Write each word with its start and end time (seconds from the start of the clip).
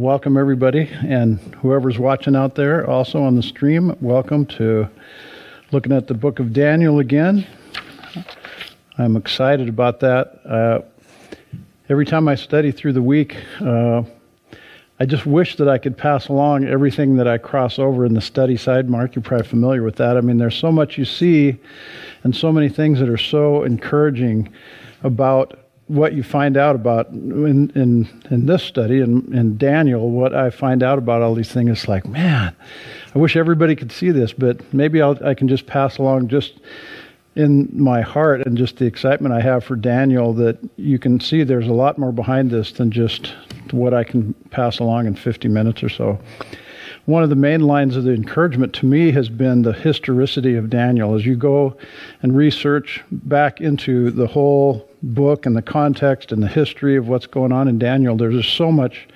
Welcome, 0.00 0.38
everybody, 0.38 0.88
and 1.06 1.38
whoever's 1.56 1.98
watching 1.98 2.34
out 2.34 2.54
there 2.54 2.88
also 2.88 3.22
on 3.22 3.36
the 3.36 3.42
stream, 3.42 3.94
welcome 4.00 4.46
to 4.46 4.88
looking 5.72 5.92
at 5.92 6.06
the 6.06 6.14
book 6.14 6.38
of 6.38 6.54
Daniel 6.54 7.00
again. 7.00 7.46
I'm 8.96 9.14
excited 9.14 9.68
about 9.68 10.00
that. 10.00 10.40
Uh, 10.46 10.80
every 11.90 12.06
time 12.06 12.28
I 12.28 12.34
study 12.34 12.72
through 12.72 12.94
the 12.94 13.02
week, 13.02 13.36
uh, 13.60 14.02
I 14.98 15.04
just 15.04 15.26
wish 15.26 15.56
that 15.56 15.68
I 15.68 15.76
could 15.76 15.98
pass 15.98 16.28
along 16.28 16.64
everything 16.64 17.16
that 17.16 17.28
I 17.28 17.36
cross 17.36 17.78
over 17.78 18.06
in 18.06 18.14
the 18.14 18.22
study 18.22 18.56
side. 18.56 18.88
Mark, 18.88 19.14
you're 19.14 19.22
probably 19.22 19.48
familiar 19.48 19.82
with 19.82 19.96
that. 19.96 20.16
I 20.16 20.22
mean, 20.22 20.38
there's 20.38 20.56
so 20.56 20.72
much 20.72 20.96
you 20.96 21.04
see 21.04 21.58
and 22.24 22.34
so 22.34 22.50
many 22.50 22.70
things 22.70 23.00
that 23.00 23.10
are 23.10 23.18
so 23.18 23.64
encouraging 23.64 24.48
about 25.02 25.58
what 25.90 26.12
you 26.12 26.22
find 26.22 26.56
out 26.56 26.76
about 26.76 27.08
in, 27.08 27.70
in, 27.74 28.22
in 28.30 28.46
this 28.46 28.62
study 28.62 29.00
in, 29.00 29.34
in 29.34 29.58
Daniel, 29.58 30.08
what 30.08 30.32
I 30.32 30.50
find 30.50 30.84
out 30.84 30.98
about 30.98 31.20
all 31.20 31.34
these 31.34 31.50
things 31.50 31.82
is 31.82 31.88
like, 31.88 32.06
man, 32.06 32.54
I 33.12 33.18
wish 33.18 33.34
everybody 33.34 33.74
could 33.74 33.90
see 33.90 34.12
this, 34.12 34.32
but 34.32 34.72
maybe 34.72 35.02
I'll, 35.02 35.18
I 35.26 35.34
can 35.34 35.48
just 35.48 35.66
pass 35.66 35.98
along 35.98 36.28
just 36.28 36.60
in 37.34 37.68
my 37.72 38.02
heart 38.02 38.46
and 38.46 38.56
just 38.56 38.76
the 38.76 38.86
excitement 38.86 39.34
I 39.34 39.40
have 39.40 39.64
for 39.64 39.74
Daniel 39.74 40.32
that 40.34 40.58
you 40.76 41.00
can 41.00 41.18
see 41.18 41.42
there's 41.42 41.66
a 41.66 41.72
lot 41.72 41.98
more 41.98 42.12
behind 42.12 42.52
this 42.52 42.70
than 42.70 42.92
just 42.92 43.34
what 43.72 43.92
I 43.92 44.04
can 44.04 44.32
pass 44.50 44.78
along 44.78 45.06
in 45.06 45.16
50 45.16 45.48
minutes 45.48 45.82
or 45.82 45.88
so 45.88 46.20
one 47.06 47.22
of 47.22 47.30
the 47.30 47.36
main 47.36 47.62
lines 47.62 47.96
of 47.96 48.04
the 48.04 48.12
encouragement 48.12 48.72
to 48.74 48.86
me 48.86 49.10
has 49.10 49.28
been 49.28 49.62
the 49.62 49.72
historicity 49.72 50.54
of 50.54 50.70
Daniel. 50.70 51.14
As 51.14 51.24
you 51.24 51.34
go 51.34 51.76
and 52.22 52.36
research 52.36 53.02
back 53.10 53.60
into 53.60 54.10
the 54.10 54.26
whole 54.26 54.89
book 55.02 55.46
and 55.46 55.56
the 55.56 55.62
context 55.62 56.32
and 56.32 56.42
the 56.42 56.48
history 56.48 56.96
of 56.96 57.08
what's 57.08 57.26
going 57.26 57.52
on 57.52 57.68
in 57.68 57.78
Daniel, 57.78 58.16
there's 58.16 58.42
just 58.42 58.56
so 58.56 58.70
much 58.70 59.08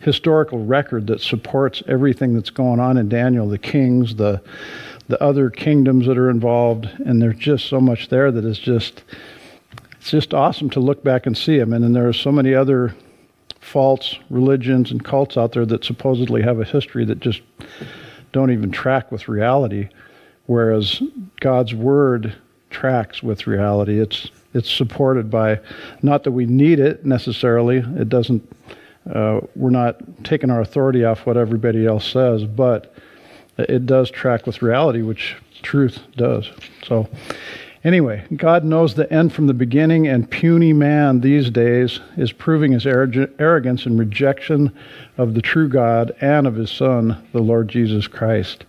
historical 0.00 0.64
record 0.64 1.06
that 1.06 1.20
supports 1.20 1.82
everything 1.86 2.34
that's 2.34 2.50
going 2.50 2.80
on 2.80 2.96
in 2.96 3.08
Daniel, 3.08 3.48
the 3.48 3.58
kings, 3.58 4.16
the 4.16 4.40
the 5.08 5.20
other 5.20 5.50
kingdoms 5.50 6.06
that 6.06 6.16
are 6.16 6.30
involved, 6.30 6.88
and 7.04 7.20
there's 7.20 7.36
just 7.36 7.66
so 7.66 7.80
much 7.80 8.08
there 8.10 8.30
that 8.30 8.44
is 8.44 8.58
just 8.58 9.02
it's 9.98 10.10
just 10.10 10.32
awesome 10.32 10.70
to 10.70 10.80
look 10.80 11.02
back 11.02 11.26
and 11.26 11.36
see 11.36 11.58
them. 11.58 11.72
And 11.72 11.84
then 11.84 11.92
there 11.92 12.08
are 12.08 12.12
so 12.12 12.30
many 12.30 12.54
other 12.54 12.94
false 13.60 14.16
religions 14.30 14.90
and 14.90 15.04
cults 15.04 15.36
out 15.36 15.52
there 15.52 15.66
that 15.66 15.84
supposedly 15.84 16.42
have 16.42 16.60
a 16.60 16.64
history 16.64 17.04
that 17.04 17.20
just 17.20 17.42
don't 18.32 18.50
even 18.50 18.70
track 18.70 19.10
with 19.10 19.28
reality, 19.28 19.88
whereas 20.46 21.02
God's 21.40 21.74
word 21.74 22.34
tracks 22.70 23.22
with 23.22 23.46
reality. 23.46 24.00
It's 24.00 24.30
it's 24.54 24.70
supported 24.70 25.30
by 25.30 25.60
not 26.02 26.24
that 26.24 26.32
we 26.32 26.46
need 26.46 26.80
it 26.80 27.04
necessarily. 27.04 27.78
It 27.78 28.08
doesn't. 28.08 28.48
Uh, 29.10 29.40
we're 29.56 29.70
not 29.70 30.00
taking 30.24 30.50
our 30.50 30.60
authority 30.60 31.04
off 31.04 31.26
what 31.26 31.36
everybody 31.36 31.86
else 31.86 32.06
says, 32.06 32.44
but 32.44 32.94
it 33.58 33.86
does 33.86 34.10
track 34.10 34.46
with 34.46 34.62
reality, 34.62 35.02
which 35.02 35.36
truth 35.62 36.00
does. 36.16 36.50
So, 36.84 37.08
Anyway, 37.82 38.22
God 38.36 38.62
knows 38.62 38.94
the 38.94 39.10
end 39.10 39.32
from 39.32 39.46
the 39.46 39.54
beginning, 39.54 40.06
and 40.06 40.30
puny 40.30 40.74
man 40.74 41.20
these 41.20 41.48
days 41.48 41.98
is 42.18 42.30
proving 42.30 42.72
his 42.72 42.86
arrogance 42.86 43.86
and 43.86 43.98
rejection 43.98 44.70
of 45.16 45.32
the 45.32 45.40
true 45.40 45.66
God 45.66 46.14
and 46.20 46.46
of 46.46 46.56
his 46.56 46.70
Son, 46.70 47.26
the 47.32 47.40
Lord 47.40 47.68
Jesus 47.68 48.06
Christ. 48.06 48.66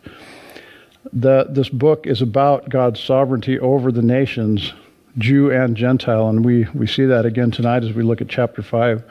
The, 1.12 1.48
this 1.50 1.68
book 1.68 2.08
is 2.08 2.22
about 2.22 2.70
God's 2.70 3.02
sovereignty 3.02 3.60
over 3.60 3.92
the 3.92 4.02
nations, 4.02 4.72
Jew 5.18 5.52
and 5.52 5.76
Gentile, 5.76 6.30
and 6.30 6.46
we, 6.46 6.66
we 6.74 6.88
see 6.88 7.06
that 7.06 7.26
again 7.26 7.52
tonight 7.52 7.84
as 7.84 7.94
we 7.94 8.04
look 8.04 8.22
at 8.22 8.30
chapter 8.30 8.62
5. 8.62 9.04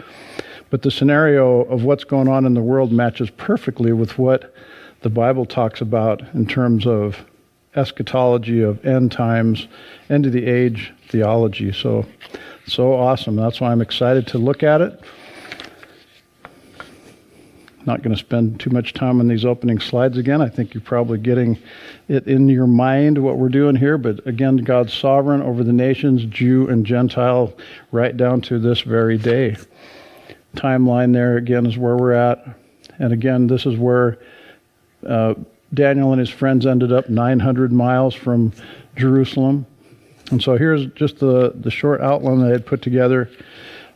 But 0.71 0.83
the 0.83 0.91
scenario 0.91 1.63
of 1.63 1.85
what's 1.85 2.05
going 2.05 2.29
on 2.29 2.47
in 2.47 2.55
the 2.55 2.63
world 2.63 2.93
matches 2.93 3.29
perfectly 3.31 3.93
with 3.93 4.19
what 4.19 4.55
the 5.03 5.11
Bible 5.11 5.45
talks 5.45 5.81
about 5.81 6.23
in 6.35 6.47
terms 6.47 6.87
of 6.87 7.25
eschatology 7.75 8.63
of 8.63 8.85
end 8.85 9.13
times, 9.13 9.69
end 10.09 10.27
of 10.27 10.33
the 10.33 10.47
age 10.47 10.93
theology. 11.09 11.73
So, 11.73 12.07
so 12.67 12.95
awesome. 12.95 13.37
That's 13.37 13.61
why 13.61 13.73
I'm 13.73 13.81
excited 13.81 14.27
to 14.29 14.39
look 14.39 14.63
at 14.63 14.81
it. 14.81 15.01
Not 17.87 18.03
going 18.03 18.15
to 18.15 18.21
spend 18.21 18.61
too 18.61 18.71
much 18.71 18.93
time 18.93 19.21
on 19.21 19.29
these 19.29 19.45
opening 19.45 19.81
slides 19.81 20.19
again. 20.19 20.43
I 20.43 20.49
think 20.49 20.75
you're 20.75 20.83
probably 20.83 21.19
getting 21.19 21.59
it 22.09 22.27
in 22.27 22.49
your 22.49 22.67
mind 22.67 23.17
what 23.19 23.39
we're 23.39 23.49
doing 23.49 23.77
here. 23.77 23.97
But 23.97 24.27
again, 24.27 24.59
God's 24.59 24.93
sovereign 24.93 25.41
over 25.41 25.65
the 25.65 25.73
nations, 25.73 26.25
Jew 26.27 26.69
and 26.69 26.85
Gentile, 26.85 27.55
right 27.91 28.15
down 28.15 28.43
to 28.43 28.59
this 28.59 28.83
very 28.83 29.17
day. 29.17 29.57
Timeline 30.57 31.15
there 31.15 31.39
again 31.39 31.65
is 31.65 31.79
where 31.79 31.97
we're 31.97 32.13
at. 32.13 32.45
And 32.99 33.13
again, 33.15 33.47
this 33.47 33.65
is 33.65 33.79
where 33.79 34.19
uh, 35.09 35.35
Daniel 35.73 36.13
and 36.13 36.21
his 36.21 36.31
friends 36.31 36.67
ended 36.67 36.93
up 36.93 37.09
900 37.09 37.73
miles 37.73 38.15
from 38.15 38.53
Jerusalem. 38.97 39.65
And 40.31 40.43
so 40.43 40.57
here's 40.57 40.87
just 40.89 41.19
the, 41.19 41.53
the 41.55 41.71
short 41.71 42.01
outline 42.03 42.41
that 42.41 42.49
I 42.49 42.51
had 42.51 42.67
put 42.67 42.83
together 42.83 43.31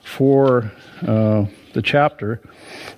for 0.03 0.73
uh, 1.07 1.45
the 1.75 1.83
chapter. 1.83 2.41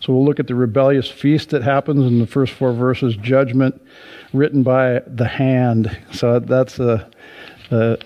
So 0.00 0.12
we'll 0.12 0.24
look 0.24 0.38
at 0.38 0.46
the 0.46 0.54
rebellious 0.54 1.10
feast 1.10 1.50
that 1.50 1.62
happens 1.62 2.06
in 2.06 2.18
the 2.18 2.26
first 2.26 2.52
four 2.52 2.72
verses, 2.72 3.16
judgment 3.16 3.80
written 4.32 4.62
by 4.62 5.00
the 5.06 5.26
hand. 5.26 5.96
So 6.12 6.38
that's 6.38 6.78
a, 6.78 7.10
a 7.70 7.98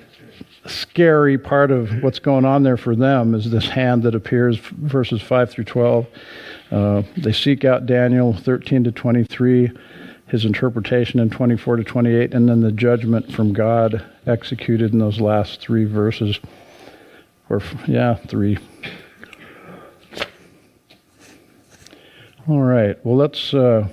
scary 0.67 1.39
part 1.39 1.71
of 1.71 2.03
what's 2.03 2.19
going 2.19 2.45
on 2.45 2.63
there 2.63 2.77
for 2.77 2.95
them 2.97 3.35
is 3.35 3.51
this 3.51 3.69
hand 3.69 4.03
that 4.05 4.15
appears, 4.15 4.57
verses 4.59 5.21
5 5.21 5.51
through 5.51 5.65
12. 5.65 6.07
Uh, 6.71 7.03
they 7.17 7.33
seek 7.33 7.65
out 7.65 7.87
Daniel 7.87 8.33
13 8.33 8.85
to 8.85 8.93
23 8.93 9.71
his 10.31 10.45
interpretation 10.45 11.19
in 11.19 11.29
24 11.29 11.77
to 11.77 11.85
28, 11.85 12.33
and 12.33 12.49
then 12.49 12.61
the 12.61 12.71
judgment 12.71 13.33
from 13.33 13.53
God 13.53 14.05
executed 14.27 14.93
in 14.93 15.01
those 15.01 15.21
last 15.21 15.61
three 15.61 15.85
verses. 15.85 16.39
Or, 17.49 17.61
yeah, 17.89 18.15
three. 18.15 18.57
All 22.49 22.63
right, 22.63 22.97
well, 23.05 23.17
let's 23.17 23.53
uh, 23.53 23.87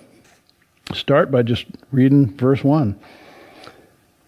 start 0.94 1.30
by 1.32 1.42
just 1.42 1.66
reading 1.92 2.34
verse 2.38 2.64
1. 2.64 2.98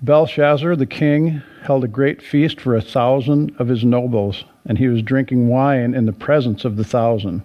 Belshazzar 0.01 0.75
the 0.75 0.85
king 0.85 1.41
held 1.63 1.85
a 1.85 1.87
great 1.87 2.21
feast 2.21 2.59
for 2.59 2.75
a 2.75 2.81
thousand 2.81 3.55
of 3.59 3.69
his 3.69 3.85
nobles, 3.85 4.43
and 4.65 4.77
he 4.77 4.89
was 4.89 5.01
drinking 5.01 5.47
wine 5.47 5.93
in 5.93 6.05
the 6.05 6.11
presence 6.11 6.65
of 6.65 6.75
the 6.75 6.83
thousand. 6.83 7.43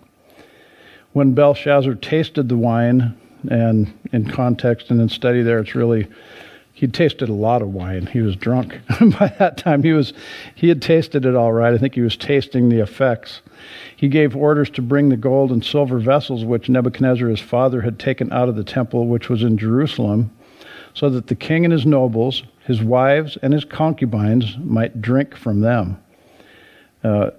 When 1.12 1.32
Belshazzar 1.32 1.94
tasted 1.94 2.48
the 2.48 2.56
wine, 2.56 3.16
and 3.48 3.96
in 4.12 4.28
context 4.28 4.90
and 4.90 5.00
in 5.00 5.08
study 5.08 5.42
there, 5.42 5.60
it's 5.60 5.76
really 5.76 6.08
he 6.76 6.88
tasted 6.88 7.28
a 7.28 7.32
lot 7.32 7.62
of 7.62 7.72
wine. 7.72 8.06
He 8.06 8.20
was 8.20 8.34
drunk 8.34 8.80
by 9.18 9.32
that 9.38 9.56
time. 9.56 9.84
He 9.84 9.92
was 9.92 10.12
he 10.56 10.68
had 10.68 10.82
tasted 10.82 11.24
it 11.24 11.36
all 11.36 11.52
right. 11.52 11.72
I 11.72 11.78
think 11.78 11.94
he 11.94 12.00
was 12.00 12.16
tasting 12.16 12.68
the 12.68 12.80
effects. 12.80 13.42
He 13.96 14.08
gave 14.08 14.34
orders 14.34 14.68
to 14.70 14.82
bring 14.82 15.08
the 15.08 15.16
gold 15.16 15.52
and 15.52 15.64
silver 15.64 16.00
vessels 16.00 16.44
which 16.44 16.68
Nebuchadnezzar 16.68 17.28
his 17.28 17.40
father 17.40 17.82
had 17.82 18.00
taken 18.00 18.32
out 18.32 18.48
of 18.48 18.56
the 18.56 18.64
temple 18.64 19.06
which 19.06 19.28
was 19.28 19.44
in 19.44 19.56
Jerusalem, 19.56 20.32
so 20.94 21.08
that 21.10 21.28
the 21.28 21.36
king 21.36 21.64
and 21.64 21.70
his 21.70 21.86
nobles, 21.86 22.42
his 22.66 22.82
wives 22.82 23.38
and 23.40 23.52
his 23.52 23.64
concubines 23.64 24.58
might 24.58 25.00
drink 25.00 25.36
from 25.36 25.60
them. 25.60 25.96
Uh, 27.04 27.30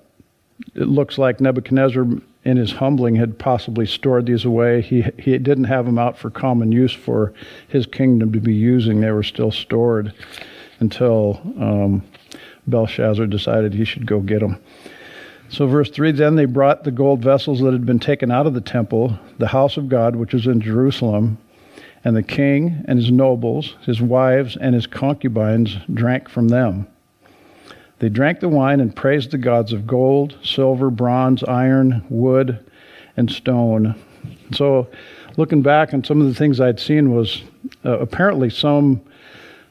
it 0.76 0.88
looks 0.88 1.18
like 1.18 1.42
Nebuchadnezzar 1.42 2.06
in 2.46 2.58
his 2.58 2.72
humbling 2.72 3.16
had 3.16 3.40
possibly 3.40 3.88
stored 3.88 4.28
these 4.28 4.46
away. 4.46 4.82
He, 4.82 5.04
he 5.18 5.38
didn't 5.40 5.66
have 5.66 5.86
them 5.86 5.98
out 5.98 6.18
for 6.18 6.30
common 6.30 6.72
use 6.72 6.94
for 6.94 7.34
his 7.68 7.88
kingdom 7.88 8.32
to 8.34 8.40
be 8.40 8.54
using. 8.54 9.02
They 9.02 9.12
were 9.12 9.24
still 9.24 9.52
stored 9.52 10.14
until 10.80 11.42
um, 11.60 12.04
Belshazzar 12.68 13.26
decided 13.26 13.74
he 13.74 13.86
should 13.86 14.06
go 14.06 14.20
get 14.20 14.42
them. 14.42 14.62
So, 15.50 15.68
verse 15.68 15.90
3 15.90 16.12
Then 16.12 16.36
they 16.36 16.46
brought 16.46 16.84
the 16.84 16.92
gold 16.92 17.22
vessels 17.22 17.62
that 17.62 17.74
had 17.74 17.86
been 17.86 18.00
taken 18.00 18.32
out 18.32 18.48
of 18.48 18.54
the 18.54 18.62
temple, 18.62 19.18
the 19.40 19.48
house 19.48 19.78
of 19.78 19.90
God, 19.90 20.16
which 20.16 20.34
was 20.34 20.48
in 20.48 20.62
Jerusalem, 20.62 21.38
and 22.04 22.16
the 22.16 22.24
king 22.24 22.84
and 22.88 23.00
his 23.00 23.12
nobles, 23.12 23.76
his 23.82 24.02
wives, 24.02 24.56
and 24.56 24.76
his 24.76 24.86
concubines 24.86 25.78
drank 25.92 26.30
from 26.30 26.50
them. 26.50 26.88
They 28.06 28.10
drank 28.10 28.40
the 28.40 28.50
wine 28.50 28.82
and 28.82 28.96
praised 28.96 29.32
the 29.32 29.40
gods 29.40 29.74
of 29.74 29.88
gold, 29.88 30.38
silver, 30.44 30.92
bronze, 30.92 31.44
iron, 31.44 32.06
wood, 32.08 32.64
and 33.18 33.32
stone. 33.32 33.96
So, 34.52 34.88
looking 35.38 35.64
back 35.64 35.92
on 35.92 36.04
some 36.04 36.22
of 36.22 36.28
the 36.28 36.36
things 36.36 36.62
I'd 36.62 36.80
seen 36.80 37.16
was 37.16 37.42
uh, 37.84 37.98
apparently 37.98 38.52
some 38.52 39.02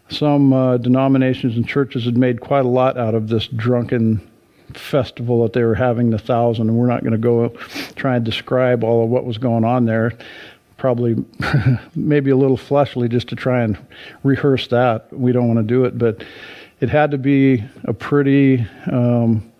some 0.08 0.52
uh, 0.52 0.78
denominations 0.78 1.54
and 1.54 1.68
churches 1.68 2.06
had 2.06 2.18
made 2.18 2.40
quite 2.40 2.64
a 2.64 2.68
lot 2.68 2.98
out 2.98 3.14
of 3.14 3.28
this 3.28 3.46
drunken 3.46 4.20
festival 4.72 5.44
that 5.44 5.52
they 5.52 5.62
were 5.62 5.76
having 5.76 6.10
the 6.10 6.18
thousand 6.18 6.68
and 6.68 6.76
we're 6.76 6.88
not 6.88 7.02
going 7.02 7.12
to 7.12 7.18
go 7.18 7.50
try 7.94 8.16
and 8.16 8.24
describe 8.24 8.82
all 8.82 9.04
of 9.04 9.10
what 9.10 9.24
was 9.24 9.38
going 9.38 9.62
on 9.62 9.84
there 9.84 10.12
probably 10.76 11.24
maybe 11.94 12.32
a 12.32 12.36
little 12.36 12.56
fleshly 12.56 13.08
just 13.08 13.28
to 13.28 13.36
try 13.36 13.62
and 13.62 13.78
rehearse 14.24 14.66
that 14.66 15.06
we 15.12 15.30
don't 15.30 15.46
want 15.46 15.58
to 15.58 15.62
do 15.62 15.84
it 15.84 15.96
but 15.96 16.24
it 16.84 16.90
had 16.90 17.12
to 17.12 17.16
be 17.16 17.64
a 17.84 17.94
pretty 17.94 18.66
um, 18.92 19.50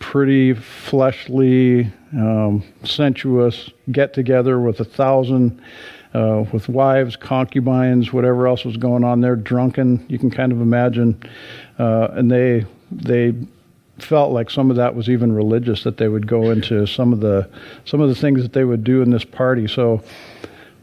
pretty 0.00 0.54
fleshly, 0.54 1.88
um, 2.12 2.64
sensuous 2.82 3.70
get 3.92 4.12
together 4.12 4.58
with 4.58 4.80
a 4.80 4.84
thousand, 4.84 5.62
uh, 6.12 6.44
with 6.52 6.68
wives, 6.68 7.14
concubines, 7.14 8.12
whatever 8.12 8.48
else 8.48 8.64
was 8.64 8.76
going 8.76 9.04
on 9.04 9.20
there, 9.20 9.36
drunken. 9.36 10.04
You 10.08 10.18
can 10.18 10.32
kind 10.32 10.50
of 10.50 10.60
imagine, 10.60 11.22
uh, 11.78 12.08
and 12.10 12.28
they 12.28 12.66
they 12.90 13.32
felt 13.98 14.32
like 14.32 14.50
some 14.50 14.68
of 14.68 14.76
that 14.78 14.96
was 14.96 15.08
even 15.08 15.32
religious 15.32 15.84
that 15.84 15.96
they 15.96 16.08
would 16.08 16.26
go 16.26 16.50
into 16.50 16.88
some 16.88 17.12
of 17.12 17.20
the 17.20 17.48
some 17.84 18.00
of 18.00 18.08
the 18.08 18.16
things 18.16 18.42
that 18.42 18.52
they 18.52 18.64
would 18.64 18.82
do 18.82 19.00
in 19.00 19.10
this 19.10 19.24
party. 19.24 19.68
So, 19.68 20.02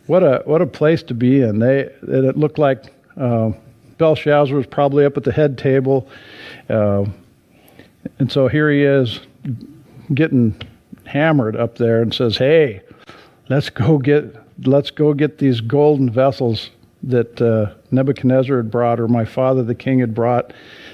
what 0.05 0.23
a 0.23 0.41
what 0.45 0.61
a 0.61 0.65
place 0.65 1.03
to 1.03 1.13
be 1.13 1.41
in. 1.41 1.59
They 1.59 1.79
it 1.79 2.37
looked 2.37 2.59
like 2.59 2.93
uh, 3.17 3.51
Belshazzar 3.97 4.55
was 4.55 4.67
probably 4.67 5.05
up 5.05 5.17
at 5.17 5.23
the 5.23 5.31
head 5.31 5.57
table, 5.57 6.07
uh, 6.69 7.05
and 8.19 8.31
so 8.31 8.47
here 8.47 8.69
he 8.71 8.83
is 8.83 9.19
getting 10.13 10.59
hammered 11.05 11.55
up 11.55 11.77
there 11.77 12.01
and 12.01 12.13
says, 12.13 12.37
"Hey, 12.37 12.81
let's 13.49 13.69
go 13.69 13.97
get 13.97 14.35
let's 14.65 14.91
go 14.91 15.13
get 15.13 15.37
these 15.37 15.61
golden 15.61 16.09
vessels 16.09 16.71
that 17.03 17.41
uh, 17.41 17.73
Nebuchadnezzar 17.91 18.57
had 18.57 18.71
brought, 18.71 18.99
or 18.99 19.07
my 19.07 19.25
father 19.25 19.63
the 19.63 19.75
king 19.75 19.99
had 19.99 20.13
brought." 20.13 20.53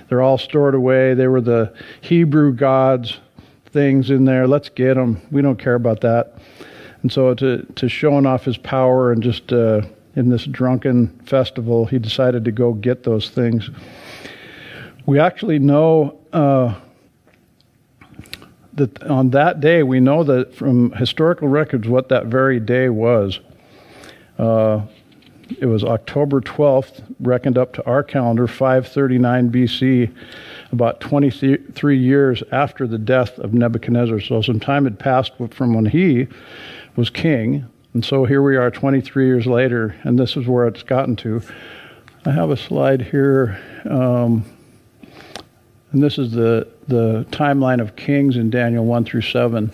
They're 0.10 0.22
all 0.22 0.38
stored 0.38 0.76
away. 0.76 1.14
They 1.14 1.28
were 1.28 1.42
the 1.42 1.74
Hebrew 2.02 2.54
gods 2.54 3.20
things 3.74 4.12
in 4.12 4.26
there. 4.26 4.48
Let's 4.48 4.70
get 4.70 4.94
them. 4.94 5.20
We 5.32 5.42
don't 5.42 5.58
care 5.58 5.76
about 5.76 6.02
that. 6.02 6.38
And 7.02 7.12
so 7.12 7.34
to 7.34 7.66
to 7.76 7.90
showing 7.90 8.26
off 8.26 8.46
his 8.46 8.58
power 8.58 9.12
and 9.12 9.22
just 9.22 9.52
uh, 9.52 9.82
in 10.16 10.30
this 10.30 10.46
drunken 10.46 11.08
festival, 11.26 11.86
he 11.86 12.00
decided 12.00 12.46
to 12.46 12.52
go 12.52 12.74
get 12.74 13.04
those 13.04 13.30
things. 13.30 13.70
We 15.06 15.20
actually 15.20 15.60
know 15.60 16.20
uh, 16.32 16.76
that 18.74 19.04
on 19.04 19.32
that 19.32 19.60
day, 19.60 19.84
we 19.84 20.00
know 20.00 20.24
that 20.24 20.56
from 20.56 20.92
historical 20.92 21.48
records 21.48 21.88
what 21.88 22.10
that 22.10 22.28
very 22.28 22.60
day 22.60 22.90
was. 22.90 23.40
Uh, 24.38 24.82
it 25.60 25.66
was 25.66 25.84
October 25.84 26.42
12th, 26.42 27.04
reckoned 27.20 27.58
up 27.58 27.74
to 27.74 27.86
our 27.86 28.04
calendar, 28.04 28.48
539 28.48 29.52
BC, 29.52 30.16
about 30.72 31.00
23 31.00 31.98
years 31.98 32.44
after 32.52 32.88
the 32.88 32.98
death 32.98 33.38
of 33.40 33.54
Nebuchadnezzar. 33.54 34.20
So 34.20 34.42
some 34.42 34.60
time 34.60 34.86
had 34.86 34.98
passed 34.98 35.34
from 35.52 35.74
when 35.74 35.86
he 35.86 36.28
was 36.96 37.10
king. 37.10 37.66
And 37.94 38.04
so 38.04 38.26
here 38.26 38.42
we 38.42 38.58
are 38.58 38.72
23 38.72 39.28
years 39.28 39.46
later, 39.46 39.96
and 40.02 40.18
this 40.18 40.36
is 40.36 40.48
where 40.48 40.66
it's 40.68 40.82
gotten 40.82 41.16
to. 41.18 41.44
I 42.26 42.32
have 42.32 42.50
a 42.50 42.58
slide 42.58 43.04
here, 43.04 43.62
um, 43.88 44.44
and 45.92 46.02
this 46.02 46.18
is 46.18 46.32
the, 46.32 46.68
the 46.88 47.24
timeline 47.30 47.80
of 47.80 47.96
kings 47.96 48.36
in 48.36 48.50
Daniel 48.50 48.84
1 48.84 49.06
through 49.06 49.22
7. 49.22 49.72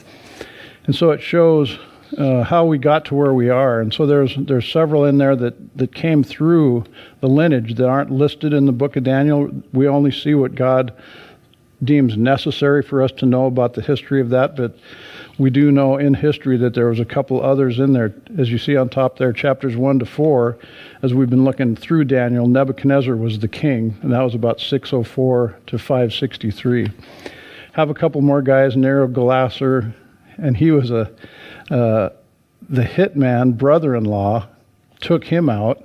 And 0.86 0.96
so 0.96 1.12
it 1.12 1.22
shows 1.22 1.80
uh, 2.18 2.44
how 2.44 2.66
we 2.66 2.78
got 2.78 3.06
to 3.06 3.16
where 3.16 3.34
we 3.34 3.50
are. 3.50 3.80
And 3.80 3.94
so 3.94 4.06
there's 4.06 4.36
there's 4.36 4.70
several 4.70 5.06
in 5.06 5.18
there 5.18 5.38
that, 5.38 5.78
that 5.78 5.96
came 5.96 6.24
through 6.24 6.84
the 7.22 7.28
lineage 7.28 7.76
that 7.76 7.88
aren't 7.88 8.12
listed 8.12 8.52
in 8.52 8.66
the 8.66 8.74
book 8.74 8.98
of 8.98 9.04
Daniel. 9.04 9.50
We 9.72 9.88
only 9.88 10.12
see 10.12 10.34
what 10.34 10.56
God 10.56 10.94
deems 11.84 12.18
necessary 12.18 12.84
for 12.84 13.02
us 13.02 13.12
to 13.14 13.26
know 13.26 13.46
about 13.46 13.76
the 13.76 13.82
history 13.82 14.20
of 14.20 14.30
that, 14.32 14.58
but 14.58 14.78
we 15.40 15.50
do 15.50 15.72
know 15.72 15.98
in 15.98 16.14
history 16.14 16.58
that 16.58 16.74
there 16.74 16.88
was 16.88 17.00
a 17.00 17.06
couple 17.06 17.42
others 17.42 17.80
in 17.80 17.94
there. 17.94 18.14
As 18.38 18.52
you 18.52 18.58
see 18.58 18.76
on 18.76 18.90
top 18.90 19.18
there, 19.18 19.32
chapters 19.32 19.78
1 19.78 20.00
to 20.00 20.06
4, 20.06 20.58
as 21.02 21.14
we've 21.14 21.30
been 21.30 21.46
looking 21.46 21.78
through 21.78 22.04
Daniel, 22.06 22.46
Nebuchadnezzar 22.46 23.16
was 23.16 23.40
the 23.40 23.48
king, 23.48 23.98
and 24.02 24.12
that 24.12 24.22
was 24.22 24.36
about 24.36 24.60
604 24.60 25.58
to 25.68 25.78
563. 25.80 26.92
Have 27.72 27.90
a 27.90 27.94
couple 27.94 28.20
more 28.22 28.42
guys, 28.42 28.76
Nerigal-Shazzar, 28.76 29.94
and 30.38 30.58
he 30.58 30.72
was 30.72 30.92
a 30.92 31.10
uh, 31.72 32.10
the 32.68 32.84
hitman 32.84 33.58
brother-in-law 33.58 34.48
took 35.00 35.24
him 35.24 35.50
out, 35.50 35.84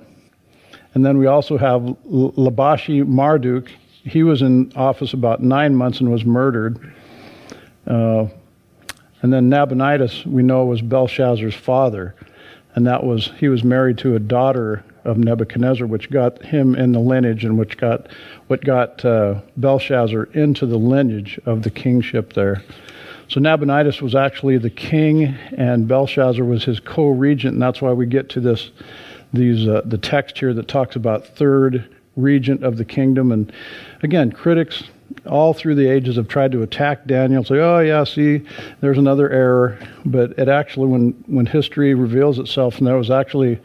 and 0.93 1.05
then 1.05 1.17
we 1.17 1.25
also 1.27 1.57
have 1.57 1.81
Labashi 1.81 3.05
Marduk. 3.05 3.69
He 4.03 4.23
was 4.23 4.41
in 4.41 4.71
office 4.75 5.13
about 5.13 5.41
nine 5.41 5.75
months 5.75 5.99
and 5.99 6.11
was 6.11 6.25
murdered. 6.25 6.93
Uh, 7.87 8.27
and 9.25 9.33
then 9.33 9.49
Nabonidus, 9.49 10.23
we 10.27 10.43
know, 10.43 10.65
was 10.65 10.83
Belshazzar's 10.83 11.55
father, 11.55 12.13
and 12.75 12.85
that 12.85 13.03
was 13.03 13.31
he 13.39 13.47
was 13.47 13.63
married 13.63 13.97
to 13.97 14.15
a 14.15 14.19
daughter 14.19 14.85
of 15.03 15.17
Nebuchadnezzar, 15.17 15.87
which 15.87 16.11
got 16.11 16.43
him 16.43 16.75
in 16.75 16.91
the 16.91 16.99
lineage, 16.99 17.43
and 17.43 17.57
which 17.57 17.75
got 17.75 18.07
what 18.49 18.63
got 18.63 19.03
uh, 19.03 19.41
Belshazzar 19.57 20.25
into 20.33 20.67
the 20.67 20.77
lineage 20.77 21.39
of 21.47 21.63
the 21.63 21.71
kingship 21.71 22.33
there. 22.33 22.63
So 23.27 23.39
Nabonidus 23.39 23.99
was 23.99 24.13
actually 24.13 24.59
the 24.59 24.69
king, 24.69 25.35
and 25.57 25.87
Belshazzar 25.87 26.45
was 26.45 26.63
his 26.63 26.79
co-regent, 26.79 27.53
and 27.53 27.61
that's 27.63 27.81
why 27.81 27.93
we 27.93 28.05
get 28.05 28.29
to 28.29 28.39
this, 28.39 28.69
these 29.33 29.67
uh, 29.67 29.81
the 29.85 29.97
text 29.97 30.37
here 30.37 30.53
that 30.53 30.67
talks 30.67 30.95
about 30.95 31.25
third 31.25 31.89
regent 32.15 32.63
of 32.63 32.77
the 32.77 32.85
kingdom. 32.85 33.31
And 33.31 33.51
again, 34.03 34.31
critics 34.31 34.83
all 35.27 35.53
through 35.53 35.75
the 35.75 35.87
ages 35.87 36.15
have 36.15 36.27
tried 36.27 36.51
to 36.53 36.61
attack 36.61 37.05
Daniel, 37.05 37.43
say, 37.43 37.59
"Oh 37.59 37.79
yeah, 37.79 38.03
see, 38.03 38.41
there's 38.81 38.97
another 38.97 39.29
error." 39.29 39.79
But 40.05 40.37
it 40.37 40.47
actually, 40.47 40.87
when 40.87 41.11
when 41.27 41.45
history 41.45 41.93
reveals 41.93 42.39
itself, 42.39 42.77
and 42.77 42.87
there 42.87 42.97
was 42.97 43.11
actually 43.11 43.59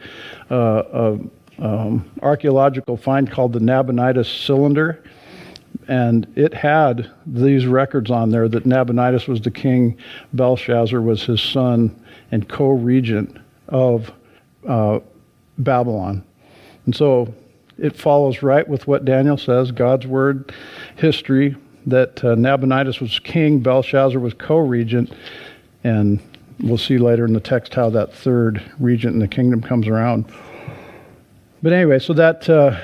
uh, 0.49 0.83
a 0.93 1.19
um, 1.59 2.09
archaeological 2.21 2.97
find 2.97 3.29
called 3.29 3.53
the 3.53 3.59
Nabonidus 3.59 4.27
cylinder 4.27 5.03
and 5.87 6.31
it 6.35 6.53
had 6.53 7.11
these 7.25 7.65
records 7.65 8.11
on 8.11 8.29
there 8.29 8.47
that 8.47 8.65
Nabonidus 8.65 9.27
was 9.27 9.41
the 9.41 9.51
king, 9.51 9.97
Belshazzar 10.33 11.01
was 11.01 11.23
his 11.23 11.41
son 11.41 11.93
and 12.31 12.47
co-regent 12.47 13.37
of 13.67 14.11
uh, 14.67 14.99
Babylon. 15.57 16.23
And 16.85 16.95
so 16.95 17.33
it 17.81 17.95
follows 17.95 18.43
right 18.43 18.67
with 18.67 18.87
what 18.87 19.03
Daniel 19.05 19.37
says, 19.37 19.71
God's 19.71 20.05
word, 20.05 20.53
history, 20.95 21.55
that 21.87 22.23
uh, 22.23 22.35
Nabonidus 22.35 23.01
was 23.01 23.17
king, 23.19 23.59
Belshazzar 23.59 24.19
was 24.19 24.35
co-regent, 24.35 25.11
and 25.83 26.19
we'll 26.59 26.77
see 26.77 26.99
later 26.99 27.25
in 27.25 27.33
the 27.33 27.39
text 27.39 27.73
how 27.73 27.89
that 27.89 28.13
third 28.13 28.61
regent 28.79 29.15
in 29.15 29.19
the 29.19 29.27
kingdom 29.27 29.61
comes 29.61 29.87
around. 29.87 30.31
But 31.63 31.73
anyway, 31.73 31.97
so 31.97 32.13
that 32.13 32.47
uh, 32.47 32.79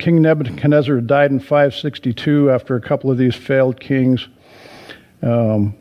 King 0.00 0.20
Nebuchadnezzar 0.22 1.00
died 1.00 1.30
in 1.30 1.38
562 1.38 2.50
after 2.50 2.74
a 2.74 2.80
couple 2.80 3.12
of 3.12 3.18
these 3.18 3.36
failed 3.36 3.78
kings. 3.78 4.26
Um, 5.22 5.74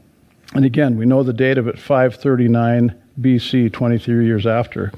and 0.54 0.66
again, 0.66 0.98
we 0.98 1.08
know 1.08 1.24
the 1.24 1.34
date 1.34 1.58
of 1.58 1.68
it 1.68 1.80
539 1.80 2.94
BC, 3.20 3.74
23 3.74 4.26
years 4.26 4.46
after. 4.46 4.92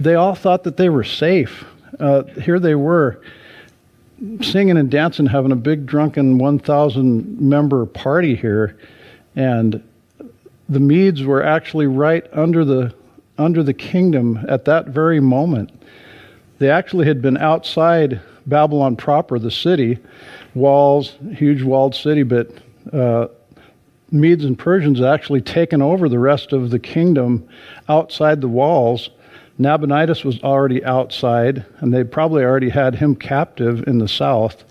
They 0.00 0.14
all 0.14 0.34
thought 0.34 0.64
that 0.64 0.78
they 0.78 0.88
were 0.88 1.04
safe. 1.04 1.64
Uh, 1.98 2.24
here 2.40 2.58
they 2.58 2.74
were 2.74 3.20
singing 4.40 4.76
and 4.76 4.90
dancing, 4.90 5.26
having 5.26 5.52
a 5.52 5.56
big 5.56 5.86
drunken 5.86 6.38
1,000 6.38 7.40
member 7.40 7.84
party 7.86 8.34
here. 8.34 8.78
And 9.34 9.82
the 10.68 10.80
Medes 10.80 11.22
were 11.22 11.42
actually 11.42 11.86
right 11.86 12.26
under 12.32 12.64
the, 12.64 12.94
under 13.38 13.62
the 13.62 13.74
kingdom 13.74 14.44
at 14.48 14.64
that 14.64 14.88
very 14.88 15.20
moment. 15.20 15.70
They 16.58 16.70
actually 16.70 17.06
had 17.06 17.20
been 17.20 17.36
outside 17.36 18.20
Babylon 18.46 18.96
proper, 18.96 19.38
the 19.38 19.50
city, 19.50 19.98
walls, 20.54 21.16
huge 21.34 21.62
walled 21.62 21.94
city, 21.94 22.22
but 22.22 22.50
uh, 22.92 23.28
Medes 24.10 24.44
and 24.44 24.58
Persians 24.58 25.02
actually 25.02 25.40
taken 25.40 25.82
over 25.82 26.08
the 26.08 26.18
rest 26.18 26.52
of 26.52 26.70
the 26.70 26.78
kingdom 26.78 27.46
outside 27.88 28.40
the 28.40 28.48
walls. 28.48 29.10
Nabonidus 29.58 30.24
was 30.24 30.42
already 30.42 30.84
outside, 30.84 31.64
and 31.78 31.92
they 31.92 32.04
probably 32.04 32.44
already 32.44 32.68
had 32.68 32.94
him 32.94 33.16
captive 33.16 33.86
in 33.86 33.98
the 33.98 34.08
south. 34.08 34.64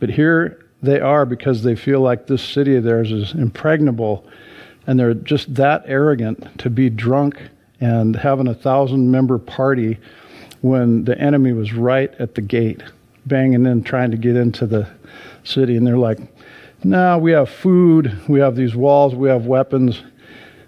But 0.00 0.10
here 0.10 0.66
they 0.82 1.00
are 1.00 1.24
because 1.24 1.62
they 1.62 1.76
feel 1.76 2.00
like 2.00 2.26
this 2.26 2.42
city 2.42 2.76
of 2.76 2.84
theirs 2.84 3.12
is 3.12 3.32
impregnable, 3.34 4.26
and 4.86 4.98
they're 4.98 5.14
just 5.14 5.54
that 5.54 5.84
arrogant 5.86 6.58
to 6.58 6.70
be 6.70 6.90
drunk 6.90 7.40
and 7.80 8.16
having 8.16 8.48
a 8.48 8.54
thousand 8.54 9.10
member 9.10 9.38
party 9.38 9.98
when 10.60 11.04
the 11.04 11.18
enemy 11.20 11.52
was 11.52 11.72
right 11.72 12.12
at 12.18 12.34
the 12.34 12.40
gate, 12.40 12.82
banging 13.26 13.66
in, 13.66 13.82
trying 13.82 14.10
to 14.10 14.16
get 14.16 14.36
into 14.36 14.66
the 14.66 14.88
city. 15.44 15.76
And 15.76 15.86
they're 15.86 15.98
like, 15.98 16.18
no, 16.82 17.18
we 17.18 17.32
have 17.32 17.48
food, 17.48 18.18
we 18.28 18.40
have 18.40 18.56
these 18.56 18.74
walls, 18.74 19.14
we 19.14 19.28
have 19.28 19.46
weapons. 19.46 20.02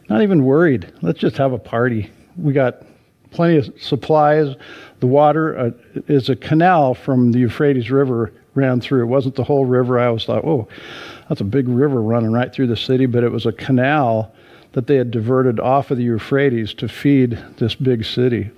Not 0.09 0.23
even 0.23 0.45
worried. 0.45 0.93
Let's 1.03 1.19
just 1.19 1.37
have 1.37 1.53
a 1.53 1.59
party. 1.59 2.11
We 2.37 2.53
got 2.53 2.83
plenty 3.31 3.57
of 3.57 3.73
supplies. 3.81 4.55
The 5.01 5.07
water 5.07 5.59
uh, 5.59 5.71
is 6.09 6.29
a 6.29 6.37
canal 6.37 6.95
from 6.95 7.33
the 7.33 7.41
Euphrates 7.41 7.91
River 7.91 8.33
ran 8.55 8.81
through. 8.81 9.03
It 9.03 9.07
wasn't 9.07 9.37
the 9.37 9.45
whole 9.45 9.65
river. 9.65 9.99
I 9.99 10.07
always 10.07 10.25
thought, 10.25 10.45
oh, 10.45 10.69
that's 11.29 11.41
a 11.41 11.45
big 11.45 11.69
river 11.69 12.03
running 12.03 12.33
right 12.33 12.53
through 12.53 12.67
the 12.67 12.77
city, 12.77 13.07
but 13.07 13.23
it 13.23 13.31
was 13.31 13.47
a 13.47 13.53
canal 13.53 14.35
that 14.73 14.87
they 14.87 14.97
had 14.97 15.11
diverted 15.11 15.61
off 15.61 15.91
of 15.91 15.99
the 15.99 16.05
Euphrates 16.05 16.75
to 16.75 16.89
feed 16.89 17.39
this 17.57 17.75
big 17.75 18.05
city. 18.05 18.51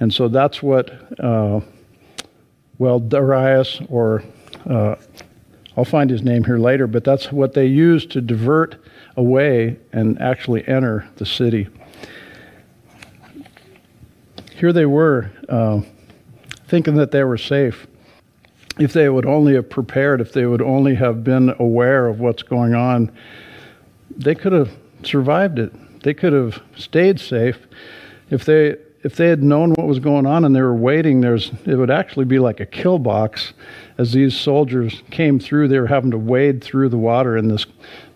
And 0.00 0.12
so 0.12 0.28
that's 0.28 0.62
what, 0.62 0.90
uh, 1.20 1.60
well, 2.78 3.00
Darius, 3.00 3.80
or 3.88 4.22
uh, 4.68 4.96
I'll 5.76 5.84
find 5.84 6.10
his 6.10 6.22
name 6.22 6.44
here 6.44 6.58
later, 6.58 6.86
but 6.86 7.04
that's 7.04 7.30
what 7.30 7.54
they 7.54 7.66
used 7.66 8.10
to 8.12 8.20
divert 8.20 8.76
away 9.16 9.78
and 9.92 10.20
actually 10.20 10.66
enter 10.66 11.08
the 11.16 11.26
city. 11.26 11.68
Here 14.60 14.74
they 14.74 14.84
were, 14.84 15.30
uh, 15.48 15.80
thinking 16.68 16.96
that 16.96 17.12
they 17.12 17.24
were 17.24 17.38
safe. 17.38 17.86
If 18.78 18.92
they 18.92 19.08
would 19.08 19.24
only 19.24 19.54
have 19.54 19.70
prepared, 19.70 20.20
if 20.20 20.34
they 20.34 20.44
would 20.44 20.60
only 20.60 20.96
have 20.96 21.24
been 21.24 21.54
aware 21.58 22.06
of 22.06 22.20
what's 22.20 22.42
going 22.42 22.74
on, 22.74 23.10
they 24.14 24.34
could 24.34 24.52
have 24.52 24.70
survived 25.02 25.58
it. 25.58 26.02
They 26.02 26.12
could 26.12 26.34
have 26.34 26.60
stayed 26.76 27.18
safe 27.18 27.66
if 28.28 28.44
they 28.44 28.76
if 29.02 29.16
they 29.16 29.28
had 29.28 29.42
known 29.42 29.70
what 29.72 29.86
was 29.86 29.98
going 29.98 30.26
on 30.26 30.44
and 30.44 30.54
they 30.54 30.60
were 30.60 30.74
waiting, 30.74 31.22
there's 31.22 31.50
it 31.64 31.76
would 31.76 31.90
actually 31.90 32.26
be 32.26 32.38
like 32.38 32.60
a 32.60 32.66
kill 32.66 32.98
box 32.98 33.54
as 33.96 34.12
these 34.12 34.38
soldiers 34.38 35.02
came 35.10 35.40
through. 35.40 35.68
They 35.68 35.80
were 35.80 35.86
having 35.86 36.10
to 36.10 36.18
wade 36.18 36.62
through 36.62 36.90
the 36.90 36.98
water 36.98 37.36
in 37.36 37.48
this 37.48 37.64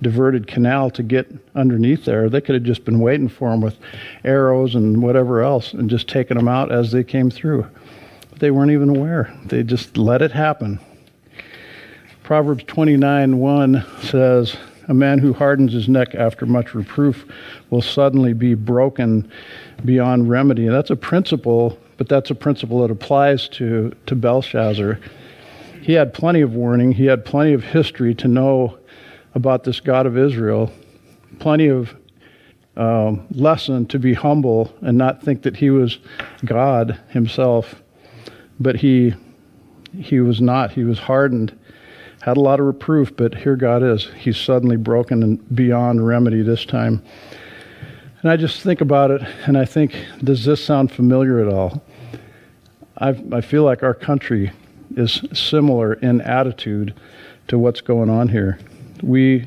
diverted 0.03 0.47
canal 0.47 0.91
to 0.91 1.03
get 1.03 1.26
underneath 1.55 2.05
there. 2.05 2.29
They 2.29 2.43
could 2.43 2.55
have 2.55 2.64
just 2.64 2.85
been 2.85 3.00
waiting 3.00 3.29
for 3.29 3.50
them 3.50 3.62
with 3.62 3.79
arrows 4.25 4.75
and 4.75 5.03
whatever 5.03 5.43
else 5.43 5.73
and 5.73 5.88
just 5.88 6.07
taken 6.07 6.37
them 6.37 6.49
out 6.49 6.71
as 6.71 6.93
they 6.93 7.03
came 7.03 7.31
through. 7.31 7.67
But 8.29 8.41
they 8.41 8.50
weren't 8.50 8.73
even 8.73 8.91
aware. 8.91 9.35
They 9.47 9.62
just 9.62 9.97
let 9.97 10.21
it 10.21 10.33
happen. 10.33 10.81
Proverbs 12.23 12.64
29 12.64 13.38
1 13.38 13.87
says, 14.03 14.57
A 14.88 14.95
man 14.95 15.19
who 15.19 15.33
hardens 15.33 15.73
his 15.73 15.88
neck 15.88 16.14
after 16.14 16.47
much 16.47 16.75
reproof 16.75 17.26
will 17.71 17.83
suddenly 17.83 18.33
be 18.33 18.55
broken 18.55 19.31
beyond 19.85 20.29
remedy. 20.29 20.67
And 20.67 20.75
that's 20.75 20.91
a 20.91 20.97
principle, 20.97 21.79
but 21.97 22.09
that's 22.09 22.31
a 22.31 22.35
principle 22.35 22.83
that 22.83 22.91
applies 22.91 23.49
to, 23.50 23.93
to 24.07 24.14
Belshazzar. 24.14 24.99
He 25.81 25.93
had 25.93 26.14
plenty 26.14 26.41
of 26.41 26.55
warning, 26.55 26.93
he 26.93 27.07
had 27.07 27.25
plenty 27.25 27.53
of 27.53 27.62
history 27.64 28.14
to 28.17 28.29
know 28.29 28.79
about 29.35 29.64
this 29.64 29.81
God 29.81 30.07
of 30.07 30.17
Israel, 30.17 30.73
plenty 31.38 31.69
of 31.69 31.95
um, 32.76 33.26
lesson 33.31 33.87
to 33.87 33.99
be 33.99 34.14
humble 34.14 34.75
and 34.81 34.99
not 34.99 35.23
think 35.23 35.43
that 35.43 35.57
he 35.57 35.71
was 35.71 35.99
God 36.45 36.99
himself. 37.09 37.83
But 38.61 38.76
he, 38.76 39.14
he 39.99 40.21
was 40.21 40.41
not. 40.41 40.73
He 40.73 40.85
was 40.85 40.99
hardened, 40.99 41.59
had 42.25 42.38
a 42.38 42.40
lot 42.40 42.59
of 42.59 42.64
reproof, 42.64 43.14
but 43.14 43.35
here 43.35 43.54
God 43.54 43.83
is. 43.83 44.09
He's 44.16 44.38
suddenly 44.38 44.76
broken 44.76 45.23
and 45.23 45.54
beyond 45.54 46.07
remedy 46.07 46.40
this 46.40 46.64
time. 46.64 47.02
And 48.23 48.31
I 48.31 48.38
just 48.38 48.62
think 48.62 48.81
about 48.81 49.11
it 49.11 49.21
and 49.47 49.59
I 49.59 49.66
think, 49.66 49.95
does 50.23 50.43
this 50.43 50.64
sound 50.64 50.90
familiar 50.90 51.47
at 51.47 51.52
all? 51.52 51.83
i 52.97 53.11
I 53.31 53.43
feel 53.43 53.62
like 53.62 53.83
our 53.83 53.93
country 53.93 54.52
is 54.97 55.23
similar 55.35 55.93
in 55.95 56.23
attitude 56.23 56.95
to 57.49 57.59
what's 57.59 57.83
going 57.83 58.09
on 58.09 58.31
here. 58.31 58.59
We, 59.02 59.47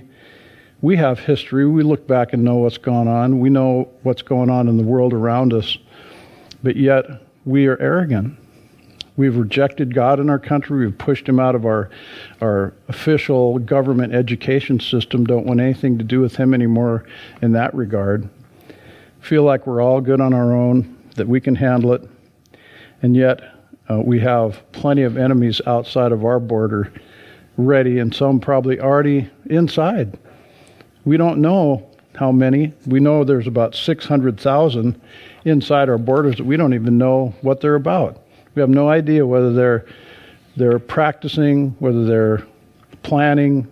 we 0.81 0.97
have 0.97 1.17
history. 1.17 1.67
We 1.67 1.81
look 1.81 2.05
back 2.07 2.33
and 2.33 2.43
know 2.43 2.57
what's 2.57 2.77
gone 2.77 3.07
on. 3.07 3.39
We 3.39 3.49
know 3.49 3.89
what's 4.03 4.21
going 4.21 4.51
on 4.51 4.67
in 4.67 4.77
the 4.77 4.83
world 4.83 5.13
around 5.13 5.51
us. 5.51 5.79
But 6.61 6.75
yet, 6.75 7.05
we 7.43 7.65
are 7.65 7.81
arrogant. 7.81 8.37
We've 9.17 9.35
rejected 9.35 9.93
God 9.93 10.19
in 10.19 10.29
our 10.29 10.39
country. 10.39 10.85
We've 10.85 10.97
pushed 10.97 11.27
him 11.27 11.39
out 11.39 11.55
of 11.55 11.65
our, 11.65 11.89
our 12.39 12.73
official 12.87 13.59
government 13.59 14.13
education 14.13 14.79
system. 14.79 15.25
Don't 15.25 15.45
want 15.45 15.59
anything 15.59 15.97
to 15.97 16.03
do 16.03 16.21
with 16.21 16.37
him 16.37 16.53
anymore 16.53 17.03
in 17.41 17.51
that 17.53 17.73
regard 17.73 18.29
feel 19.27 19.43
like 19.43 19.67
we're 19.67 19.81
all 19.81 19.99
good 19.99 20.21
on 20.21 20.33
our 20.33 20.53
own, 20.53 20.97
that 21.15 21.27
we 21.27 21.41
can 21.41 21.55
handle 21.55 21.91
it, 21.91 22.01
and 23.01 23.13
yet 23.13 23.41
uh, 23.89 23.99
we 23.99 24.19
have 24.19 24.63
plenty 24.71 25.03
of 25.03 25.17
enemies 25.17 25.59
outside 25.65 26.13
of 26.13 26.23
our 26.23 26.39
border 26.39 26.93
ready, 27.57 27.99
and 27.99 28.15
some 28.15 28.39
probably 28.39 28.79
already 28.79 29.29
inside. 29.47 30.17
We 31.03 31.17
don't 31.17 31.39
know 31.39 31.89
how 32.15 32.31
many. 32.31 32.73
We 32.85 32.99
know 33.01 33.23
there's 33.23 33.47
about 33.47 33.75
600,000 33.75 35.01
inside 35.43 35.89
our 35.89 35.97
borders 35.97 36.37
that 36.37 36.45
we 36.45 36.55
don't 36.55 36.73
even 36.73 36.97
know 36.97 37.33
what 37.41 37.59
they're 37.59 37.75
about. 37.75 38.23
We 38.57 38.61
have 38.61 38.71
no 38.71 38.89
idea 38.89 39.23
whether 39.23 39.53
they're 39.53 39.85
they're 40.55 40.79
practicing, 40.79 41.75
whether 41.77 42.05
they're 42.05 42.43
planning, 43.03 43.67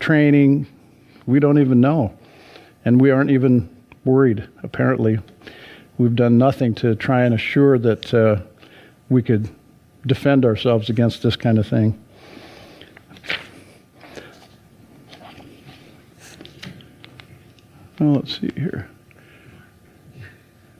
training. 0.00 0.66
We 1.26 1.38
don't 1.38 1.60
even 1.60 1.80
know. 1.80 2.12
And 2.84 3.00
we 3.00 3.12
aren't 3.12 3.30
even 3.30 3.68
worried, 4.04 4.48
apparently. 4.64 5.20
We've 5.96 6.16
done 6.16 6.38
nothing 6.38 6.74
to 6.76 6.96
try 6.96 7.22
and 7.22 7.36
assure 7.36 7.78
that 7.78 8.12
uh, 8.12 8.40
we 9.10 9.22
could 9.22 9.48
defend 10.04 10.44
ourselves 10.44 10.90
against 10.90 11.22
this 11.22 11.36
kind 11.36 11.56
of 11.56 11.68
thing. 11.68 11.96
Well, 18.00 18.14
let's 18.14 18.40
see 18.40 18.50
here. 18.56 18.90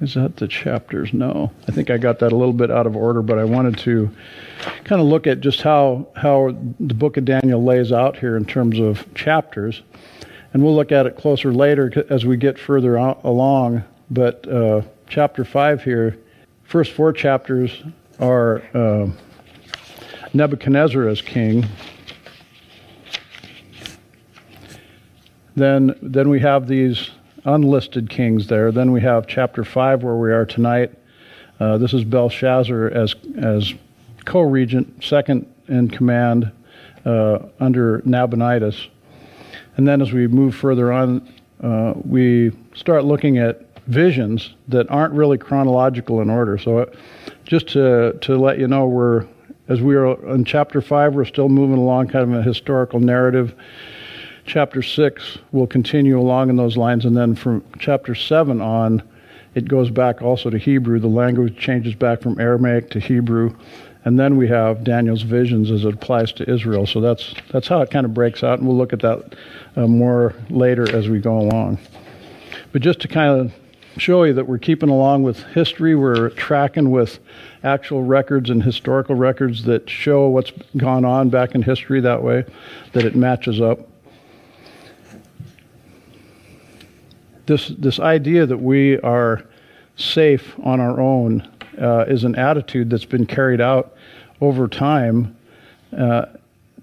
Is 0.00 0.14
that 0.14 0.36
the 0.36 0.48
chapters? 0.48 1.12
No. 1.12 1.52
I 1.68 1.72
think 1.72 1.90
I 1.90 1.98
got 1.98 2.20
that 2.20 2.32
a 2.32 2.36
little 2.36 2.54
bit 2.54 2.70
out 2.70 2.86
of 2.86 2.96
order, 2.96 3.20
but 3.20 3.38
I 3.38 3.44
wanted 3.44 3.76
to 3.78 4.10
kind 4.84 5.00
of 5.00 5.06
look 5.06 5.26
at 5.26 5.40
just 5.40 5.60
how, 5.60 6.08
how 6.16 6.56
the 6.80 6.94
book 6.94 7.18
of 7.18 7.26
Daniel 7.26 7.62
lays 7.62 7.92
out 7.92 8.16
here 8.16 8.36
in 8.36 8.46
terms 8.46 8.78
of 8.78 9.12
chapters 9.14 9.82
and 10.52 10.62
we'll 10.62 10.74
look 10.74 10.90
at 10.90 11.06
it 11.06 11.16
closer 11.16 11.52
later 11.52 12.04
as 12.08 12.24
we 12.24 12.36
get 12.36 12.58
further 12.58 12.96
along. 12.96 13.84
But 14.10 14.48
uh, 14.48 14.82
chapter 15.08 15.44
5 15.44 15.84
here, 15.84 16.18
first 16.64 16.92
four 16.92 17.12
chapters 17.12 17.82
are 18.18 18.62
uh, 18.74 19.08
Nebuchadnezzar 20.32 21.08
as 21.08 21.22
king. 21.22 21.66
Then, 25.54 25.94
then 26.00 26.30
we 26.30 26.40
have 26.40 26.66
these 26.66 27.10
unlisted 27.44 28.10
kings 28.10 28.46
there. 28.46 28.72
Then 28.72 28.92
we 28.92 29.00
have 29.02 29.26
chapter 29.26 29.64
5 29.64 30.02
where 30.02 30.16
we 30.16 30.32
are 30.32 30.44
tonight. 30.44 30.92
Uh, 31.58 31.78
this 31.78 31.92
is 31.92 32.04
Belshazzar 32.04 32.88
as, 32.88 33.14
as 33.38 33.74
co 34.24 34.40
regent, 34.40 35.02
second 35.04 35.52
in 35.68 35.88
command 35.88 36.50
uh, 37.04 37.40
under 37.58 38.02
Nabonidus. 38.04 38.88
And 39.76 39.86
then 39.86 40.02
as 40.02 40.12
we 40.12 40.26
move 40.26 40.54
further 40.54 40.92
on, 40.92 41.32
uh, 41.62 41.94
we 42.04 42.52
start 42.74 43.04
looking 43.04 43.38
at 43.38 43.66
visions 43.86 44.54
that 44.68 44.90
aren't 44.90 45.14
really 45.14 45.38
chronological 45.38 46.20
in 46.20 46.30
order. 46.30 46.58
So, 46.58 46.78
uh, 46.78 46.86
just 47.44 47.68
to, 47.68 48.16
to 48.20 48.36
let 48.36 48.58
you 48.58 48.68
know, 48.68 48.86
we're 48.86 49.26
as 49.70 49.80
we 49.80 49.94
are 49.94 50.34
in 50.34 50.44
chapter 50.44 50.80
five, 50.80 51.14
we're 51.14 51.24
still 51.24 51.48
moving 51.48 51.78
along 51.78 52.08
kind 52.08 52.34
of 52.34 52.40
a 52.40 52.42
historical 52.42 52.98
narrative. 52.98 53.54
Chapter 54.46 54.82
six 54.82 55.38
will 55.52 55.66
continue 55.66 56.18
along 56.18 56.50
in 56.50 56.56
those 56.56 56.76
lines, 56.76 57.04
and 57.04 57.16
then 57.16 57.34
from 57.34 57.64
chapter 57.78 58.14
seven 58.14 58.60
on, 58.60 59.02
it 59.54 59.68
goes 59.68 59.90
back 59.90 60.22
also 60.22 60.50
to 60.50 60.58
Hebrew. 60.58 60.98
The 60.98 61.08
language 61.08 61.58
changes 61.58 61.94
back 61.94 62.22
from 62.22 62.40
Aramaic 62.40 62.90
to 62.90 63.00
Hebrew, 63.00 63.54
and 64.04 64.18
then 64.18 64.36
we 64.36 64.48
have 64.48 64.82
Daniel's 64.82 65.22
visions 65.22 65.70
as 65.70 65.84
it 65.84 65.94
applies 65.94 66.32
to 66.32 66.50
Israel. 66.50 66.86
So 66.86 67.00
that's 67.00 67.34
that's 67.52 67.68
how 67.68 67.82
it 67.82 67.90
kind 67.90 68.06
of 68.06 68.14
breaks 68.14 68.42
out, 68.42 68.58
and 68.58 68.66
we'll 68.66 68.78
look 68.78 68.92
at 68.92 69.00
that 69.00 69.34
uh, 69.76 69.86
more 69.86 70.34
later 70.48 70.90
as 70.96 71.08
we 71.08 71.20
go 71.20 71.38
along. 71.38 71.78
But 72.72 72.82
just 72.82 73.00
to 73.00 73.08
kind 73.08 73.40
of 73.40 73.52
show 73.98 74.22
you 74.22 74.32
that 74.32 74.46
we're 74.46 74.58
keeping 74.58 74.88
along 74.88 75.24
with 75.24 75.42
history, 75.44 75.94
we're 75.94 76.30
tracking 76.30 76.90
with 76.90 77.18
actual 77.62 78.02
records 78.04 78.48
and 78.48 78.62
historical 78.62 79.16
records 79.16 79.64
that 79.64 79.90
show 79.90 80.28
what's 80.28 80.52
gone 80.76 81.04
on 81.04 81.28
back 81.28 81.54
in 81.54 81.62
history 81.62 82.00
that 82.00 82.22
way, 82.22 82.44
that 82.92 83.04
it 83.04 83.14
matches 83.14 83.60
up. 83.60 83.89
This 87.50 87.66
this 87.66 87.98
idea 87.98 88.46
that 88.46 88.58
we 88.58 89.00
are 89.00 89.44
safe 89.96 90.54
on 90.62 90.78
our 90.78 91.00
own 91.00 91.50
uh, 91.82 92.04
is 92.06 92.22
an 92.22 92.36
attitude 92.36 92.90
that's 92.90 93.04
been 93.04 93.26
carried 93.26 93.60
out 93.60 93.96
over 94.40 94.68
time. 94.68 95.36
Uh, 95.92 96.26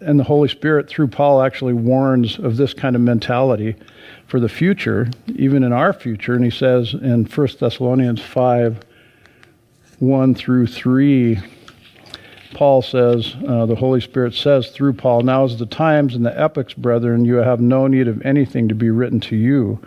and 0.01 0.19
the 0.19 0.25
Holy 0.25 0.49
Spirit, 0.49 0.89
through 0.89 1.07
Paul, 1.07 1.41
actually 1.41 1.71
warns 1.71 2.37
of 2.37 2.57
this 2.57 2.73
kind 2.73 2.97
of 2.97 3.01
mentality 3.01 3.77
for 4.27 4.41
the 4.41 4.49
future, 4.49 5.09
even 5.27 5.63
in 5.63 5.71
our 5.71 5.93
future. 5.93 6.33
And 6.33 6.43
he 6.43 6.51
says 6.51 6.93
in 6.93 7.23
1 7.23 7.47
Thessalonians 7.61 8.21
5 8.21 8.83
1 9.99 10.35
through 10.35 10.67
3, 10.67 11.39
Paul 12.55 12.81
says, 12.81 13.37
uh, 13.47 13.65
the 13.67 13.75
Holy 13.75 14.01
Spirit 14.01 14.33
says 14.33 14.71
through 14.71 14.93
Paul, 14.93 15.21
Now 15.21 15.45
is 15.45 15.57
the 15.57 15.65
times 15.65 16.13
and 16.13 16.25
the 16.25 16.37
epochs, 16.37 16.73
brethren, 16.73 17.23
you 17.23 17.35
have 17.35 17.61
no 17.61 17.87
need 17.87 18.09
of 18.09 18.21
anything 18.25 18.67
to 18.67 18.75
be 18.75 18.89
written 18.89 19.21
to 19.21 19.37
you 19.37 19.79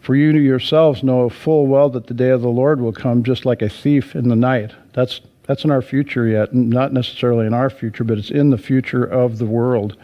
for 0.00 0.14
you 0.14 0.30
yourselves 0.32 1.02
know 1.02 1.28
full 1.28 1.66
well 1.66 1.90
that 1.90 2.06
the 2.06 2.14
day 2.14 2.30
of 2.30 2.42
the 2.42 2.48
Lord 2.48 2.80
will 2.80 2.92
come 2.92 3.22
just 3.22 3.44
like 3.44 3.62
a 3.62 3.68
thief 3.68 4.14
in 4.14 4.28
the 4.28 4.36
night. 4.36 4.72
That's, 4.92 5.20
that's 5.44 5.64
in 5.64 5.70
our 5.70 5.82
future 5.82 6.26
yet, 6.26 6.54
not 6.54 6.92
necessarily 6.92 7.46
in 7.46 7.54
our 7.54 7.70
future, 7.70 8.04
but 8.04 8.18
it's 8.18 8.30
in 8.30 8.50
the 8.50 8.58
future 8.58 9.04
of 9.04 9.38
the 9.38 9.46
world. 9.46 9.96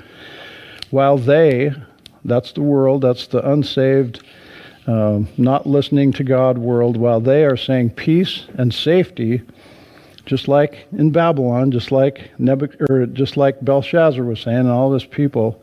While 0.91 1.19
they, 1.19 1.73
that's 2.25 2.53
the 2.53 2.63
world, 2.63 3.03
that's 3.03 3.27
the 3.29 3.49
unsaved, 3.49 4.23
um, 4.87 5.29
not 5.37 5.67
listening 5.67 6.13
to 6.13 6.25
God 6.25 6.59
world, 6.59 6.97
while 6.97 7.21
they 7.21 7.45
are 7.45 7.57
saying 7.57 7.91
peace 7.91 8.47
and 8.59 8.73
safety, 8.73 9.43
just 10.27 10.49
like 10.49 10.87
in 10.93 11.11
Babylon, 11.11 11.71
just 11.71 11.91
like 11.91 12.31
Nebuch- 12.39 12.89
or 12.91 13.07
just 13.07 13.37
like 13.37 13.65
Belshazzar 13.65 14.25
was 14.25 14.41
saying, 14.41 14.59
and 14.59 14.69
all 14.69 14.91
this 14.91 15.05
people, 15.05 15.63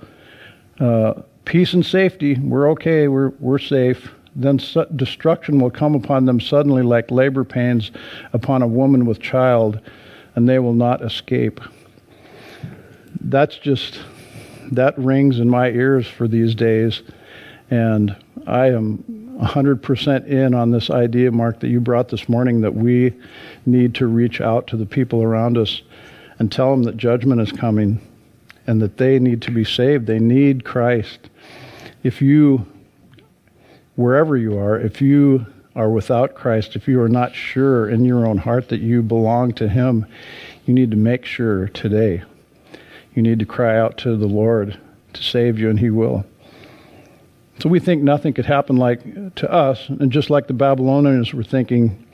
uh, 0.79 1.21
peace 1.45 1.73
and 1.73 1.85
safety, 1.85 2.35
we're 2.35 2.69
okay, 2.71 3.07
we're 3.07 3.29
we're 3.39 3.59
safe. 3.59 4.11
Then 4.35 4.59
su- 4.59 4.85
destruction 4.95 5.59
will 5.59 5.71
come 5.71 5.95
upon 5.95 6.25
them 6.25 6.39
suddenly, 6.39 6.81
like 6.81 7.11
labor 7.11 7.43
pains 7.43 7.91
upon 8.33 8.61
a 8.61 8.67
woman 8.67 9.05
with 9.05 9.19
child, 9.19 9.79
and 10.35 10.49
they 10.49 10.59
will 10.59 10.73
not 10.73 11.03
escape. 11.03 11.61
That's 13.21 13.57
just 13.57 13.99
that 14.71 14.97
rings 14.97 15.39
in 15.39 15.49
my 15.49 15.69
ears 15.69 16.07
for 16.07 16.27
these 16.27 16.55
days, 16.55 17.01
and 17.69 18.15
I 18.47 18.67
am 18.67 19.03
100% 19.39 20.27
in 20.27 20.53
on 20.53 20.71
this 20.71 20.89
idea, 20.89 21.31
Mark, 21.31 21.59
that 21.59 21.67
you 21.67 21.79
brought 21.79 22.09
this 22.09 22.29
morning 22.29 22.61
that 22.61 22.75
we 22.75 23.13
need 23.65 23.95
to 23.95 24.07
reach 24.07 24.41
out 24.41 24.67
to 24.67 24.77
the 24.77 24.85
people 24.85 25.23
around 25.23 25.57
us 25.57 25.81
and 26.39 26.51
tell 26.51 26.71
them 26.71 26.83
that 26.83 26.97
judgment 26.97 27.41
is 27.41 27.51
coming 27.51 27.99
and 28.67 28.81
that 28.81 28.97
they 28.97 29.19
need 29.19 29.41
to 29.41 29.51
be 29.51 29.63
saved. 29.63 30.07
They 30.07 30.19
need 30.19 30.63
Christ. 30.63 31.29
If 32.03 32.21
you, 32.21 32.65
wherever 33.95 34.35
you 34.35 34.57
are, 34.57 34.79
if 34.79 35.01
you 35.01 35.45
are 35.75 35.89
without 35.89 36.35
Christ, 36.35 36.75
if 36.75 36.87
you 36.87 37.01
are 37.01 37.09
not 37.09 37.33
sure 37.33 37.89
in 37.89 38.05
your 38.05 38.27
own 38.27 38.37
heart 38.37 38.69
that 38.69 38.81
you 38.81 39.01
belong 39.01 39.53
to 39.53 39.67
Him, 39.67 40.05
you 40.65 40.73
need 40.73 40.91
to 40.91 40.97
make 40.97 41.25
sure 41.25 41.67
today. 41.69 42.23
You 43.15 43.21
need 43.21 43.39
to 43.39 43.45
cry 43.45 43.77
out 43.77 43.97
to 43.99 44.15
the 44.15 44.27
Lord 44.27 44.79
to 45.13 45.23
save 45.23 45.59
you, 45.59 45.69
and 45.69 45.79
He 45.79 45.89
will. 45.89 46.25
So 47.59 47.69
we 47.69 47.79
think 47.79 48.01
nothing 48.01 48.33
could 48.33 48.45
happen 48.45 48.77
like 48.77 49.35
to 49.35 49.51
us, 49.51 49.87
and 49.89 50.11
just 50.11 50.29
like 50.29 50.47
the 50.47 50.53
Babylonians 50.53 51.33
were 51.33 51.43
thinking, 51.43 52.05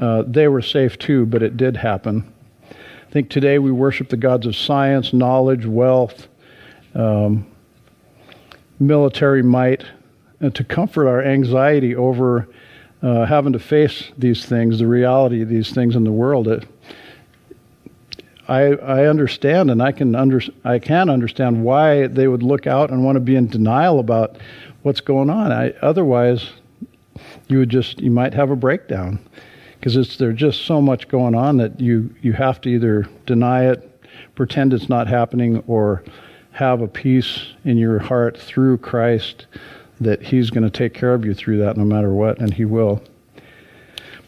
uh, 0.00 0.24
they 0.26 0.48
were 0.48 0.62
safe 0.62 0.98
too, 0.98 1.26
but 1.26 1.42
it 1.42 1.56
did 1.56 1.76
happen. 1.76 2.32
I 2.70 3.10
think 3.10 3.30
today 3.30 3.58
we 3.58 3.72
worship 3.72 4.08
the 4.08 4.16
gods 4.16 4.46
of 4.46 4.54
science, 4.54 5.12
knowledge, 5.12 5.64
wealth, 5.64 6.28
um, 6.94 7.46
military 8.78 9.42
might, 9.42 9.84
and 10.40 10.54
to 10.54 10.64
comfort 10.64 11.08
our 11.08 11.22
anxiety 11.22 11.94
over 11.94 12.48
uh, 13.02 13.26
having 13.26 13.52
to 13.52 13.58
face 13.58 14.10
these 14.16 14.44
things, 14.44 14.78
the 14.78 14.86
reality 14.86 15.42
of 15.42 15.48
these 15.48 15.72
things 15.72 15.96
in 15.96 16.04
the 16.04 16.12
world. 16.12 16.48
It, 16.48 16.66
I, 18.48 18.72
I 18.74 19.06
understand 19.06 19.70
and 19.70 19.82
I 19.82 19.92
can 19.92 20.14
under, 20.14 20.40
I 20.64 20.78
can 20.78 21.10
understand 21.10 21.62
why 21.62 22.06
they 22.06 22.28
would 22.28 22.42
look 22.42 22.66
out 22.66 22.90
and 22.90 23.04
want 23.04 23.16
to 23.16 23.20
be 23.20 23.36
in 23.36 23.46
denial 23.46 24.00
about 24.00 24.38
what's 24.82 25.00
going 25.00 25.28
on. 25.28 25.52
I, 25.52 25.70
otherwise, 25.82 26.50
you 27.48 27.58
would 27.58 27.68
just 27.68 28.00
you 28.00 28.10
might 28.10 28.34
have 28.34 28.50
a 28.50 28.56
breakdown 28.56 29.18
because 29.78 29.96
it's 29.96 30.16
there's 30.16 30.38
just 30.38 30.62
so 30.62 30.80
much 30.80 31.08
going 31.08 31.34
on 31.34 31.56
that 31.58 31.80
you 31.80 32.14
you 32.22 32.32
have 32.32 32.60
to 32.62 32.68
either 32.68 33.06
deny 33.26 33.66
it, 33.66 34.02
pretend 34.34 34.72
it's 34.72 34.88
not 34.88 35.08
happening, 35.08 35.62
or 35.66 36.02
have 36.52 36.80
a 36.80 36.88
peace 36.88 37.54
in 37.64 37.76
your 37.76 37.98
heart 37.98 38.38
through 38.38 38.78
Christ 38.78 39.46
that 40.00 40.22
He's 40.22 40.50
going 40.50 40.64
to 40.64 40.70
take 40.70 40.94
care 40.94 41.14
of 41.14 41.24
you 41.24 41.34
through 41.34 41.58
that 41.58 41.76
no 41.76 41.84
matter 41.84 42.12
what, 42.12 42.38
and 42.38 42.54
He 42.54 42.64
will. 42.64 43.02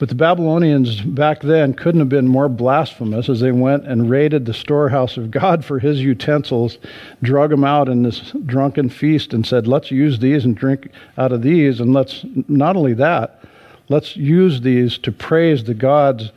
But 0.01 0.09
the 0.09 0.15
Babylonians 0.15 1.03
back 1.03 1.43
then 1.43 1.75
couldn't 1.75 2.01
have 2.01 2.09
been 2.09 2.27
more 2.27 2.49
blasphemous 2.49 3.29
as 3.29 3.41
they 3.41 3.53
went 3.53 3.87
and 3.87 4.09
raided 4.09 4.47
the 4.47 4.55
storehouse 4.55 5.19
of 5.19 5.31
God 5.31 5.63
for 5.63 5.79
his 5.79 6.01
utensils, 6.01 6.79
drug 7.23 7.51
them 7.51 7.65
out 7.65 7.87
in 7.87 8.03
this 8.03 8.33
drunken 8.47 8.89
feast, 8.89 9.35
and 9.35 9.47
said, 9.47 9.67
Let's 9.67 9.91
use 9.91 10.19
these 10.19 10.47
and 10.47 10.57
drink 10.57 10.89
out 11.19 11.33
of 11.33 11.43
these. 11.43 11.81
And 11.81 11.93
let's 11.93 12.25
not 12.49 12.77
only 12.77 12.95
that, 12.95 13.45
let's 13.91 14.17
use 14.17 14.63
these 14.63 14.97
to 14.99 15.13
praise 15.13 15.65
the 15.65 15.75
gods 15.75 16.33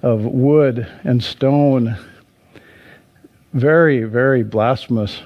of 0.00 0.20
wood 0.24 0.86
and 1.02 1.20
stone. 1.20 1.98
Very, 3.52 4.04
very 4.04 4.44
blasphemous. 4.44 5.22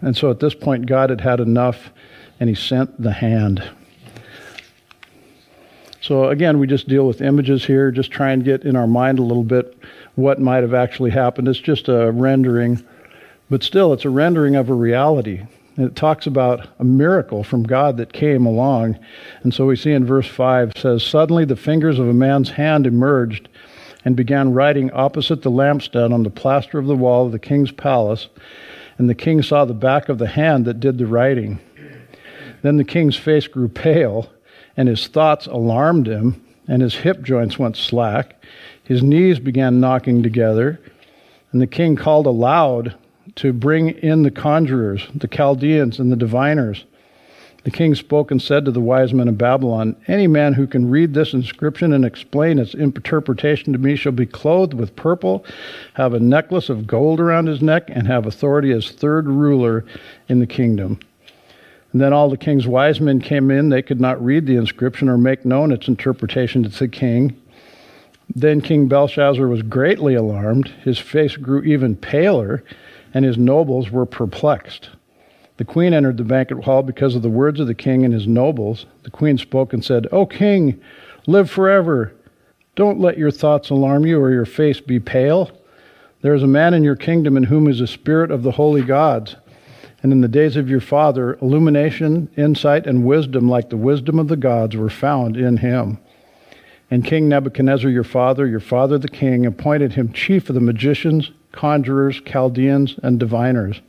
And 0.00 0.16
so 0.16 0.28
at 0.28 0.40
this 0.40 0.56
point, 0.56 0.86
God 0.86 1.10
had 1.10 1.20
had 1.20 1.38
enough, 1.38 1.92
and 2.40 2.48
he 2.48 2.54
sent 2.54 3.00
the 3.00 3.12
hand. 3.12 3.62
So 6.00 6.28
again, 6.28 6.58
we 6.58 6.66
just 6.66 6.86
deal 6.86 7.06
with 7.06 7.20
images 7.20 7.64
here, 7.64 7.90
just 7.90 8.12
try 8.12 8.30
and 8.30 8.44
get 8.44 8.64
in 8.64 8.76
our 8.76 8.86
mind 8.86 9.18
a 9.18 9.24
little 9.24 9.42
bit 9.42 9.76
what 10.14 10.40
might 10.40 10.62
have 10.62 10.74
actually 10.74 11.10
happened. 11.10 11.48
It's 11.48 11.58
just 11.58 11.88
a 11.88 12.12
rendering, 12.12 12.84
but 13.50 13.62
still, 13.62 13.92
it's 13.92 14.04
a 14.04 14.10
rendering 14.10 14.54
of 14.54 14.70
a 14.70 14.74
reality. 14.74 15.42
It 15.78 15.94
talks 15.94 16.26
about 16.26 16.68
a 16.78 16.84
miracle 16.84 17.44
from 17.44 17.64
God 17.64 17.98
that 17.98 18.12
came 18.12 18.46
along. 18.46 18.98
And 19.42 19.52
so 19.52 19.66
we 19.66 19.76
see 19.76 19.92
in 19.92 20.06
verse 20.06 20.26
5 20.26 20.72
says, 20.76 21.02
Suddenly 21.02 21.44
the 21.44 21.56
fingers 21.56 21.98
of 21.98 22.08
a 22.08 22.14
man's 22.14 22.50
hand 22.50 22.86
emerged 22.86 23.48
and 24.04 24.16
began 24.16 24.54
writing 24.54 24.90
opposite 24.92 25.42
the 25.42 25.50
lampstand 25.50 26.14
on 26.14 26.22
the 26.22 26.30
plaster 26.30 26.78
of 26.78 26.86
the 26.86 26.96
wall 26.96 27.26
of 27.26 27.32
the 27.32 27.38
king's 27.38 27.72
palace. 27.72 28.28
And 28.96 29.10
the 29.10 29.14
king 29.14 29.42
saw 29.42 29.64
the 29.64 29.74
back 29.74 30.08
of 30.08 30.18
the 30.18 30.28
hand 30.28 30.64
that 30.64 30.80
did 30.80 30.96
the 30.96 31.06
writing. 31.06 31.58
Then 32.66 32.78
the 32.78 32.82
king's 32.82 33.14
face 33.14 33.46
grew 33.46 33.68
pale 33.68 34.28
and 34.76 34.88
his 34.88 35.06
thoughts 35.06 35.46
alarmed 35.46 36.08
him, 36.08 36.44
and 36.66 36.82
his 36.82 36.96
hip 36.96 37.22
joints 37.22 37.60
went 37.60 37.76
slack. 37.76 38.42
His 38.82 39.04
knees 39.04 39.38
began 39.38 39.78
knocking 39.78 40.20
together, 40.20 40.80
and 41.52 41.62
the 41.62 41.68
king 41.68 41.94
called 41.94 42.26
aloud 42.26 42.96
to 43.36 43.52
bring 43.52 43.90
in 43.90 44.24
the 44.24 44.32
conjurers, 44.32 45.06
the 45.14 45.28
Chaldeans, 45.28 46.00
and 46.00 46.10
the 46.10 46.16
diviners. 46.16 46.84
The 47.62 47.70
king 47.70 47.94
spoke 47.94 48.32
and 48.32 48.42
said 48.42 48.64
to 48.64 48.72
the 48.72 48.80
wise 48.80 49.14
men 49.14 49.28
of 49.28 49.38
Babylon, 49.38 49.94
Any 50.08 50.26
man 50.26 50.54
who 50.54 50.66
can 50.66 50.90
read 50.90 51.14
this 51.14 51.34
inscription 51.34 51.92
and 51.92 52.04
explain 52.04 52.58
its 52.58 52.74
interpretation 52.74 53.74
to 53.74 53.78
me 53.78 53.94
shall 53.94 54.10
be 54.10 54.26
clothed 54.26 54.74
with 54.74 54.96
purple, 54.96 55.44
have 55.94 56.14
a 56.14 56.18
necklace 56.18 56.68
of 56.68 56.88
gold 56.88 57.20
around 57.20 57.46
his 57.46 57.62
neck, 57.62 57.84
and 57.86 58.08
have 58.08 58.26
authority 58.26 58.72
as 58.72 58.90
third 58.90 59.28
ruler 59.28 59.84
in 60.28 60.40
the 60.40 60.48
kingdom. 60.48 60.98
And 61.96 62.00
then 62.02 62.12
all 62.12 62.28
the 62.28 62.36
king's 62.36 62.66
wise 62.66 63.00
men 63.00 63.22
came 63.22 63.50
in. 63.50 63.70
They 63.70 63.80
could 63.80 64.02
not 64.02 64.22
read 64.22 64.44
the 64.44 64.56
inscription 64.56 65.08
or 65.08 65.16
make 65.16 65.46
known 65.46 65.72
its 65.72 65.88
interpretation 65.88 66.62
to 66.62 66.68
the 66.68 66.88
king. 66.88 67.40
Then 68.34 68.60
King 68.60 68.86
Belshazzar 68.86 69.48
was 69.48 69.62
greatly 69.62 70.14
alarmed. 70.14 70.68
His 70.84 70.98
face 70.98 71.38
grew 71.38 71.62
even 71.62 71.96
paler, 71.96 72.62
and 73.14 73.24
his 73.24 73.38
nobles 73.38 73.90
were 73.90 74.04
perplexed. 74.04 74.90
The 75.56 75.64
queen 75.64 75.94
entered 75.94 76.18
the 76.18 76.24
banquet 76.24 76.64
hall 76.64 76.82
because 76.82 77.14
of 77.14 77.22
the 77.22 77.30
words 77.30 77.60
of 77.60 77.66
the 77.66 77.74
king 77.74 78.04
and 78.04 78.12
his 78.12 78.26
nobles. 78.26 78.84
The 79.04 79.10
queen 79.10 79.38
spoke 79.38 79.72
and 79.72 79.82
said, 79.82 80.06
O 80.12 80.26
king, 80.26 80.78
live 81.26 81.50
forever. 81.50 82.12
Don't 82.74 83.00
let 83.00 83.16
your 83.16 83.30
thoughts 83.30 83.70
alarm 83.70 84.04
you 84.04 84.20
or 84.20 84.30
your 84.30 84.44
face 84.44 84.82
be 84.82 85.00
pale. 85.00 85.50
There 86.20 86.34
is 86.34 86.42
a 86.42 86.46
man 86.46 86.74
in 86.74 86.84
your 86.84 86.94
kingdom 86.94 87.38
in 87.38 87.44
whom 87.44 87.66
is 87.66 87.78
the 87.78 87.86
spirit 87.86 88.30
of 88.30 88.42
the 88.42 88.52
holy 88.52 88.82
gods 88.82 89.36
and 90.06 90.12
in 90.12 90.20
the 90.20 90.28
days 90.28 90.54
of 90.54 90.70
your 90.70 90.80
father, 90.80 91.36
illumination, 91.42 92.30
insight, 92.36 92.86
and 92.86 93.04
wisdom, 93.04 93.48
like 93.48 93.70
the 93.70 93.76
wisdom 93.76 94.20
of 94.20 94.28
the 94.28 94.36
gods, 94.36 94.76
were 94.76 94.88
found 94.88 95.36
in 95.36 95.56
him. 95.56 95.98
And 96.92 97.04
King 97.04 97.28
Nebuchadnezzar, 97.28 97.90
your 97.90 98.04
father, 98.04 98.46
your 98.46 98.60
father 98.60 98.98
the 98.98 99.08
king, 99.08 99.44
appointed 99.44 99.94
him 99.94 100.12
chief 100.12 100.48
of 100.48 100.54
the 100.54 100.60
magicians, 100.60 101.32
conjurers, 101.50 102.20
Chaldeans, 102.24 103.00
and 103.02 103.18
diviners. 103.18 103.80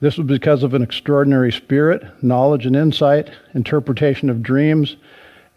This 0.00 0.18
was 0.18 0.26
because 0.26 0.62
of 0.62 0.74
an 0.74 0.82
extraordinary 0.82 1.52
spirit, 1.52 2.04
knowledge 2.22 2.66
and 2.66 2.76
insight, 2.76 3.30
interpretation 3.54 4.28
of 4.28 4.42
dreams, 4.42 4.96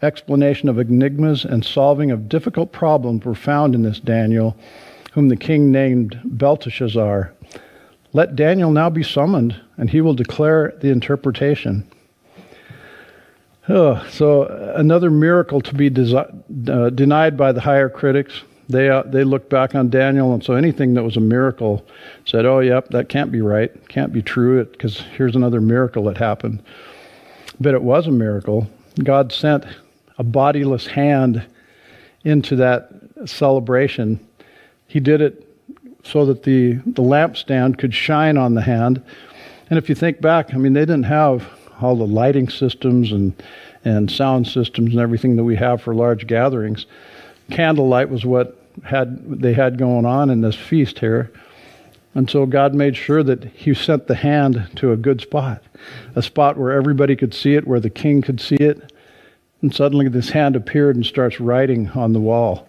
explanation 0.01 0.69
of 0.69 0.79
enigmas, 0.79 1.43
and 1.43 1.65
solving 1.65 2.09
of 2.09 2.29
difficult 2.29 2.71
problems 2.71 3.25
were 3.25 3.35
found 3.35 3.75
in 3.75 3.81
this 3.81 3.99
Daniel, 3.99 4.55
whom 5.11 5.27
the 5.27 5.35
king 5.35 5.73
named 5.73 6.21
Belteshazzar. 6.23 7.33
Let 8.15 8.37
Daniel 8.37 8.71
now 8.71 8.89
be 8.89 9.03
summoned, 9.03 9.61
and 9.75 9.89
he 9.89 9.99
will 9.99 10.13
declare 10.13 10.73
the 10.79 10.87
interpretation. 10.87 11.85
Oh, 13.67 14.07
so, 14.09 14.45
another 14.73 15.11
miracle 15.11 15.59
to 15.59 15.75
be 15.75 15.89
desi- 15.89 16.69
uh, 16.69 16.91
denied 16.91 17.35
by 17.35 17.51
the 17.51 17.59
higher 17.59 17.89
critics. 17.89 18.43
They, 18.69 18.87
uh, 18.87 19.03
they 19.03 19.25
looked 19.25 19.49
back 19.49 19.75
on 19.75 19.89
Daniel, 19.89 20.33
and 20.33 20.41
so 20.41 20.53
anything 20.53 20.93
that 20.93 21.03
was 21.03 21.17
a 21.17 21.19
miracle 21.19 21.85
said, 22.23 22.45
oh, 22.45 22.59
yep, 22.61 22.87
that 22.91 23.09
can't 23.09 23.33
be 23.33 23.41
right, 23.41 23.69
can't 23.89 24.13
be 24.13 24.21
true, 24.21 24.63
because 24.63 25.01
here's 25.17 25.35
another 25.35 25.59
miracle 25.59 26.05
that 26.05 26.15
happened. 26.15 26.63
But 27.59 27.73
it 27.73 27.83
was 27.83 28.07
a 28.07 28.11
miracle. 28.11 28.65
God 29.03 29.33
sent 29.33 29.65
a 30.17 30.23
bodiless 30.23 30.87
hand 30.87 31.45
into 32.23 32.55
that 32.55 32.91
celebration. 33.25 34.25
He 34.87 35.01
did 35.01 35.19
it 35.19 35.44
so 36.05 36.25
that 36.25 36.43
the, 36.43 36.73
the 36.85 37.01
lampstand 37.01 37.77
could 37.77 37.93
shine 37.93 38.37
on 38.37 38.53
the 38.53 38.61
hand. 38.61 39.01
And 39.69 39.79
if 39.79 39.89
you 39.89 39.95
think 39.95 40.21
back, 40.21 40.53
I 40.53 40.57
mean, 40.57 40.73
they 40.73 40.81
didn't 40.81 41.03
have 41.03 41.49
all 41.81 41.95
the 41.95 42.07
lighting 42.07 42.47
systems 42.47 43.11
and, 43.11 43.33
and 43.83 44.09
sound 44.09 44.47
systems 44.47 44.91
and 44.91 44.99
everything 44.99 45.35
that 45.35 45.43
we 45.43 45.55
have 45.55 45.81
for 45.81 45.95
large 45.95 46.27
gatherings. 46.27 46.85
Candlelight 47.49 48.09
was 48.09 48.23
what 48.23 48.61
had 48.83 49.41
they 49.41 49.53
had 49.53 49.77
going 49.77 50.05
on 50.05 50.29
in 50.29 50.41
this 50.41 50.55
feast 50.55 50.99
here. 50.99 51.31
And 52.13 52.29
so 52.29 52.45
God 52.45 52.73
made 52.73 52.95
sure 52.95 53.23
that 53.23 53.43
He 53.43 53.73
sent 53.73 54.07
the 54.07 54.15
hand 54.15 54.69
to 54.75 54.91
a 54.91 54.97
good 54.97 55.21
spot, 55.21 55.63
a 56.15 56.21
spot 56.21 56.57
where 56.57 56.71
everybody 56.71 57.15
could 57.15 57.33
see 57.33 57.55
it, 57.55 57.67
where 57.67 57.79
the 57.79 57.89
king 57.89 58.21
could 58.21 58.39
see 58.39 58.55
it. 58.55 58.93
And 59.61 59.73
suddenly 59.73 60.07
this 60.07 60.29
hand 60.29 60.55
appeared 60.55 60.95
and 60.95 61.05
starts 61.05 61.39
writing 61.39 61.89
on 61.89 62.13
the 62.13 62.19
wall. 62.19 62.67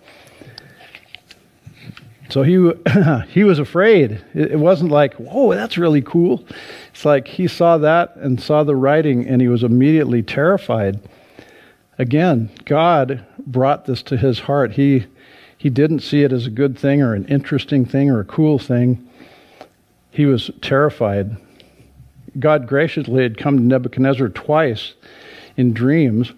So 2.28 2.42
he 2.42 2.72
he 3.28 3.44
was 3.44 3.58
afraid. 3.58 4.22
It, 4.34 4.58
wasn't 4.58 4.90
like, 4.90 5.14
"Whoa, 5.14 5.54
that's 5.54 5.78
really 5.78 6.02
cool." 6.02 6.44
It's 6.90 7.04
like 7.04 7.28
he 7.28 7.46
saw 7.46 7.78
that 7.78 8.16
and 8.16 8.40
saw 8.40 8.64
the 8.64 8.76
writing, 8.76 9.26
and 9.26 9.40
he 9.40 9.48
was 9.48 9.62
immediately 9.62 10.22
terrified. 10.22 11.00
Again, 11.98 12.50
God 12.64 13.24
brought 13.46 13.86
this 13.86 14.02
to 14.04 14.16
his 14.16 14.40
heart. 14.40 14.72
He 14.72 15.06
he 15.56 15.70
didn't 15.70 16.00
see 16.00 16.22
it 16.22 16.32
as 16.32 16.46
a 16.46 16.50
good 16.50 16.78
thing 16.78 17.00
or 17.02 17.14
an 17.14 17.26
interesting 17.26 17.84
thing 17.84 18.10
or 18.10 18.20
a 18.20 18.24
cool 18.24 18.58
thing. 18.58 19.08
He 20.10 20.26
was 20.26 20.50
terrified. 20.60 21.36
God 22.38 22.66
graciously 22.66 23.22
had 23.22 23.38
come 23.38 23.56
to 23.56 23.62
Nebuchadnezzar 23.62 24.28
twice 24.30 24.94
in 25.56 25.72
dreams, 25.72 26.32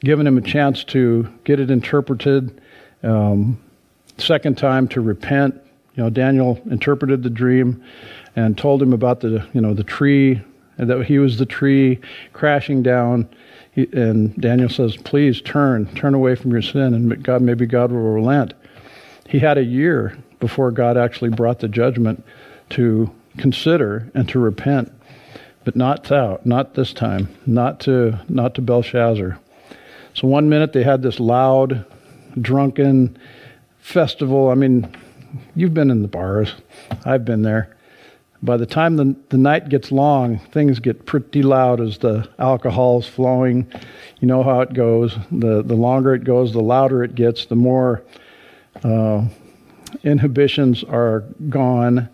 given 0.00 0.26
him 0.26 0.36
a 0.36 0.42
chance 0.42 0.84
to 0.84 1.28
get 1.44 1.60
it 1.60 1.70
interpreted. 1.70 2.60
Um, 3.02 3.58
second 4.22 4.56
time 4.56 4.88
to 4.88 5.00
repent. 5.00 5.54
You 5.94 6.04
know, 6.04 6.10
Daniel 6.10 6.60
interpreted 6.70 7.22
the 7.22 7.30
dream 7.30 7.82
and 8.34 8.56
told 8.56 8.82
him 8.82 8.92
about 8.92 9.20
the 9.20 9.46
you 9.52 9.60
know 9.60 9.74
the 9.74 9.84
tree 9.84 10.40
and 10.78 10.88
that 10.88 11.04
he 11.04 11.18
was 11.18 11.38
the 11.38 11.46
tree 11.46 12.00
crashing 12.32 12.82
down. 12.82 13.28
He, 13.72 13.88
and 13.92 14.34
Daniel 14.40 14.68
says, 14.68 14.96
"Please 14.96 15.40
turn, 15.40 15.86
turn 15.94 16.14
away 16.14 16.34
from 16.34 16.50
your 16.50 16.62
sin, 16.62 16.94
and 16.94 17.22
God, 17.22 17.42
maybe 17.42 17.66
God 17.66 17.92
will 17.92 18.00
relent." 18.00 18.54
He 19.28 19.38
had 19.38 19.58
a 19.58 19.64
year 19.64 20.16
before 20.40 20.70
God 20.70 20.96
actually 20.96 21.30
brought 21.30 21.60
the 21.60 21.68
judgment 21.68 22.24
to 22.70 23.10
consider 23.38 24.10
and 24.14 24.28
to 24.28 24.38
repent, 24.38 24.92
but 25.64 25.76
not 25.76 26.04
to, 26.04 26.38
not 26.44 26.74
this 26.74 26.92
time, 26.92 27.28
not 27.46 27.80
to 27.80 28.18
not 28.28 28.54
to 28.54 28.62
Belshazzar. 28.62 29.38
So 30.14 30.28
one 30.28 30.48
minute 30.48 30.72
they 30.72 30.82
had 30.82 31.02
this 31.02 31.18
loud, 31.18 31.84
drunken 32.40 33.16
festival. 33.82 34.48
I 34.48 34.54
mean, 34.54 34.88
you've 35.54 35.74
been 35.74 35.90
in 35.90 36.00
the 36.00 36.08
bars. 36.08 36.54
I've 37.04 37.24
been 37.24 37.42
there. 37.42 37.76
By 38.42 38.56
the 38.56 38.66
time 38.66 38.96
the, 38.96 39.14
the 39.28 39.36
night 39.36 39.68
gets 39.68 39.92
long, 39.92 40.38
things 40.38 40.78
get 40.78 41.04
pretty 41.04 41.42
loud 41.42 41.80
as 41.80 41.98
the 41.98 42.28
alcohol's 42.38 43.06
flowing. 43.06 43.70
You 44.20 44.28
know 44.28 44.42
how 44.42 44.60
it 44.60 44.72
goes. 44.72 45.16
The, 45.30 45.62
the 45.62 45.74
longer 45.74 46.14
it 46.14 46.24
goes, 46.24 46.52
the 46.52 46.62
louder 46.62 47.04
it 47.04 47.14
gets, 47.14 47.46
the 47.46 47.56
more 47.56 48.02
uh, 48.82 49.26
inhibitions 50.02 50.82
are 50.84 51.20
gone. 51.48 52.08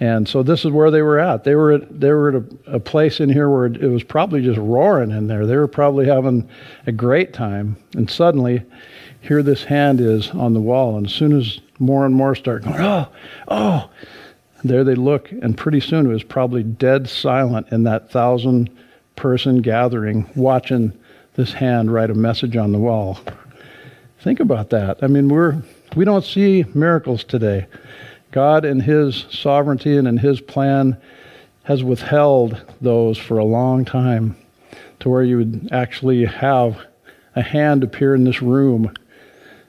And 0.00 0.28
so 0.28 0.42
this 0.42 0.64
is 0.64 0.72
where 0.72 0.90
they 0.90 1.02
were 1.02 1.18
at. 1.18 1.44
They 1.44 1.54
were 1.54 1.72
at, 1.72 2.00
they 2.00 2.10
were 2.10 2.28
at 2.30 2.34
a, 2.34 2.74
a 2.76 2.80
place 2.80 3.20
in 3.20 3.30
here 3.30 3.48
where 3.48 3.66
it 3.66 3.90
was 3.90 4.02
probably 4.02 4.42
just 4.42 4.58
roaring 4.58 5.12
in 5.12 5.28
there. 5.28 5.46
They 5.46 5.56
were 5.56 5.68
probably 5.68 6.06
having 6.06 6.48
a 6.86 6.92
great 6.92 7.32
time. 7.32 7.76
And 7.94 8.10
suddenly, 8.10 8.62
here 9.20 9.42
this 9.42 9.64
hand 9.64 10.00
is 10.00 10.30
on 10.30 10.52
the 10.52 10.60
wall. 10.60 10.96
And 10.96 11.06
as 11.06 11.12
soon 11.12 11.38
as 11.38 11.60
more 11.78 12.04
and 12.04 12.14
more 12.14 12.34
start 12.34 12.64
going, 12.64 12.80
oh, 12.80 13.08
oh, 13.48 13.90
there 14.64 14.82
they 14.82 14.94
look, 14.94 15.30
and 15.30 15.56
pretty 15.56 15.80
soon 15.80 16.06
it 16.06 16.12
was 16.12 16.22
probably 16.22 16.62
dead 16.62 17.08
silent 17.08 17.68
in 17.70 17.84
that 17.84 18.10
thousand 18.10 18.70
person 19.14 19.60
gathering 19.60 20.28
watching 20.34 20.92
this 21.34 21.52
hand 21.52 21.92
write 21.92 22.10
a 22.10 22.14
message 22.14 22.56
on 22.56 22.72
the 22.72 22.78
wall. 22.78 23.18
Think 24.20 24.40
about 24.40 24.70
that. 24.70 24.98
I 25.02 25.06
mean, 25.06 25.28
we're 25.28 25.62
we 25.94 26.04
don't 26.04 26.24
see 26.24 26.64
miracles 26.74 27.24
today. 27.24 27.66
God 28.34 28.64
in 28.64 28.80
his 28.80 29.26
sovereignty 29.30 29.96
and 29.96 30.08
in 30.08 30.16
his 30.16 30.40
plan 30.40 31.00
has 31.62 31.84
withheld 31.84 32.60
those 32.80 33.16
for 33.16 33.38
a 33.38 33.44
long 33.44 33.84
time 33.84 34.34
to 34.98 35.08
where 35.08 35.22
you 35.22 35.36
would 35.36 35.68
actually 35.70 36.24
have 36.24 36.84
a 37.36 37.42
hand 37.42 37.84
appear 37.84 38.12
in 38.12 38.24
this 38.24 38.42
room 38.42 38.92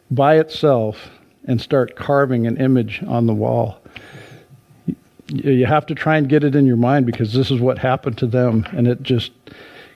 by 0.10 0.40
itself 0.40 1.12
and 1.44 1.62
start 1.62 1.96
carving 1.96 2.48
an 2.48 2.58
image 2.58 3.04
on 3.06 3.28
the 3.28 3.36
wall. 3.36 3.80
You 5.28 5.68
have 5.68 5.86
to 5.86 5.94
try 5.94 6.18
and 6.18 6.28
get 6.28 6.44
it 6.44 6.56
in 6.56 6.66
your 6.66 6.76
mind 6.76 7.06
because 7.06 7.34
this 7.34 7.52
is 7.52 7.62
what 7.62 7.78
happened 7.78 8.18
to 8.18 8.26
them 8.26 8.66
and 8.72 8.88
it 8.88 9.04
just 9.04 9.32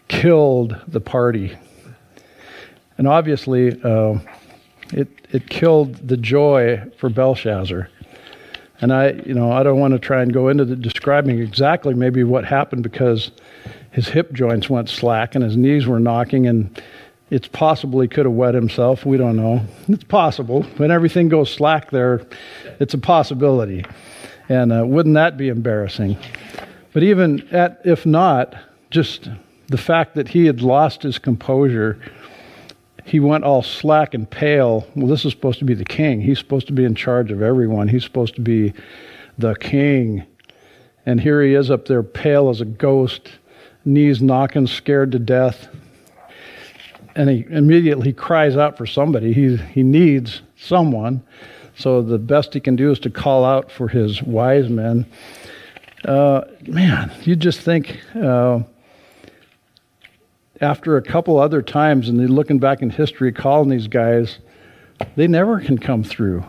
killed 0.10 0.80
the 0.88 1.02
party. 1.02 1.58
And 3.00 3.08
obviously 3.08 3.82
uh, 3.82 4.20
it 4.94 5.08
it 5.32 5.50
killed 5.50 6.08
the 6.08 6.18
joy 6.18 6.84
for 7.00 7.10
Belshazzar 7.10 7.90
and 8.82 8.94
I 8.94 9.12
you 9.26 9.34
know 9.34 9.52
I 9.52 9.64
don't 9.64 9.80
want 9.80 9.94
to 9.94 10.00
try 10.00 10.22
and 10.22 10.34
go 10.34 10.48
into 10.48 10.66
the 10.66 10.76
describing 10.76 11.40
exactly 11.40 11.94
maybe 11.94 12.24
what 12.24 12.46
happened 12.46 12.84
because 12.84 13.32
his 13.92 14.08
hip 14.08 14.34
joints 14.34 14.70
went 14.70 14.90
slack 14.90 15.36
and 15.36 15.44
his 15.44 15.58
knees 15.58 15.88
were 15.88 16.00
knocking 16.00 16.48
and 16.48 16.82
it's 17.30 17.48
possible 17.48 18.02
he 18.02 18.08
could 18.08 18.26
have 18.26 18.34
wet 18.34 18.56
himself 18.56 19.06
we 19.06 19.18
don't 19.18 19.36
know. 19.36 19.62
It's 19.88 20.04
possible. 20.04 20.64
When 20.78 20.92
everything 20.92 21.30
goes 21.30 21.54
slack 21.54 21.92
there 21.92 22.26
it's 22.80 22.94
a 22.94 23.00
possibility. 23.00 23.86
And 24.50 24.74
uh, 24.74 24.84
wouldn't 24.86 25.14
that 25.14 25.38
be 25.38 25.50
embarrassing? 25.50 26.18
But 26.92 27.04
even 27.04 27.48
at, 27.52 27.80
if 27.86 28.06
not, 28.06 28.56
just 28.90 29.30
the 29.68 29.78
fact 29.78 30.16
that 30.16 30.30
he 30.30 30.48
had 30.48 30.62
lost 30.62 31.04
his 31.04 31.20
composure, 31.20 32.00
he 33.06 33.20
went 33.20 33.44
all 33.44 33.62
slack 33.62 34.14
and 34.14 34.30
pale. 34.30 34.88
Well, 34.96 35.08
this 35.08 35.26
is 35.26 35.32
supposed 35.32 35.60
to 35.60 35.66
be 35.66 35.74
the 35.74 35.86
king. 35.86 36.22
He's 36.22 36.40
supposed 36.40 36.68
to 36.68 36.74
be 36.74 36.86
in 36.86 36.96
charge 36.96 37.32
of 37.32 37.42
everyone. 37.42 37.88
He's 37.88 38.04
supposed 38.04 38.36
to 38.36 38.42
be 38.42 38.74
the 39.38 39.56
king. 39.56 40.26
And 41.06 41.20
here 41.20 41.42
he 41.42 41.54
is 41.54 41.72
up 41.72 41.86
there, 41.86 42.04
pale 42.04 42.50
as 42.50 42.62
a 42.62 42.66
ghost, 42.66 43.30
knees 43.86 44.22
knocking, 44.22 44.68
scared 44.68 45.12
to 45.14 45.20
death. 45.20 45.68
And 47.16 47.30
he 47.30 47.46
immediately 47.50 48.14
cries 48.14 48.56
out 48.56 48.78
for 48.78 48.86
somebody. 48.86 49.34
He, 49.34 49.58
he 49.58 49.84
needs 49.84 50.42
someone. 50.56 51.24
So 51.76 52.02
the 52.02 52.20
best 52.20 52.54
he 52.54 52.60
can 52.60 52.76
do 52.76 52.92
is 52.92 53.00
to 53.00 53.10
call 53.10 53.46
out 53.46 53.72
for 53.72 53.88
his 53.88 54.22
wise 54.22 54.70
men. 54.70 55.06
Uh, 56.06 56.42
man, 56.68 57.12
you 57.24 57.36
just 57.36 57.62
think 57.62 58.00
uh, 58.16 58.60
after 60.62 60.98
a 60.98 61.02
couple 61.02 61.38
other 61.40 61.62
times, 61.62 62.10
and 62.10 62.30
looking 62.30 62.60
back 62.60 62.82
in 62.82 62.90
history, 62.90 63.32
calling 63.32 63.70
these 63.70 63.88
guys, 63.88 64.40
they 65.16 65.28
never 65.28 65.60
can 65.60 65.78
come 65.78 66.04
through. 66.04 66.44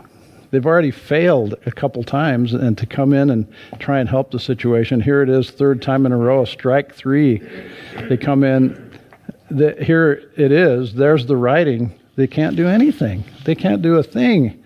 They've 0.51 0.65
already 0.65 0.91
failed 0.91 1.55
a 1.65 1.71
couple 1.71 2.03
times, 2.03 2.53
and 2.53 2.77
to 2.77 2.85
come 2.85 3.13
in 3.13 3.29
and 3.29 3.47
try 3.79 3.99
and 3.99 4.09
help 4.09 4.31
the 4.31 4.39
situation. 4.39 4.99
Here 4.99 5.21
it 5.21 5.29
is, 5.29 5.49
third 5.49 5.81
time 5.81 6.05
in 6.05 6.11
a 6.11 6.17
row, 6.17 6.43
strike 6.43 6.93
three. 6.93 7.41
They 8.09 8.17
come 8.17 8.43
in. 8.43 8.99
The, 9.49 9.75
here 9.81 10.31
it 10.37 10.51
is. 10.51 10.93
There's 10.93 11.25
the 11.25 11.37
writing. 11.37 11.97
They 12.17 12.27
can't 12.27 12.57
do 12.57 12.67
anything. 12.67 13.23
They 13.45 13.55
can't 13.55 13.81
do 13.81 13.95
a 13.95 14.03
thing. 14.03 14.61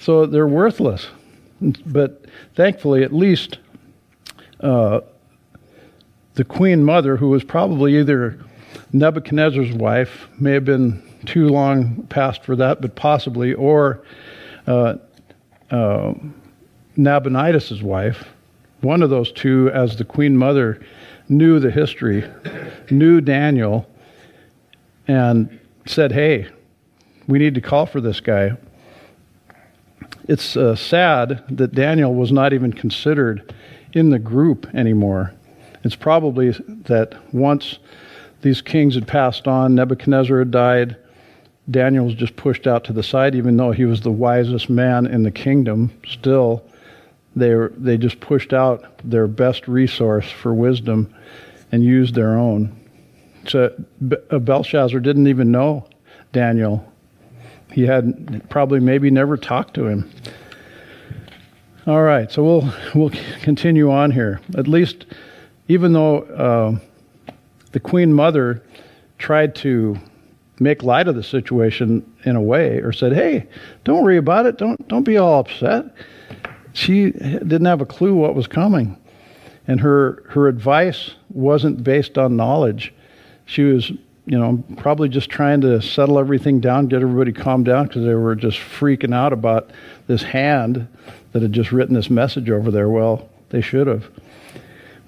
So 0.00 0.26
they're 0.26 0.48
worthless. 0.48 1.08
But 1.86 2.24
thankfully, 2.56 3.04
at 3.04 3.12
least 3.12 3.58
uh, 4.60 5.00
the 6.34 6.44
queen 6.44 6.82
mother, 6.82 7.16
who 7.16 7.28
was 7.28 7.44
probably 7.44 7.98
either 7.98 8.38
Nebuchadnezzar's 8.92 9.72
wife, 9.72 10.28
may 10.38 10.52
have 10.52 10.64
been 10.64 11.02
too 11.26 11.48
long 11.48 12.06
past 12.08 12.44
for 12.44 12.56
that, 12.56 12.80
but 12.80 12.96
possibly, 12.96 13.54
or 13.54 14.02
uh, 14.66 14.96
uh, 15.70 16.14
Nabonidus' 16.96 17.82
wife, 17.82 18.28
one 18.80 19.02
of 19.02 19.10
those 19.10 19.30
two, 19.32 19.70
as 19.72 19.96
the 19.96 20.04
queen 20.04 20.36
mother, 20.36 20.80
knew 21.28 21.60
the 21.60 21.70
history, 21.70 22.28
knew 22.90 23.20
Daniel, 23.20 23.88
and 25.06 25.60
said, 25.86 26.12
Hey, 26.12 26.48
we 27.28 27.38
need 27.38 27.54
to 27.54 27.60
call 27.60 27.86
for 27.86 28.00
this 28.00 28.20
guy 28.20 28.56
it's 30.30 30.56
uh, 30.56 30.76
sad 30.76 31.42
that 31.50 31.72
Daniel 31.72 32.14
was 32.14 32.30
not 32.30 32.52
even 32.52 32.72
considered 32.72 33.52
in 33.92 34.10
the 34.10 34.18
group 34.20 34.72
anymore. 34.74 35.34
It's 35.82 35.96
probably 35.96 36.50
that 36.84 37.16
once 37.34 37.80
these 38.42 38.62
kings 38.62 38.94
had 38.94 39.06
passed 39.06 39.46
on, 39.46 39.74
Nebuchadnezzar 39.74 40.38
had 40.38 40.50
died, 40.50 40.96
Daniel 41.70 42.06
was 42.06 42.14
just 42.14 42.36
pushed 42.36 42.66
out 42.66 42.84
to 42.84 42.92
the 42.92 43.02
side, 43.02 43.34
even 43.34 43.56
though 43.56 43.70
he 43.70 43.84
was 43.84 44.00
the 44.00 44.10
wisest 44.10 44.68
man 44.68 45.06
in 45.06 45.22
the 45.22 45.30
kingdom. 45.30 45.92
Still, 46.08 46.64
they, 47.36 47.54
were, 47.54 47.72
they 47.76 47.96
just 47.96 48.18
pushed 48.20 48.52
out 48.52 48.84
their 49.04 49.28
best 49.28 49.68
resource 49.68 50.28
for 50.30 50.52
wisdom 50.52 51.14
and 51.70 51.84
used 51.84 52.14
their 52.14 52.36
own. 52.36 52.76
So 53.46 53.72
uh, 54.30 54.38
Belshazzar 54.38 55.00
didn't 55.00 55.28
even 55.28 55.52
know 55.52 55.88
Daniel 56.32 56.90
he 57.72 57.82
had 57.82 58.48
probably 58.48 58.80
maybe 58.80 59.10
never 59.10 59.36
talked 59.36 59.74
to 59.74 59.86
him. 59.86 60.10
All 61.86 62.02
right, 62.02 62.30
so 62.30 62.42
we'll 62.42 62.74
we'll 62.94 63.12
continue 63.42 63.90
on 63.90 64.10
here. 64.10 64.40
At 64.56 64.68
least, 64.68 65.06
even 65.68 65.92
though 65.92 66.22
uh, 66.22 66.78
the 67.72 67.80
Queen 67.80 68.12
Mother 68.12 68.62
tried 69.18 69.54
to 69.56 69.98
make 70.58 70.82
light 70.82 71.08
of 71.08 71.14
the 71.14 71.22
situation 71.22 72.04
in 72.24 72.36
a 72.36 72.40
way, 72.40 72.78
or 72.78 72.92
said, 72.92 73.12
"Hey, 73.12 73.46
don't 73.84 74.02
worry 74.02 74.18
about 74.18 74.46
it. 74.46 74.58
Don't 74.58 74.88
don't 74.88 75.04
be 75.04 75.16
all 75.16 75.40
upset." 75.40 75.86
She 76.72 77.10
didn't 77.10 77.64
have 77.64 77.80
a 77.80 77.86
clue 77.86 78.14
what 78.14 78.34
was 78.34 78.46
coming, 78.46 78.96
and 79.66 79.80
her 79.80 80.22
her 80.28 80.48
advice 80.48 81.14
wasn't 81.30 81.82
based 81.82 82.18
on 82.18 82.36
knowledge. 82.36 82.92
She 83.46 83.62
was 83.62 83.92
you 84.30 84.38
know, 84.38 84.62
probably 84.76 85.08
just 85.08 85.28
trying 85.28 85.60
to 85.60 85.82
settle 85.82 86.16
everything 86.16 86.60
down, 86.60 86.86
get 86.86 87.02
everybody 87.02 87.32
calmed 87.32 87.64
down 87.64 87.88
because 87.88 88.04
they 88.04 88.14
were 88.14 88.36
just 88.36 88.58
freaking 88.58 89.12
out 89.12 89.32
about 89.32 89.70
this 90.06 90.22
hand 90.22 90.86
that 91.32 91.42
had 91.42 91.52
just 91.52 91.72
written 91.72 91.94
this 91.96 92.08
message 92.08 92.48
over 92.48 92.70
there. 92.70 92.88
Well, 92.88 93.28
they 93.48 93.60
should 93.60 93.88
have. 93.88 94.08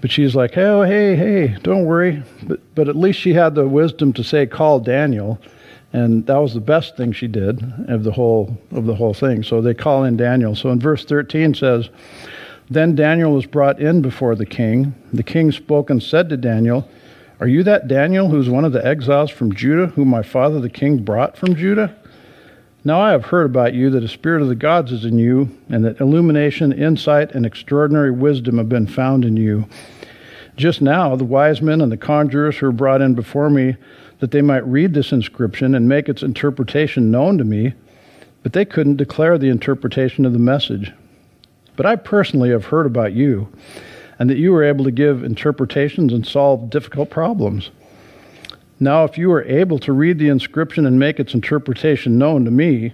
But 0.03 0.11
she's 0.11 0.35
like, 0.35 0.57
oh, 0.57 0.81
hey, 0.83 1.15
hey, 1.15 1.55
don't 1.63 1.85
worry. 1.85 2.23
But, 2.45 2.59
but 2.75 2.89
at 2.89 2.95
least 2.97 3.21
she 3.21 3.33
had 3.33 3.55
the 3.55 3.69
wisdom 3.69 4.11
to 4.13 4.21
say, 4.21 4.45
call 4.45 4.81
Daniel. 4.81 5.39
And 5.93 6.25
that 6.25 6.39
was 6.39 6.53
the 6.53 6.59
best 6.59 6.97
thing 6.97 7.13
she 7.13 7.29
did 7.29 7.63
of 7.87 8.03
the 8.03 8.11
whole 8.11 8.57
of 8.71 8.85
the 8.85 8.95
whole 8.95 9.13
thing. 9.13 9.43
So 9.43 9.61
they 9.61 9.73
call 9.73 10.03
in 10.03 10.17
Daniel. 10.17 10.57
So 10.57 10.71
in 10.71 10.79
verse 10.81 11.05
13 11.05 11.53
says, 11.53 11.89
Then 12.69 12.95
Daniel 12.95 13.31
was 13.31 13.45
brought 13.45 13.79
in 13.79 14.01
before 14.01 14.35
the 14.35 14.45
king. 14.45 14.93
The 15.13 15.23
king 15.23 15.53
spoke 15.53 15.89
and 15.89 16.03
said 16.03 16.27
to 16.27 16.35
Daniel, 16.35 16.85
Are 17.39 17.47
you 17.47 17.63
that 17.63 17.87
Daniel 17.87 18.27
who's 18.27 18.49
one 18.49 18.65
of 18.65 18.73
the 18.73 18.85
exiles 18.85 19.31
from 19.31 19.55
Judah, 19.55 19.87
whom 19.87 20.09
my 20.09 20.21
father 20.21 20.59
the 20.59 20.69
king 20.69 20.97
brought 20.97 21.37
from 21.37 21.55
Judah? 21.55 21.95
Now 22.85 22.99
I 22.99 23.11
have 23.11 23.25
heard 23.25 23.45
about 23.45 23.73
you 23.73 23.89
that 23.91 24.03
a 24.03 24.09
spirit 24.09 24.41
of 24.41 24.49
the 24.49 24.55
gods 24.55 24.91
is 24.91 25.05
in 25.05 25.17
you, 25.17 25.49
and 25.69 25.85
that 25.85 26.01
illumination, 26.01 26.73
insight, 26.73 27.31
and 27.31 27.45
extraordinary 27.45 28.11
wisdom 28.11 28.57
have 28.57 28.67
been 28.67 28.87
found 28.87 29.23
in 29.23 29.37
you. 29.37 29.69
Just 30.57 30.81
now, 30.81 31.15
the 31.15 31.23
wise 31.23 31.61
men 31.61 31.79
and 31.79 31.89
the 31.89 31.97
conjurers 31.97 32.57
who 32.57 32.65
were 32.65 32.73
brought 32.73 33.01
in 33.01 33.13
before 33.13 33.49
me, 33.49 33.77
that 34.19 34.31
they 34.31 34.41
might 34.41 34.67
read 34.67 34.93
this 34.93 35.13
inscription 35.13 35.75
and 35.75 35.87
make 35.87 36.09
its 36.09 36.23
interpretation 36.23 37.09
known 37.09 37.37
to 37.37 37.45
me, 37.45 37.73
but 38.43 38.51
they 38.51 38.65
couldn't 38.65 38.97
declare 38.97 39.37
the 39.37 39.49
interpretation 39.49 40.25
of 40.25 40.33
the 40.33 40.39
message. 40.39 40.91
But 41.77 41.85
I 41.85 41.95
personally 41.95 42.49
have 42.49 42.65
heard 42.65 42.85
about 42.85 43.13
you, 43.13 43.47
and 44.19 44.29
that 44.29 44.37
you 44.37 44.51
were 44.51 44.63
able 44.63 44.83
to 44.83 44.91
give 44.91 45.23
interpretations 45.23 46.11
and 46.11 46.27
solve 46.27 46.69
difficult 46.69 47.09
problems. 47.09 47.71
Now, 48.83 49.05
if 49.05 49.17
you 49.17 49.31
are 49.31 49.43
able 49.43 49.79
to 49.79 49.93
read 49.93 50.19
the 50.19 50.27
inscription 50.27 50.85
and 50.85 50.99
make 50.99 51.17
its 51.17 51.33
interpretation 51.33 52.17
known 52.17 52.43
to 52.43 52.51
me, 52.51 52.93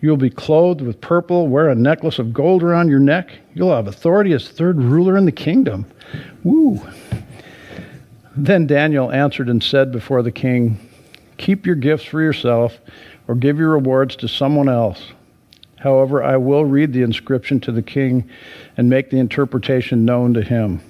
you 0.00 0.10
will 0.10 0.18
be 0.18 0.28
clothed 0.28 0.82
with 0.82 1.00
purple, 1.00 1.48
wear 1.48 1.70
a 1.70 1.74
necklace 1.74 2.18
of 2.18 2.34
gold 2.34 2.62
around 2.62 2.90
your 2.90 2.98
neck. 2.98 3.30
You'll 3.54 3.74
have 3.74 3.86
authority 3.86 4.34
as 4.34 4.50
third 4.50 4.76
ruler 4.76 5.16
in 5.16 5.24
the 5.24 5.32
kingdom. 5.32 5.86
Woo! 6.44 6.86
Then 8.36 8.66
Daniel 8.66 9.10
answered 9.10 9.48
and 9.48 9.62
said 9.62 9.90
before 9.90 10.22
the 10.22 10.30
king, 10.30 10.78
Keep 11.38 11.64
your 11.64 11.76
gifts 11.76 12.04
for 12.04 12.20
yourself, 12.20 12.78
or 13.26 13.34
give 13.34 13.58
your 13.58 13.70
rewards 13.70 14.16
to 14.16 14.28
someone 14.28 14.68
else. 14.68 15.12
However, 15.76 16.22
I 16.22 16.36
will 16.36 16.66
read 16.66 16.92
the 16.92 17.02
inscription 17.02 17.58
to 17.60 17.72
the 17.72 17.82
king 17.82 18.28
and 18.76 18.90
make 18.90 19.08
the 19.08 19.18
interpretation 19.18 20.04
known 20.04 20.34
to 20.34 20.42
him. 20.42 20.82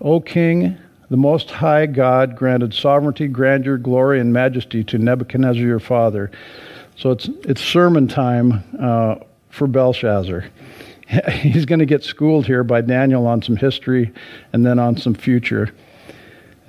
O 0.00 0.20
king, 0.20 0.78
the 1.12 1.18
Most 1.18 1.50
High 1.50 1.84
God 1.84 2.36
granted 2.36 2.72
sovereignty, 2.72 3.28
grandeur, 3.28 3.76
glory, 3.76 4.18
and 4.18 4.32
majesty 4.32 4.82
to 4.84 4.96
Nebuchadnezzar 4.96 5.62
your 5.62 5.78
father. 5.78 6.30
So 6.96 7.10
it's, 7.10 7.28
it's 7.44 7.60
sermon 7.60 8.08
time 8.08 8.64
uh, 8.80 9.16
for 9.50 9.66
Belshazzar. 9.66 10.46
He's 11.32 11.66
going 11.66 11.80
to 11.80 11.84
get 11.84 12.02
schooled 12.02 12.46
here 12.46 12.64
by 12.64 12.80
Daniel 12.80 13.26
on 13.26 13.42
some 13.42 13.56
history 13.56 14.10
and 14.54 14.64
then 14.64 14.78
on 14.78 14.96
some 14.96 15.12
future. 15.12 15.74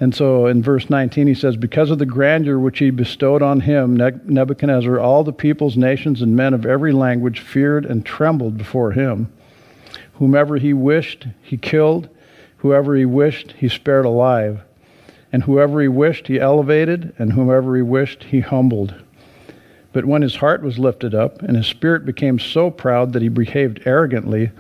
And 0.02 0.14
so 0.14 0.48
in 0.48 0.62
verse 0.62 0.90
19, 0.90 1.26
he 1.26 1.36
says, 1.36 1.56
Because 1.56 1.90
of 1.90 2.00
the 2.00 2.06
grandeur 2.06 2.60
which 2.60 2.80
he 2.80 2.90
bestowed 2.90 3.42
on 3.42 3.62
him, 3.62 3.96
Nebuchadnezzar, 3.96 5.00
all 5.00 5.24
the 5.24 5.32
peoples, 5.32 5.78
nations, 5.78 6.22
and 6.22 6.36
men 6.36 6.54
of 6.54 6.66
every 6.66 6.92
language 6.92 7.40
feared 7.40 7.86
and 7.86 8.06
trembled 8.06 8.58
before 8.58 8.92
him. 8.92 9.32
Whomever 10.16 10.58
he 10.58 10.74
wished, 10.74 11.28
he 11.42 11.56
killed 11.56 12.10
Whoever 12.64 12.96
he 12.96 13.04
wished, 13.04 13.52
he 13.58 13.68
spared 13.68 14.06
alive. 14.06 14.62
And 15.34 15.44
whoever 15.44 15.82
he 15.82 15.90
wished, 15.90 16.28
he 16.28 16.40
elevated, 16.40 17.14
and 17.20 17.34
whomever 17.34 17.76
he 17.76 17.82
wished, 17.82 18.24
he 18.24 18.40
humbled. 18.40 18.96
But 19.92 20.06
when 20.06 20.22
his 20.22 20.38
heart 20.38 20.64
was 20.64 20.80
lifted 20.80 21.14
up, 21.14 21.42
and 21.42 21.58
his 21.58 21.68
spirit 21.68 22.06
became 22.06 22.40
so 22.40 22.72
proud 22.72 23.12
that 23.12 23.22
he 23.22 23.28
behaved 23.28 23.82
arrogantly, 23.86 24.52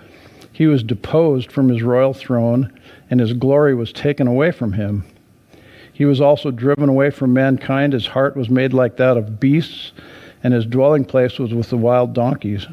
he 0.51 0.67
was 0.67 0.83
deposed 0.83 1.49
from 1.49 1.69
his 1.69 1.81
royal 1.81 2.13
throne, 2.13 2.77
and 3.09 3.21
his 3.21 3.31
glory 3.31 3.73
was 3.73 3.93
taken 3.93 4.27
away 4.27 4.51
from 4.51 4.73
him. 4.73 5.05
He 5.93 6.03
was 6.03 6.19
also 6.19 6.51
driven 6.51 6.89
away 6.89 7.09
from 7.09 7.31
mankind. 7.31 7.93
His 7.93 8.07
heart 8.07 8.35
was 8.35 8.49
made 8.49 8.73
like 8.73 8.97
that 8.97 9.15
of 9.15 9.39
beasts, 9.39 9.93
and 10.43 10.53
his 10.53 10.65
dwelling 10.65 11.05
place 11.05 11.39
was 11.39 11.53
with 11.53 11.69
the 11.69 11.77
wild 11.77 12.13
donkeys. 12.13 12.67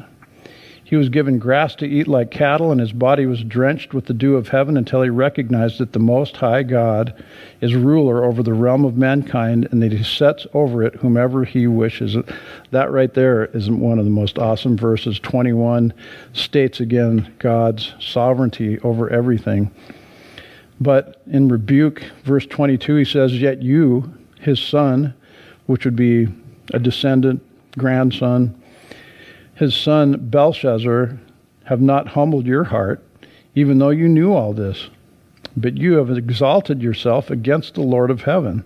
He 0.91 0.97
was 0.97 1.07
given 1.07 1.39
grass 1.39 1.73
to 1.75 1.87
eat 1.87 2.09
like 2.09 2.31
cattle, 2.31 2.69
and 2.69 2.81
his 2.81 2.91
body 2.91 3.25
was 3.25 3.45
drenched 3.45 3.93
with 3.93 4.07
the 4.07 4.13
dew 4.13 4.35
of 4.35 4.49
heaven 4.49 4.75
until 4.75 5.01
he 5.01 5.09
recognized 5.09 5.77
that 5.77 5.93
the 5.93 5.99
Most 5.99 6.35
High 6.35 6.63
God 6.63 7.13
is 7.61 7.73
ruler 7.73 8.25
over 8.25 8.43
the 8.43 8.53
realm 8.53 8.83
of 8.83 8.97
mankind 8.97 9.69
and 9.71 9.81
that 9.81 9.93
he 9.93 10.03
sets 10.03 10.45
over 10.53 10.83
it 10.83 10.95
whomever 10.95 11.45
he 11.45 11.65
wishes. 11.65 12.17
That 12.71 12.91
right 12.91 13.13
there 13.13 13.45
is 13.45 13.71
one 13.71 13.99
of 13.99 14.03
the 14.03 14.11
most 14.11 14.37
awesome 14.37 14.75
verses. 14.75 15.17
21 15.17 15.93
states 16.33 16.81
again 16.81 17.35
God's 17.39 17.93
sovereignty 18.01 18.77
over 18.79 19.09
everything. 19.09 19.71
But 20.81 21.21
in 21.27 21.47
rebuke, 21.47 22.03
verse 22.25 22.45
22, 22.45 22.95
he 22.97 23.05
says, 23.05 23.39
Yet 23.39 23.61
you, 23.61 24.13
his 24.41 24.61
son, 24.61 25.13
which 25.67 25.85
would 25.85 25.95
be 25.95 26.27
a 26.73 26.79
descendant, 26.79 27.41
grandson, 27.77 28.60
his 29.61 29.75
son 29.75 30.17
Belshazzar 30.19 31.19
have 31.65 31.81
not 31.81 32.07
humbled 32.07 32.47
your 32.47 32.63
heart, 32.63 33.05
even 33.53 33.77
though 33.77 33.91
you 33.91 34.09
knew 34.09 34.33
all 34.33 34.53
this. 34.53 34.89
But 35.55 35.77
you 35.77 35.97
have 35.97 36.09
exalted 36.09 36.81
yourself 36.81 37.29
against 37.29 37.75
the 37.75 37.83
Lord 37.83 38.09
of 38.09 38.23
heaven. 38.23 38.63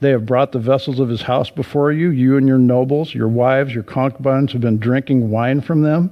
They 0.00 0.10
have 0.10 0.26
brought 0.26 0.50
the 0.50 0.58
vessels 0.58 0.98
of 0.98 1.08
his 1.08 1.22
house 1.22 1.50
before 1.50 1.92
you. 1.92 2.10
You 2.10 2.36
and 2.36 2.48
your 2.48 2.58
nobles, 2.58 3.14
your 3.14 3.28
wives, 3.28 3.74
your 3.74 3.84
concubines 3.84 4.50
have 4.50 4.60
been 4.60 4.80
drinking 4.80 5.30
wine 5.30 5.60
from 5.60 5.82
them. 5.82 6.10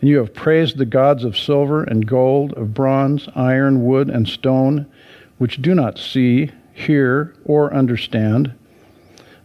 And 0.00 0.10
you 0.10 0.18
have 0.18 0.34
praised 0.34 0.76
the 0.76 0.84
gods 0.84 1.22
of 1.22 1.38
silver 1.38 1.84
and 1.84 2.08
gold, 2.08 2.52
of 2.54 2.74
bronze, 2.74 3.28
iron, 3.36 3.84
wood, 3.84 4.10
and 4.10 4.26
stone, 4.26 4.86
which 5.38 5.62
do 5.62 5.72
not 5.72 5.98
see, 6.00 6.50
hear, 6.72 7.32
or 7.44 7.72
understand. 7.72 8.54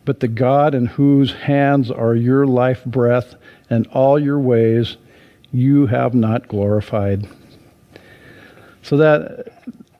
But 0.05 0.21
the 0.21 0.27
God 0.27 0.73
in 0.73 0.87
whose 0.87 1.33
hands 1.33 1.91
are 1.91 2.15
your 2.15 2.47
life 2.47 2.83
breath 2.83 3.35
and 3.69 3.87
all 3.87 4.19
your 4.19 4.39
ways 4.39 4.97
you 5.51 5.87
have 5.87 6.13
not 6.13 6.47
glorified. 6.47 7.27
So 8.81 8.97
that 8.97 9.51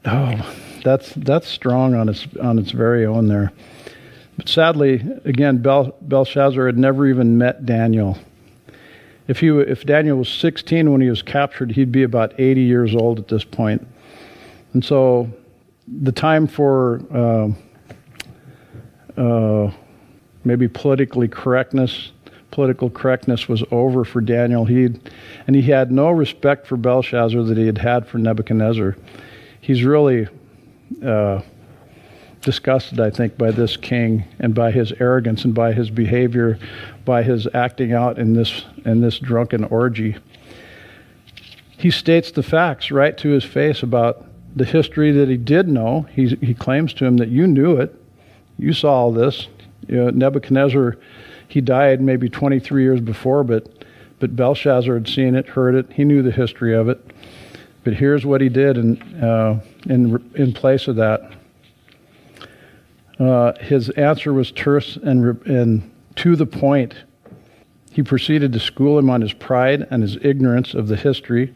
oh, 0.05 0.55
that's 0.83 1.13
that's 1.13 1.47
strong 1.47 1.93
on 1.93 2.09
its 2.09 2.27
on 2.41 2.59
its 2.59 2.71
very 2.71 3.05
own 3.05 3.27
there. 3.27 3.51
But 4.37 4.47
sadly, 4.47 5.03
again, 5.25 5.61
Bel, 5.61 5.95
Belshazzar 6.01 6.65
had 6.65 6.77
never 6.77 7.05
even 7.07 7.37
met 7.37 7.65
Daniel. 7.65 8.17
If 9.27 9.39
he 9.41 9.49
if 9.49 9.85
Daniel 9.85 10.17
was 10.17 10.29
16 10.29 10.91
when 10.91 11.01
he 11.01 11.09
was 11.09 11.21
captured, 11.21 11.73
he'd 11.73 11.91
be 11.91 12.03
about 12.03 12.39
80 12.39 12.61
years 12.61 12.95
old 12.95 13.19
at 13.19 13.27
this 13.27 13.43
point. 13.43 13.85
And 14.73 14.83
so, 14.83 15.29
the 15.87 16.11
time 16.11 16.47
for 16.47 17.01
uh, 17.13 17.49
uh, 19.21 19.71
maybe 20.43 20.67
politically 20.67 21.27
correctness 21.27 22.11
political 22.59 22.89
correctness 22.89 23.47
was 23.47 23.63
over 23.71 24.03
for 24.03 24.19
Daniel. 24.19 24.65
He 24.65 24.89
and 25.47 25.55
he 25.55 25.61
had 25.61 25.93
no 25.93 26.09
respect 26.09 26.67
for 26.67 26.75
Belshazzar 26.75 27.41
that 27.43 27.57
he 27.57 27.65
had 27.65 27.77
had 27.77 28.05
for 28.05 28.17
Nebuchadnezzar. 28.17 28.97
He's 29.61 29.85
really 29.85 30.27
uh, 31.01 31.39
disgusted, 32.41 32.99
I 32.99 33.11
think, 33.11 33.37
by 33.37 33.51
this 33.51 33.77
king 33.77 34.25
and 34.39 34.53
by 34.53 34.71
his 34.71 34.91
arrogance 34.99 35.45
and 35.45 35.53
by 35.53 35.71
his 35.71 35.89
behavior, 35.89 36.59
by 37.05 37.23
his 37.23 37.47
acting 37.53 37.93
out 37.93 38.19
in 38.19 38.33
this 38.33 38.65
in 38.83 38.99
this 38.99 39.19
drunken 39.19 39.63
orgy. 39.63 40.17
He 41.77 41.91
states 41.91 42.29
the 42.29 42.43
facts 42.43 42.91
right 42.91 43.17
to 43.19 43.29
his 43.29 43.45
face 43.45 43.83
about 43.83 44.25
the 44.53 44.65
history 44.65 45.13
that 45.13 45.29
he 45.29 45.37
did 45.37 45.69
know. 45.69 46.07
He, 46.11 46.27
he 46.41 46.53
claims 46.53 46.93
to 46.95 47.05
him 47.05 47.15
that 47.17 47.29
you 47.29 47.47
knew 47.47 47.77
it. 47.77 47.95
You 48.57 48.73
saw 48.73 48.95
all 48.95 49.13
this. 49.13 49.47
You 49.87 49.95
know, 49.95 50.09
Nebuchadnezzar 50.09 50.97
he 51.49 51.61
died 51.61 51.99
maybe 51.99 52.29
23 52.29 52.83
years 52.83 53.01
before, 53.01 53.43
but, 53.43 53.83
but 54.19 54.35
Belshazzar 54.35 54.93
had 54.93 55.07
seen 55.07 55.35
it, 55.35 55.47
heard 55.47 55.73
it. 55.73 55.91
He 55.91 56.05
knew 56.05 56.21
the 56.21 56.31
history 56.31 56.75
of 56.75 56.87
it. 56.87 57.03
But 57.83 57.95
here's 57.95 58.23
what 58.23 58.39
he 58.39 58.49
did 58.49 58.77
in, 58.77 59.01
uh, 59.21 59.59
in, 59.85 60.31
in 60.35 60.53
place 60.53 60.87
of 60.87 60.95
that. 60.97 61.33
Uh, 63.19 63.53
his 63.59 63.89
answer 63.91 64.31
was 64.31 64.51
terse 64.51 64.95
and, 64.97 65.43
and 65.47 65.91
to 66.17 66.35
the 66.35 66.45
point. 66.45 66.93
He 67.91 68.03
proceeded 68.03 68.53
to 68.53 68.59
school 68.59 68.99
him 68.99 69.09
on 69.09 69.21
his 69.21 69.33
pride 69.33 69.87
and 69.89 70.03
his 70.03 70.17
ignorance 70.21 70.75
of 70.75 70.87
the 70.87 70.95
history. 70.95 71.55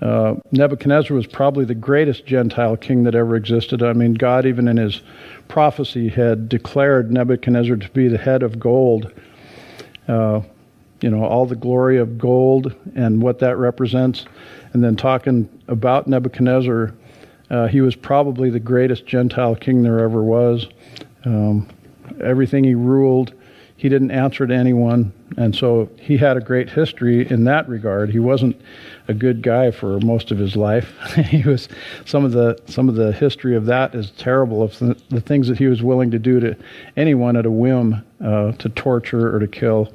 Uh, 0.00 0.36
Nebuchadnezzar 0.52 1.16
was 1.16 1.26
probably 1.26 1.64
the 1.64 1.74
greatest 1.74 2.24
Gentile 2.26 2.76
king 2.76 3.04
that 3.04 3.14
ever 3.14 3.36
existed. 3.36 3.82
I 3.82 3.92
mean, 3.92 4.14
God, 4.14 4.46
even 4.46 4.68
in 4.68 4.76
his 4.76 5.02
prophecy 5.48 6.08
had 6.08 6.48
declared 6.48 7.10
Nebuchadnezzar 7.10 7.76
to 7.76 7.88
be 7.90 8.08
the 8.08 8.18
head 8.18 8.42
of 8.42 8.58
gold. 8.58 9.12
Uh, 10.06 10.42
you 11.00 11.10
know, 11.10 11.24
all 11.24 11.46
the 11.46 11.56
glory 11.56 11.98
of 11.98 12.18
gold 12.18 12.74
and 12.94 13.22
what 13.22 13.38
that 13.40 13.56
represents. 13.56 14.24
And 14.72 14.82
then 14.84 14.96
talking 14.96 15.48
about 15.68 16.06
Nebuchadnezzar 16.06 16.94
Uh, 17.50 17.66
he 17.66 17.80
was 17.80 17.96
probably 17.96 18.50
the 18.50 18.60
greatest 18.60 19.06
Gentile 19.06 19.56
king 19.56 19.82
there 19.82 20.00
ever 20.00 20.22
was. 20.22 20.68
Um, 21.24 21.66
everything 22.22 22.62
he 22.62 22.74
ruled, 22.74 23.32
he 23.78 23.88
didn't 23.88 24.10
answer 24.10 24.44
to 24.44 24.52
anyone, 24.52 25.12
and 25.36 25.54
so 25.54 25.88
he 26.00 26.16
had 26.16 26.36
a 26.36 26.40
great 26.40 26.68
history 26.68 27.30
in 27.30 27.44
that 27.44 27.68
regard. 27.68 28.10
He 28.10 28.18
wasn't 28.18 28.60
a 29.06 29.14
good 29.14 29.40
guy 29.40 29.70
for 29.70 30.00
most 30.00 30.32
of 30.32 30.38
his 30.38 30.56
life. 30.56 30.98
he 31.14 31.44
was 31.44 31.68
some 32.04 32.24
of 32.24 32.32
the 32.32 32.58
some 32.66 32.88
of 32.88 32.96
the 32.96 33.12
history 33.12 33.54
of 33.54 33.66
that 33.66 33.94
is 33.94 34.10
terrible. 34.10 34.64
Of 34.64 34.76
the, 34.80 35.00
the 35.10 35.20
things 35.20 35.46
that 35.46 35.58
he 35.58 35.68
was 35.68 35.80
willing 35.80 36.10
to 36.10 36.18
do 36.18 36.40
to 36.40 36.56
anyone 36.96 37.36
at 37.36 37.46
a 37.46 37.52
whim, 37.52 38.04
uh, 38.20 38.50
to 38.50 38.68
torture 38.68 39.32
or 39.32 39.38
to 39.38 39.46
kill, 39.46 39.92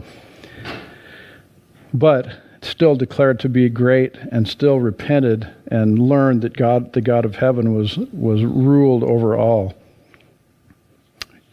but 1.94 2.40
still 2.62 2.96
declared 2.96 3.38
to 3.42 3.50
be 3.50 3.68
great 3.68 4.16
and 4.32 4.48
still 4.48 4.80
repented 4.80 5.54
and 5.68 6.00
learned 6.00 6.42
that 6.44 6.56
God, 6.56 6.94
the 6.94 7.02
God 7.02 7.26
of 7.26 7.36
heaven, 7.36 7.76
was 7.76 7.98
was 8.14 8.46
ruled 8.46 9.04
over 9.04 9.36
all. 9.36 9.74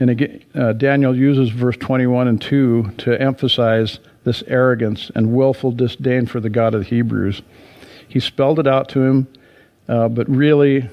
And 0.00 0.08
again, 0.08 0.42
uh, 0.54 0.72
Daniel 0.72 1.14
uses 1.14 1.50
verse 1.50 1.76
21 1.76 2.26
and 2.26 2.40
2 2.40 2.92
to 2.98 3.20
emphasize 3.20 3.98
this 4.24 4.42
arrogance 4.46 5.10
and 5.14 5.34
willful 5.34 5.72
disdain 5.72 6.26
for 6.26 6.40
the 6.40 6.48
God 6.48 6.74
of 6.74 6.80
the 6.80 6.88
Hebrews. 6.88 7.42
He 8.08 8.18
spelled 8.18 8.58
it 8.58 8.66
out 8.66 8.88
to 8.90 9.02
him, 9.02 9.28
uh, 9.88 10.08
but 10.08 10.28
really, 10.28 10.88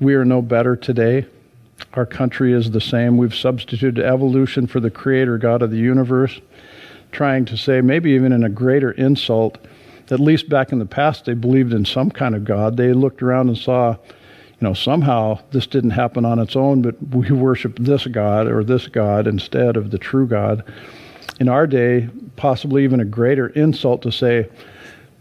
we 0.00 0.14
are 0.14 0.24
no 0.24 0.42
better 0.42 0.74
today. 0.74 1.26
Our 1.94 2.04
country 2.04 2.52
is 2.52 2.72
the 2.72 2.80
same. 2.80 3.16
We've 3.16 3.34
substituted 3.34 4.04
evolution 4.04 4.66
for 4.66 4.80
the 4.80 4.90
creator 4.90 5.38
God 5.38 5.62
of 5.62 5.70
the 5.70 5.78
universe, 5.78 6.40
trying 7.12 7.44
to 7.46 7.56
say, 7.56 7.80
maybe 7.80 8.10
even 8.10 8.32
in 8.32 8.42
a 8.42 8.48
greater 8.48 8.90
insult, 8.90 9.58
at 10.10 10.18
least 10.18 10.48
back 10.48 10.72
in 10.72 10.80
the 10.80 10.86
past, 10.86 11.26
they 11.26 11.34
believed 11.34 11.72
in 11.72 11.84
some 11.84 12.10
kind 12.10 12.34
of 12.34 12.44
God. 12.44 12.76
They 12.76 12.92
looked 12.92 13.22
around 13.22 13.48
and 13.48 13.56
saw 13.56 13.96
you 14.60 14.68
know, 14.68 14.74
somehow 14.74 15.38
this 15.52 15.66
didn't 15.66 15.90
happen 15.90 16.26
on 16.26 16.38
its 16.38 16.54
own, 16.54 16.82
but 16.82 16.94
we 17.14 17.30
worship 17.30 17.78
this 17.78 18.06
God 18.06 18.46
or 18.46 18.62
this 18.62 18.88
God 18.88 19.26
instead 19.26 19.76
of 19.76 19.90
the 19.90 19.98
true 19.98 20.26
God. 20.26 20.62
In 21.40 21.48
our 21.48 21.66
day, 21.66 22.10
possibly 22.36 22.84
even 22.84 23.00
a 23.00 23.06
greater 23.06 23.48
insult 23.48 24.02
to 24.02 24.12
say, 24.12 24.48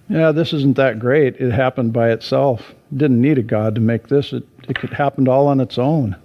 yeah, 0.10 0.34
this 0.34 0.52
isn't 0.52 0.76
that 0.76 1.00
great. 1.00 1.38
It 1.38 1.52
happened 1.52 1.94
by 1.94 2.12
itself. 2.12 2.72
It 2.92 2.98
didn't 2.98 3.22
need 3.22 3.38
a 3.38 3.44
God 3.44 3.76
to 3.76 3.82
make 3.82 4.08
this. 4.10 4.34
It, 4.34 4.44
it 4.68 4.78
could 4.78 4.92
happen 4.92 5.28
all 5.30 5.48
on 5.48 5.62
its 5.62 5.78
own. 5.78 6.18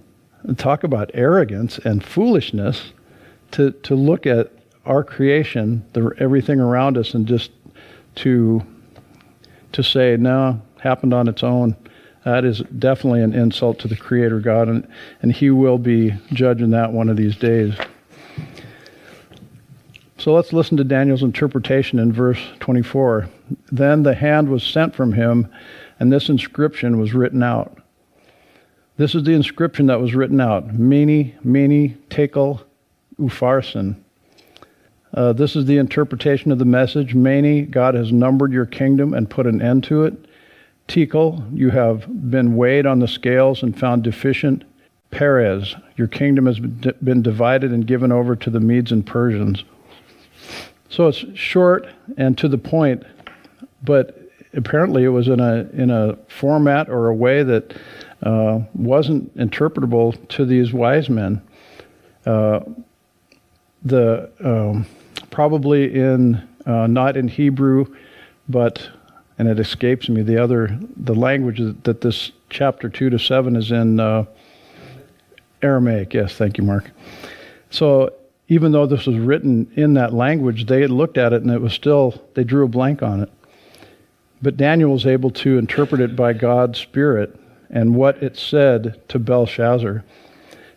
And 0.43 0.59
talk 0.59 0.83
about 0.83 1.09
arrogance 1.13 1.77
and 1.79 2.03
foolishness 2.03 2.91
to, 3.51 3.71
to 3.71 3.95
look 3.95 4.25
at 4.25 4.51
our 4.85 5.03
creation, 5.03 5.85
the, 5.93 6.11
everything 6.17 6.59
around 6.59 6.97
us, 6.97 7.13
and 7.13 7.25
just 7.25 7.51
to, 8.15 8.61
to 9.71 9.83
say, 9.83 10.17
no, 10.17 10.61
happened 10.81 11.13
on 11.13 11.27
its 11.29 11.43
own. 11.43 11.77
That 12.25 12.43
is 12.43 12.59
definitely 12.79 13.21
an 13.21 13.33
insult 13.33 13.79
to 13.79 13.87
the 13.87 13.95
Creator 13.95 14.41
God, 14.41 14.67
and, 14.67 14.87
and 15.21 15.31
He 15.31 15.51
will 15.51 15.77
be 15.77 16.13
judging 16.33 16.71
that 16.71 16.91
one 16.91 17.07
of 17.07 17.17
these 17.17 17.35
days. 17.35 17.75
So 20.17 20.33
let's 20.33 20.51
listen 20.51 20.75
to 20.77 20.83
Daniel's 20.83 21.21
interpretation 21.21 21.99
in 21.99 22.11
verse 22.11 22.39
24. 22.59 23.29
Then 23.71 24.01
the 24.01 24.15
hand 24.15 24.49
was 24.49 24.63
sent 24.63 24.95
from 24.95 25.13
him, 25.13 25.47
and 25.99 26.11
this 26.11 26.29
inscription 26.29 26.99
was 26.99 27.13
written 27.13 27.43
out. 27.43 27.77
This 28.97 29.13
is 29.13 29.23
the 29.23 29.33
inscription 29.33 29.85
that 29.85 29.99
was 29.99 30.15
written 30.15 30.41
out 30.41 30.73
Mene, 30.73 31.37
Mene, 31.43 32.01
Tekel, 32.09 32.63
Upharsin. 33.19 33.97
Uh, 35.13 35.31
this 35.33 35.55
is 35.55 35.65
the 35.65 35.77
interpretation 35.77 36.51
of 36.51 36.57
the 36.57 36.65
message. 36.65 37.13
Mene, 37.13 37.69
God 37.69 37.93
has 37.93 38.11
numbered 38.11 38.51
your 38.51 38.65
kingdom 38.65 39.13
and 39.13 39.29
put 39.29 39.45
an 39.45 39.61
end 39.61 39.83
to 39.85 40.05
it. 40.05 40.24
Tekel, 40.87 41.43
you 41.53 41.69
have 41.71 42.05
been 42.29 42.55
weighed 42.55 42.85
on 42.85 42.99
the 42.99 43.07
scales 43.07 43.63
and 43.63 43.77
found 43.77 44.03
deficient. 44.03 44.63
Peres, 45.11 45.75
your 45.95 46.07
kingdom 46.07 46.45
has 46.45 46.59
been 46.59 47.21
divided 47.21 47.71
and 47.71 47.87
given 47.87 48.11
over 48.11 48.35
to 48.35 48.49
the 48.49 48.59
Medes 48.59 48.91
and 48.91 49.05
Persians. 49.05 49.63
So 50.89 51.07
it's 51.07 51.23
short 51.33 51.87
and 52.17 52.37
to 52.37 52.47
the 52.47 52.57
point, 52.57 53.03
but 53.83 54.29
apparently 54.53 55.03
it 55.03 55.09
was 55.09 55.27
in 55.27 55.39
a 55.39 55.67
in 55.73 55.89
a 55.89 56.17
format 56.27 56.89
or 56.89 57.07
a 57.07 57.15
way 57.15 57.43
that 57.43 57.75
uh, 58.23 58.59
wasn't 58.73 59.35
interpretable 59.37 60.27
to 60.29 60.45
these 60.45 60.73
wise 60.73 61.09
men. 61.09 61.41
Uh, 62.25 62.61
the 63.83 64.29
um, 64.43 64.85
probably 65.31 65.93
in 65.93 66.47
uh, 66.65 66.87
not 66.87 67.17
in 67.17 67.27
Hebrew, 67.27 67.85
but 68.49 68.89
and 69.37 69.47
it 69.47 69.59
escapes 69.59 70.09
me 70.09 70.21
the 70.21 70.41
other 70.41 70.79
the 70.95 71.15
language 71.15 71.59
that 71.83 72.01
this 72.01 72.31
chapter 72.49 72.89
two 72.89 73.09
to 73.09 73.19
seven 73.19 73.55
is 73.55 73.71
in 73.71 73.99
uh, 73.99 74.25
Aramaic. 75.61 76.13
Yes, 76.13 76.35
thank 76.35 76.57
you, 76.57 76.63
Mark. 76.63 76.91
So 77.69 78.13
even 78.47 78.71
though 78.71 78.85
this 78.85 79.05
was 79.05 79.17
written 79.17 79.71
in 79.75 79.95
that 79.95 80.13
language, 80.13 80.67
they 80.67 80.81
had 80.81 80.91
looked 80.91 81.17
at 81.17 81.33
it 81.33 81.41
and 81.41 81.51
it 81.51 81.61
was 81.61 81.73
still 81.73 82.21
they 82.35 82.43
drew 82.43 82.65
a 82.65 82.69
blank 82.69 83.01
on 83.01 83.21
it. 83.21 83.31
But 84.41 84.57
Daniel 84.57 84.91
was 84.91 85.07
able 85.07 85.31
to 85.31 85.57
interpret 85.57 86.01
it 86.01 86.15
by 86.15 86.33
God's 86.33 86.79
Spirit 86.79 87.39
and 87.69 87.95
what 87.95 88.21
it 88.21 88.37
said 88.37 89.01
to 89.09 89.19
Belshazzar. 89.19 90.03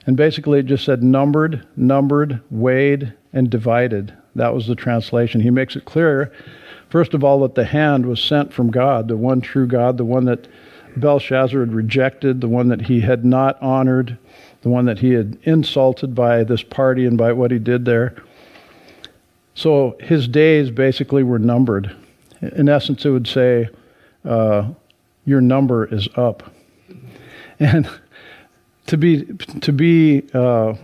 And 0.06 0.16
basically, 0.16 0.60
it 0.60 0.66
just 0.66 0.86
said 0.86 1.02
numbered, 1.02 1.66
numbered, 1.76 2.40
weighed, 2.50 3.12
and 3.32 3.50
divided. 3.50 4.16
That 4.38 4.54
was 4.54 4.66
the 4.66 4.74
translation. 4.74 5.40
He 5.40 5.50
makes 5.50 5.76
it 5.76 5.84
clear 5.84 6.32
First 6.88 7.12
of 7.12 7.22
all, 7.22 7.40
that 7.40 7.54
the 7.54 7.66
hand 7.66 8.06
was 8.06 8.22
sent 8.22 8.52
from 8.52 8.70
God, 8.70 9.08
the 9.08 9.16
one 9.16 9.40
true 9.40 9.66
God, 9.66 9.98
the 9.98 10.04
one 10.04 10.24
that 10.24 10.48
Belshazzar 10.96 11.60
had 11.60 11.74
rejected, 11.74 12.40
the 12.40 12.48
one 12.48 12.68
that 12.68 12.82
he 12.82 13.00
had 13.00 13.24
not 13.24 13.60
honored, 13.62 14.16
the 14.62 14.70
one 14.70 14.86
that 14.86 14.98
he 14.98 15.10
had 15.10 15.38
insulted 15.42 16.14
by 16.14 16.44
this 16.44 16.62
party 16.62 17.04
and 17.04 17.18
by 17.18 17.32
what 17.32 17.50
he 17.50 17.58
did 17.58 17.84
there. 17.84 18.16
So 19.54 19.96
his 20.00 20.26
days 20.28 20.70
basically 20.70 21.22
were 21.22 21.38
numbered. 21.38 21.94
In 22.40 22.68
essence, 22.68 23.04
it 23.04 23.10
would 23.10 23.26
say, 23.26 23.68
uh, 24.24 24.70
Your 25.26 25.40
number 25.40 25.84
is 25.84 26.08
up. 26.16 26.50
And 27.60 27.88
to 28.86 28.96
be, 28.96 29.24
to 29.60 29.72
be 29.72 30.22
uh, 30.32 30.74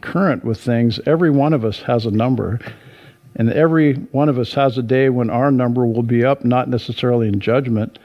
current 0.00 0.44
with 0.44 0.60
things, 0.60 0.98
every 1.06 1.30
one 1.30 1.52
of 1.52 1.64
us 1.64 1.80
has 1.82 2.06
a 2.06 2.10
number. 2.10 2.60
And 3.36 3.52
every 3.52 3.94
one 3.94 4.28
of 4.28 4.38
us 4.38 4.52
has 4.54 4.76
a 4.76 4.82
day 4.82 5.08
when 5.08 5.30
our 5.30 5.50
number 5.50 5.86
will 5.86 6.02
be 6.02 6.24
up, 6.24 6.44
not 6.44 6.68
necessarily 6.68 7.28
in 7.28 7.40
judgment, 7.40 7.98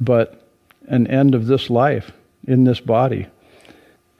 but 0.00 0.48
an 0.88 1.06
end 1.06 1.34
of 1.34 1.46
this 1.46 1.70
life 1.70 2.12
in 2.46 2.64
this 2.64 2.80
body. 2.80 3.26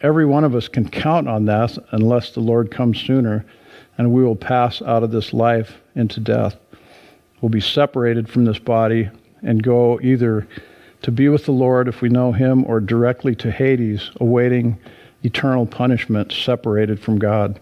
Every 0.00 0.26
one 0.26 0.44
of 0.44 0.54
us 0.54 0.68
can 0.68 0.88
count 0.88 1.28
on 1.28 1.46
that 1.46 1.78
unless 1.92 2.30
the 2.30 2.40
Lord 2.40 2.70
comes 2.70 3.00
sooner, 3.00 3.44
and 3.96 4.12
we 4.12 4.22
will 4.22 4.36
pass 4.36 4.82
out 4.82 5.02
of 5.02 5.12
this 5.12 5.32
life 5.32 5.80
into 5.94 6.20
death. 6.20 6.56
We'll 7.40 7.48
be 7.48 7.60
separated 7.60 8.28
from 8.28 8.44
this 8.44 8.58
body 8.58 9.08
and 9.42 9.62
go 9.62 9.98
either 10.02 10.46
to 11.02 11.10
be 11.10 11.28
with 11.28 11.46
the 11.46 11.52
Lord 11.52 11.88
if 11.88 12.02
we 12.02 12.08
know 12.08 12.32
Him 12.32 12.64
or 12.66 12.80
directly 12.80 13.34
to 13.36 13.50
Hades, 13.50 14.10
awaiting 14.20 14.78
eternal 15.24 15.66
punishment, 15.66 16.30
separated 16.32 17.00
from 17.00 17.18
God. 17.18 17.58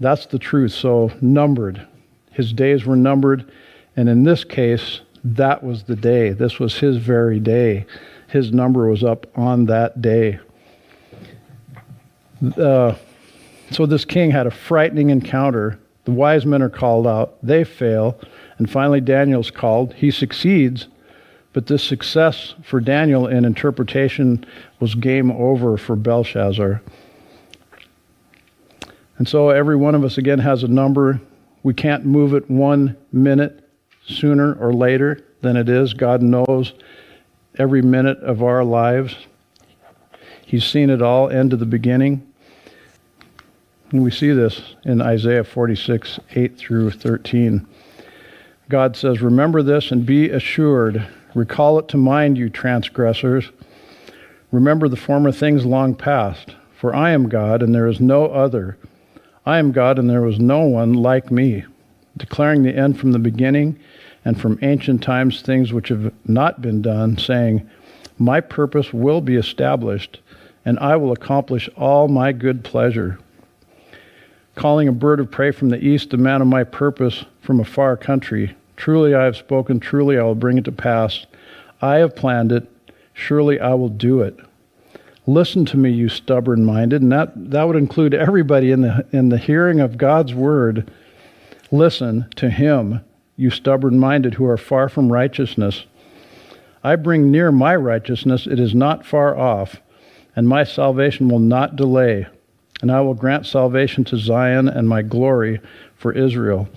That's 0.00 0.26
the 0.26 0.38
truth. 0.38 0.72
So, 0.72 1.12
numbered. 1.20 1.86
His 2.30 2.52
days 2.52 2.84
were 2.84 2.96
numbered. 2.96 3.50
And 3.96 4.08
in 4.08 4.24
this 4.24 4.44
case, 4.44 5.00
that 5.22 5.62
was 5.62 5.84
the 5.84 5.96
day. 5.96 6.30
This 6.30 6.58
was 6.58 6.78
his 6.78 6.96
very 6.96 7.40
day. 7.40 7.86
His 8.28 8.52
number 8.52 8.88
was 8.88 9.04
up 9.04 9.26
on 9.36 9.66
that 9.66 10.00
day. 10.00 10.40
Uh, 12.56 12.94
so, 13.70 13.86
this 13.86 14.04
king 14.04 14.30
had 14.30 14.46
a 14.46 14.50
frightening 14.50 15.10
encounter. 15.10 15.78
The 16.04 16.12
wise 16.12 16.44
men 16.44 16.62
are 16.62 16.70
called 16.70 17.06
out, 17.06 17.36
they 17.42 17.64
fail. 17.64 18.18
And 18.58 18.70
finally, 18.70 19.00
Daniel's 19.00 19.50
called. 19.50 19.94
He 19.94 20.10
succeeds. 20.10 20.86
But 21.54 21.68
this 21.68 21.84
success 21.84 22.54
for 22.64 22.80
Daniel 22.80 23.28
in 23.28 23.44
interpretation 23.44 24.44
was 24.80 24.94
game 24.96 25.30
over 25.30 25.78
for 25.78 25.94
Belshazzar. 25.94 26.82
And 29.16 29.28
so 29.28 29.50
every 29.50 29.76
one 29.76 29.94
of 29.94 30.02
us, 30.02 30.18
again, 30.18 30.40
has 30.40 30.64
a 30.64 30.68
number. 30.68 31.20
We 31.62 31.72
can't 31.72 32.04
move 32.04 32.34
it 32.34 32.50
one 32.50 32.96
minute 33.12 33.70
sooner 34.04 34.54
or 34.54 34.74
later 34.74 35.24
than 35.42 35.56
it 35.56 35.68
is. 35.68 35.94
God 35.94 36.22
knows 36.22 36.72
every 37.56 37.82
minute 37.82 38.18
of 38.18 38.42
our 38.42 38.64
lives. 38.64 39.14
He's 40.44 40.64
seen 40.64 40.90
it 40.90 41.00
all, 41.00 41.30
end 41.30 41.52
to 41.52 41.56
the 41.56 41.64
beginning. 41.64 42.26
And 43.92 44.02
we 44.02 44.10
see 44.10 44.32
this 44.32 44.74
in 44.84 45.00
Isaiah 45.00 45.44
46, 45.44 46.18
8 46.34 46.58
through 46.58 46.90
13. 46.90 47.64
God 48.68 48.96
says, 48.96 49.22
Remember 49.22 49.62
this 49.62 49.92
and 49.92 50.04
be 50.04 50.30
assured. 50.30 51.06
Recall 51.34 51.78
it 51.78 51.88
to 51.88 51.96
mind, 51.96 52.38
you 52.38 52.48
transgressors. 52.48 53.50
Remember 54.52 54.88
the 54.88 54.96
former 54.96 55.32
things 55.32 55.66
long 55.66 55.94
past. 55.94 56.54
For 56.76 56.94
I 56.94 57.10
am 57.10 57.28
God, 57.28 57.62
and 57.62 57.74
there 57.74 57.88
is 57.88 57.98
no 57.98 58.26
other. 58.26 58.76
I 59.46 59.58
am 59.58 59.72
God, 59.72 59.98
and 59.98 60.10
there 60.10 60.20
was 60.20 60.38
no 60.38 60.60
one 60.60 60.92
like 60.92 61.30
me, 61.30 61.64
declaring 62.16 62.62
the 62.62 62.76
end 62.76 62.98
from 62.98 63.12
the 63.12 63.18
beginning 63.18 63.78
and 64.24 64.40
from 64.40 64.58
ancient 64.62 65.02
times 65.02 65.40
things 65.40 65.72
which 65.72 65.88
have 65.88 66.12
not 66.26 66.60
been 66.60 66.82
done, 66.82 67.16
saying, 67.16 67.68
my 68.18 68.40
purpose 68.40 68.92
will 68.92 69.20
be 69.20 69.36
established, 69.36 70.20
and 70.64 70.78
I 70.78 70.96
will 70.96 71.12
accomplish 71.12 71.68
all 71.76 72.08
my 72.08 72.32
good 72.32 72.64
pleasure. 72.64 73.18
Calling 74.54 74.86
a 74.86 74.92
bird 74.92 75.20
of 75.20 75.30
prey 75.30 75.50
from 75.50 75.70
the 75.70 75.82
east, 75.82 76.10
the 76.10 76.16
man 76.16 76.40
of 76.40 76.46
my 76.46 76.64
purpose 76.64 77.24
from 77.40 77.60
a 77.60 77.64
far 77.64 77.96
country. 77.96 78.56
Truly 78.76 79.14
I 79.14 79.24
have 79.24 79.36
spoken, 79.36 79.80
truly 79.80 80.18
I 80.18 80.22
will 80.22 80.34
bring 80.34 80.58
it 80.58 80.64
to 80.64 80.72
pass. 80.72 81.26
I 81.80 81.96
have 81.96 82.16
planned 82.16 82.52
it, 82.52 82.68
surely 83.12 83.60
I 83.60 83.74
will 83.74 83.88
do 83.88 84.20
it. 84.20 84.38
Listen 85.26 85.64
to 85.66 85.76
me, 85.76 85.90
you 85.90 86.08
stubborn 86.08 86.64
minded, 86.64 87.00
and 87.00 87.10
that, 87.12 87.32
that 87.50 87.66
would 87.66 87.76
include 87.76 88.12
everybody 88.12 88.70
in 88.70 88.82
the 88.82 89.06
in 89.10 89.30
the 89.30 89.38
hearing 89.38 89.80
of 89.80 89.96
God's 89.96 90.34
word. 90.34 90.90
Listen 91.70 92.26
to 92.36 92.50
him, 92.50 93.00
you 93.36 93.50
stubborn 93.50 93.98
minded 93.98 94.34
who 94.34 94.44
are 94.44 94.58
far 94.58 94.88
from 94.88 95.10
righteousness. 95.10 95.86
I 96.82 96.96
bring 96.96 97.30
near 97.30 97.50
my 97.50 97.74
righteousness, 97.74 98.46
it 98.46 98.60
is 98.60 98.74
not 98.74 99.06
far 99.06 99.36
off, 99.36 99.80
and 100.36 100.46
my 100.46 100.64
salvation 100.64 101.28
will 101.28 101.38
not 101.38 101.76
delay. 101.76 102.26
And 102.82 102.92
I 102.92 103.00
will 103.00 103.14
grant 103.14 103.46
salvation 103.46 104.04
to 104.04 104.18
Zion 104.18 104.68
and 104.68 104.86
my 104.86 105.00
glory 105.00 105.60
for 105.96 106.12
Israel. 106.12 106.68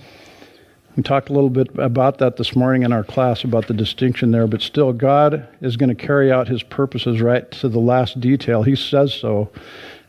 We 0.98 1.04
talked 1.04 1.30
a 1.30 1.32
little 1.32 1.48
bit 1.48 1.68
about 1.78 2.18
that 2.18 2.38
this 2.38 2.56
morning 2.56 2.82
in 2.82 2.92
our 2.92 3.04
class 3.04 3.44
about 3.44 3.68
the 3.68 3.72
distinction 3.72 4.32
there, 4.32 4.48
but 4.48 4.60
still, 4.60 4.92
God 4.92 5.46
is 5.60 5.76
going 5.76 5.90
to 5.90 5.94
carry 5.94 6.32
out 6.32 6.48
his 6.48 6.64
purposes 6.64 7.20
right 7.20 7.48
to 7.52 7.68
the 7.68 7.78
last 7.78 8.18
detail. 8.18 8.64
He 8.64 8.74
says 8.74 9.14
so, 9.14 9.48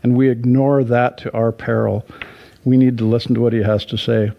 and 0.02 0.18
we 0.18 0.30
ignore 0.30 0.84
that 0.84 1.20
to 1.20 1.32
our 1.32 1.52
peril. 1.52 2.08
We 2.66 2.76
need 2.76 2.98
to 2.98 3.06
listen 3.06 3.36
to 3.36 3.40
what 3.40 3.54
he 3.54 3.62
has 3.62 3.86
to 3.86 4.00
say. 4.00 4.32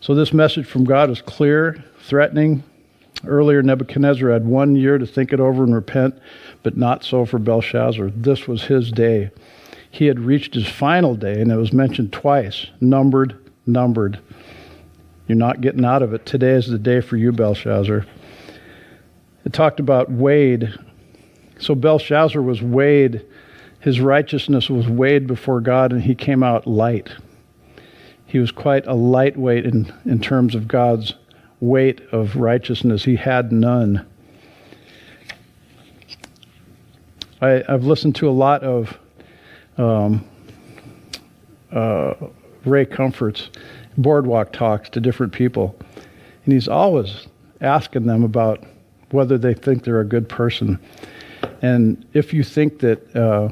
So, 0.00 0.14
this 0.14 0.34
message 0.34 0.66
from 0.66 0.84
God 0.84 1.08
is 1.08 1.22
clear, 1.22 1.82
threatening, 2.02 2.64
Earlier, 3.26 3.62
Nebuchadnezzar 3.62 4.30
had 4.30 4.44
one 4.44 4.76
year 4.76 4.98
to 4.98 5.06
think 5.06 5.32
it 5.32 5.40
over 5.40 5.64
and 5.64 5.74
repent, 5.74 6.18
but 6.62 6.76
not 6.76 7.02
so 7.02 7.24
for 7.24 7.38
Belshazzar. 7.38 8.10
This 8.10 8.46
was 8.46 8.64
his 8.64 8.92
day. 8.92 9.30
He 9.90 10.04
had 10.04 10.20
reached 10.20 10.52
his 10.52 10.68
final 10.68 11.14
day, 11.14 11.40
and 11.40 11.50
it 11.50 11.56
was 11.56 11.72
mentioned 11.72 12.12
twice 12.12 12.66
numbered, 12.78 13.38
numbered. 13.66 14.18
You're 15.28 15.36
not 15.36 15.60
getting 15.60 15.84
out 15.84 16.02
of 16.02 16.14
it. 16.14 16.24
Today 16.24 16.52
is 16.52 16.68
the 16.68 16.78
day 16.78 17.02
for 17.02 17.18
you, 17.18 17.32
Belshazzar. 17.32 18.06
It 19.44 19.52
talked 19.52 19.78
about 19.78 20.10
weighed. 20.10 20.72
So 21.58 21.74
Belshazzar 21.74 22.40
was 22.40 22.62
weighed. 22.62 23.24
His 23.80 24.00
righteousness 24.00 24.70
was 24.70 24.88
weighed 24.88 25.26
before 25.26 25.60
God, 25.60 25.92
and 25.92 26.02
he 26.02 26.14
came 26.14 26.42
out 26.42 26.66
light. 26.66 27.10
He 28.24 28.38
was 28.38 28.50
quite 28.50 28.86
a 28.86 28.94
lightweight 28.94 29.66
in, 29.66 29.92
in 30.06 30.20
terms 30.20 30.54
of 30.54 30.66
God's 30.66 31.14
weight 31.60 32.00
of 32.10 32.36
righteousness. 32.36 33.04
He 33.04 33.16
had 33.16 33.52
none. 33.52 34.06
I, 37.40 37.62
have 37.68 37.84
listened 37.84 38.16
to 38.16 38.28
a 38.28 38.32
lot 38.32 38.62
of 38.64 38.98
um, 39.76 40.24
uh, 41.70 42.14
Ray 42.64 42.86
Comfort's 42.86 43.50
boardwalk 43.98 44.52
talks 44.52 44.88
to 44.90 45.00
different 45.00 45.32
people, 45.32 45.76
and 46.44 46.54
he's 46.54 46.68
always 46.68 47.26
asking 47.60 48.06
them 48.06 48.22
about 48.22 48.64
whether 49.10 49.36
they 49.36 49.54
think 49.54 49.84
they're 49.84 50.00
a 50.00 50.04
good 50.04 50.28
person. 50.28 50.78
And 51.62 52.04
if 52.14 52.32
you 52.32 52.42
think 52.42 52.78
that 52.80 53.16
uh, 53.16 53.50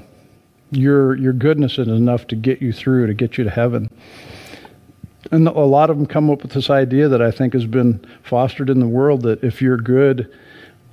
your 0.71 1.17
your 1.17 1.33
goodness 1.33 1.79
is 1.79 1.89
enough 1.89 2.27
to 2.29 2.37
get 2.37 2.63
you 2.63 2.73
through, 2.73 3.07
to 3.07 3.15
get 3.15 3.37
you 3.37 3.45
to 3.45 3.51
heaven, 3.51 3.91
and 5.33 5.49
a 5.49 5.51
lot 5.51 5.91
of 5.91 5.97
them 5.97 6.07
come 6.07 6.31
up 6.31 6.43
with 6.43 6.53
this 6.53 6.71
idea 6.71 7.09
that 7.09 7.23
I 7.23 7.31
think 7.31 7.53
has 7.53 7.67
been 7.67 8.05
fostered 8.23 8.71
in 8.71 8.81
the 8.81 8.87
world 8.87 9.23
that 9.23 9.43
if 9.43 9.61
your 9.61 9.77
good 9.77 10.33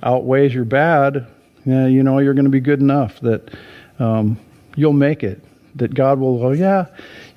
outweighs 0.02 0.54
your 0.54 0.64
bad, 0.64 1.26
yeah, 1.64 1.86
you 1.86 2.02
know, 2.02 2.18
you're 2.18 2.34
going 2.34 2.44
to 2.44 2.50
be 2.50 2.60
good 2.60 2.80
enough 2.80 3.20
that 3.20 3.54
um, 3.98 4.38
you'll 4.76 4.92
make 4.92 5.22
it. 5.22 5.42
That 5.76 5.94
God 5.94 6.20
will 6.20 6.38
go, 6.38 6.50
yeah, 6.52 6.86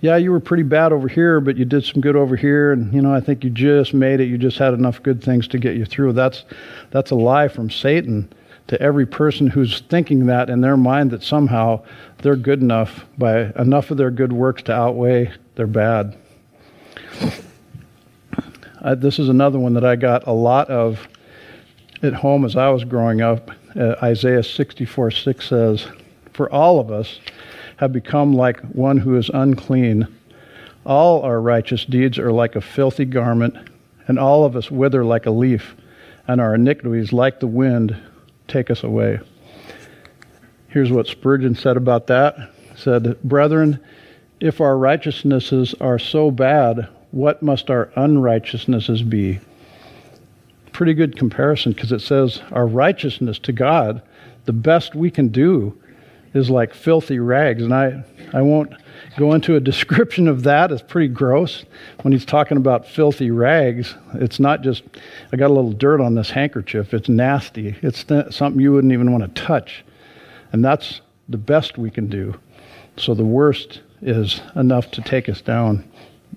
yeah, 0.02 0.18
you 0.18 0.32
were 0.32 0.40
pretty 0.40 0.64
bad 0.64 0.94
over 0.94 1.08
here, 1.08 1.40
but 1.42 1.58
you 1.58 1.66
did 1.66 1.84
some 1.84 2.02
good 2.02 2.16
over 2.16 2.36
here, 2.36 2.72
and 2.72 2.94
you 2.94 3.02
know, 3.02 3.14
I 3.14 3.20
think 3.20 3.44
you 3.44 3.50
just 3.50 3.94
made 3.94 4.20
it. 4.20 4.26
You 4.26 4.38
just 4.38 4.58
had 4.58 4.74
enough 4.74 5.02
good 5.02 5.24
things 5.24 5.48
to 5.50 5.58
get 5.58 5.76
you 5.76 5.86
through. 5.86 6.14
That's 6.14 6.46
that's 6.92 7.12
a 7.12 7.16
lie 7.16 7.48
from 7.48 7.70
Satan 7.72 8.32
to 8.68 8.80
every 8.82 9.06
person 9.06 9.48
who's 9.48 9.82
thinking 9.82 10.28
that 10.28 10.50
in 10.50 10.62
their 10.62 10.78
mind 10.78 11.12
that 11.12 11.24
somehow 11.24 11.82
they're 12.20 12.36
good 12.36 12.62
enough 12.62 13.06
by 13.18 13.52
enough 13.58 13.92
of 13.92 13.98
their 13.98 14.12
good 14.12 14.34
works 14.34 14.62
to 14.64 14.74
outweigh 14.74 15.32
their 15.56 15.68
bad. 15.68 16.18
Uh, 18.82 18.94
this 18.94 19.18
is 19.18 19.30
another 19.30 19.58
one 19.58 19.74
that 19.74 19.84
I 19.84 19.96
got 19.96 20.28
a 20.28 20.32
lot 20.32 20.70
of 20.70 21.08
at 22.04 22.14
home 22.14 22.46
as 22.46 22.56
I 22.56 22.70
was 22.70 22.84
growing 22.84 23.22
up. 23.22 23.50
Uh, 23.76 23.96
Isaiah 24.04 24.44
64 24.44 25.12
6 25.12 25.48
says, 25.50 25.88
For 26.34 26.52
all 26.52 26.80
of 26.80 26.92
us 26.92 27.20
have 27.78 27.94
become 27.94 28.34
like 28.34 28.60
one 28.62 28.98
who 28.98 29.16
is 29.16 29.30
unclean. 29.34 30.08
All 30.86 31.22
our 31.22 31.40
righteous 31.40 31.86
deeds 31.86 32.20
are 32.20 32.32
like 32.32 32.56
a 32.56 32.62
filthy 32.62 33.06
garment, 33.06 33.56
and 34.08 34.20
all 34.20 34.46
of 34.46 34.56
us 34.56 34.70
wither 34.70 35.04
like 35.04 35.26
a 35.26 35.32
leaf, 35.32 35.76
and 36.28 36.42
our 36.42 36.56
iniquities, 36.56 37.14
like 37.14 37.40
the 37.40 37.48
wind, 37.48 37.96
take 38.48 38.70
us 38.70 38.84
away. 38.84 39.20
Here's 40.70 40.92
what 40.92 41.08
Spurgeon 41.08 41.56
said 41.56 41.78
about 41.78 42.08
that. 42.08 42.52
He 42.72 42.78
said, 42.78 43.22
Brethren, 43.24 43.80
if 44.40 44.62
our 44.62 44.78
righteousnesses 44.78 45.74
are 45.80 46.00
so 46.00 46.32
bad, 46.32 46.88
what 47.12 47.42
must 47.42 47.70
our 47.70 47.92
unrighteousnesses 47.96 49.04
be? 49.04 49.40
Pretty 50.72 50.94
good 50.94 51.18
comparison 51.18 51.72
because 51.72 51.92
it 51.92 52.02
says 52.02 52.42
our 52.52 52.68
righteousness 52.68 53.40
to 53.40 53.52
God, 53.52 54.02
the 54.46 54.54
best 54.54 54.94
we 54.94 55.10
can 55.10 55.30
do 55.30 55.78
is 56.38 56.50
like 56.50 56.74
filthy 56.74 57.20
rags. 57.20 57.64
And 57.64 57.74
I, 57.74 58.04
I 58.34 58.42
won't 58.42 58.74
go 59.18 59.34
into 59.34 59.56
a 59.56 59.60
description 59.72 60.28
of 60.28 60.44
that. 60.44 60.72
It's 60.72 60.82
pretty 60.82 61.10
gross. 61.10 61.66
When 62.04 62.14
he's 62.14 62.26
talking 62.26 62.58
about 62.58 62.88
filthy 62.88 63.32
rags, 63.32 63.96
it's 64.14 64.40
not 64.40 64.62
just, 64.62 64.84
I 65.34 65.38
got 65.38 65.48
a 65.48 65.54
little 65.54 65.74
dirt 65.74 66.00
on 66.00 66.16
this 66.16 66.30
handkerchief. 66.30 66.94
It's 66.94 67.10
nasty. 67.10 67.76
It's 67.82 68.04
th- 68.04 68.34
something 68.34 68.62
you 68.62 68.72
wouldn't 68.72 68.94
even 68.94 69.12
want 69.12 69.24
to 69.36 69.42
touch. 69.42 69.84
And 70.54 70.64
that's 70.64 71.02
the 71.28 71.38
best 71.38 71.78
we 71.78 71.92
can 71.92 72.08
do. 72.08 72.40
So 72.96 73.14
the 73.14 73.26
worst 73.26 73.82
is 74.02 74.42
enough 74.56 74.92
to 74.92 75.02
take 75.02 75.28
us 75.28 75.42
down 75.42 75.84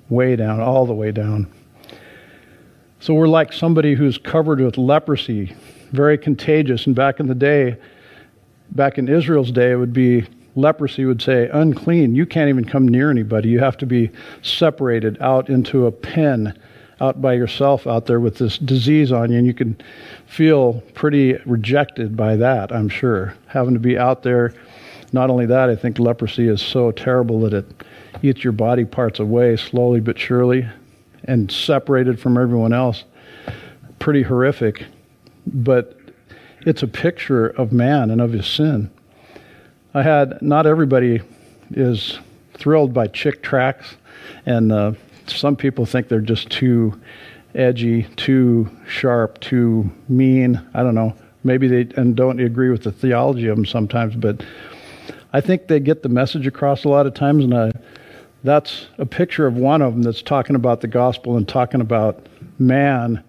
way 0.09 0.37
down, 0.37 0.61
all 0.61 0.87
the 0.87 0.95
way 0.95 1.13
down. 1.13 1.51
So 2.99 3.15
we're 3.15 3.29
like 3.29 3.53
somebody 3.53 3.95
who's 3.95 4.19
covered 4.19 4.61
with 4.61 4.77
leprosy, 4.77 5.55
very 5.93 6.19
contagious. 6.19 6.87
And 6.87 6.95
back 6.95 7.21
in 7.21 7.29
the 7.29 7.35
day, 7.35 7.79
back 8.73 8.99
in 8.99 9.09
Israel's 9.09 9.51
day, 9.51 9.73
it 9.73 9.77
would 9.77 9.93
be 9.93 10.27
leprosy 10.57 11.05
would 11.05 11.23
say, 11.23 11.49
unclean. 11.53 12.15
You 12.15 12.27
can't 12.27 12.49
even 12.49 12.65
come 12.65 12.87
near 12.87 13.11
anybody. 13.11 13.49
You 13.49 13.61
have 13.61 13.77
to 13.79 13.87
be 13.87 14.11
separated 14.43 15.21
out 15.21 15.49
into 15.49 15.87
a 15.87 15.93
pen 15.93 16.59
out 17.01 17.23
by 17.23 17.33
yourself 17.33 17.87
out 17.87 18.07
there 18.07 18.21
with 18.21 18.37
this 18.37 18.59
disease 18.59 19.11
on 19.11 19.31
you. 19.31 19.39
And 19.39 19.47
you 19.47 19.55
can 19.55 19.77
feel 20.27 20.83
pretty 20.95 21.35
rejected 21.47 22.17
by 22.17 22.37
that, 22.37 22.73
I'm 22.73 22.89
sure. 22.89 23.35
Having 23.47 23.75
to 23.75 23.81
be 23.81 23.97
out 23.97 24.23
there. 24.23 24.53
Not 25.13 25.31
only 25.31 25.47
that, 25.47 25.71
I 25.71 25.77
think 25.77 25.99
leprosy 25.99 26.47
is 26.49 26.61
so 26.61 26.93
terrible 26.93 27.41
that 27.41 27.55
it 27.55 27.67
eats 28.23 28.45
your 28.45 28.53
body 28.53 28.85
parts 28.85 29.19
away 29.19 29.57
slowly 29.57 30.01
but 30.01 30.19
surely 30.19 30.69
and 31.25 31.51
separated 31.51 32.21
from 32.21 32.37
everyone 32.37 32.73
else. 32.73 33.05
Pretty 33.99 34.23
horrific. 34.23 34.85
But 35.47 35.99
it's 36.67 36.83
a 36.83 36.89
picture 36.89 37.47
of 37.47 37.73
man 37.73 38.11
and 38.11 38.21
of 38.21 38.33
his 38.33 38.47
sin. 38.47 38.91
I 39.95 40.03
had, 40.03 40.41
not 40.41 40.67
everybody 40.67 41.21
is 41.71 42.19
thrilled 42.55 42.93
by 42.93 43.07
Chick 43.09 43.43
tracts, 43.43 43.97
and 44.47 44.71
uh, 44.71 44.93
some 45.27 45.57
people 45.57 45.87
think 45.87 46.09
they're 46.09 46.21
just 46.21 46.51
too 46.51 47.01
edgy, 47.55 48.05
too 48.17 48.71
sharp, 48.87 49.41
too 49.41 49.91
mean. 50.09 50.61
I 50.75 50.83
don't 50.83 50.95
know. 50.95 51.15
Maybe 51.43 51.69
they 51.69 51.95
and 51.97 52.15
don't 52.15 52.39
agree 52.39 52.71
with 52.71 52.85
the 52.85 52.93
theology 52.93 53.49
of 53.49 53.57
them 53.57 53.67
sometimes, 53.67 54.15
but 54.15 54.45
I 55.33 55.41
think 55.41 55.69
they 55.69 55.81
get 55.81 56.03
the 56.03 56.09
message 56.09 56.47
across 56.47 56.85
a 56.85 56.89
lot 56.89 57.07
of 57.07 57.15
times, 57.15 57.45
and 57.45 57.55
I 57.57 57.73
that's 58.43 58.87
a 58.99 59.07
picture 59.07 59.47
of 59.47 59.57
one 59.57 59.83
of 59.83 59.93
them 59.93 60.03
that's 60.03 60.23
talking 60.23 60.57
about 60.57 60.81
the 60.81 60.89
gospel 60.89 61.37
and 61.37 61.47
talking 61.47 61.81
about 61.81 62.27
man 62.59 63.23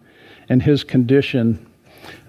and 0.49 0.61
his 0.61 0.83
condition. 0.83 1.65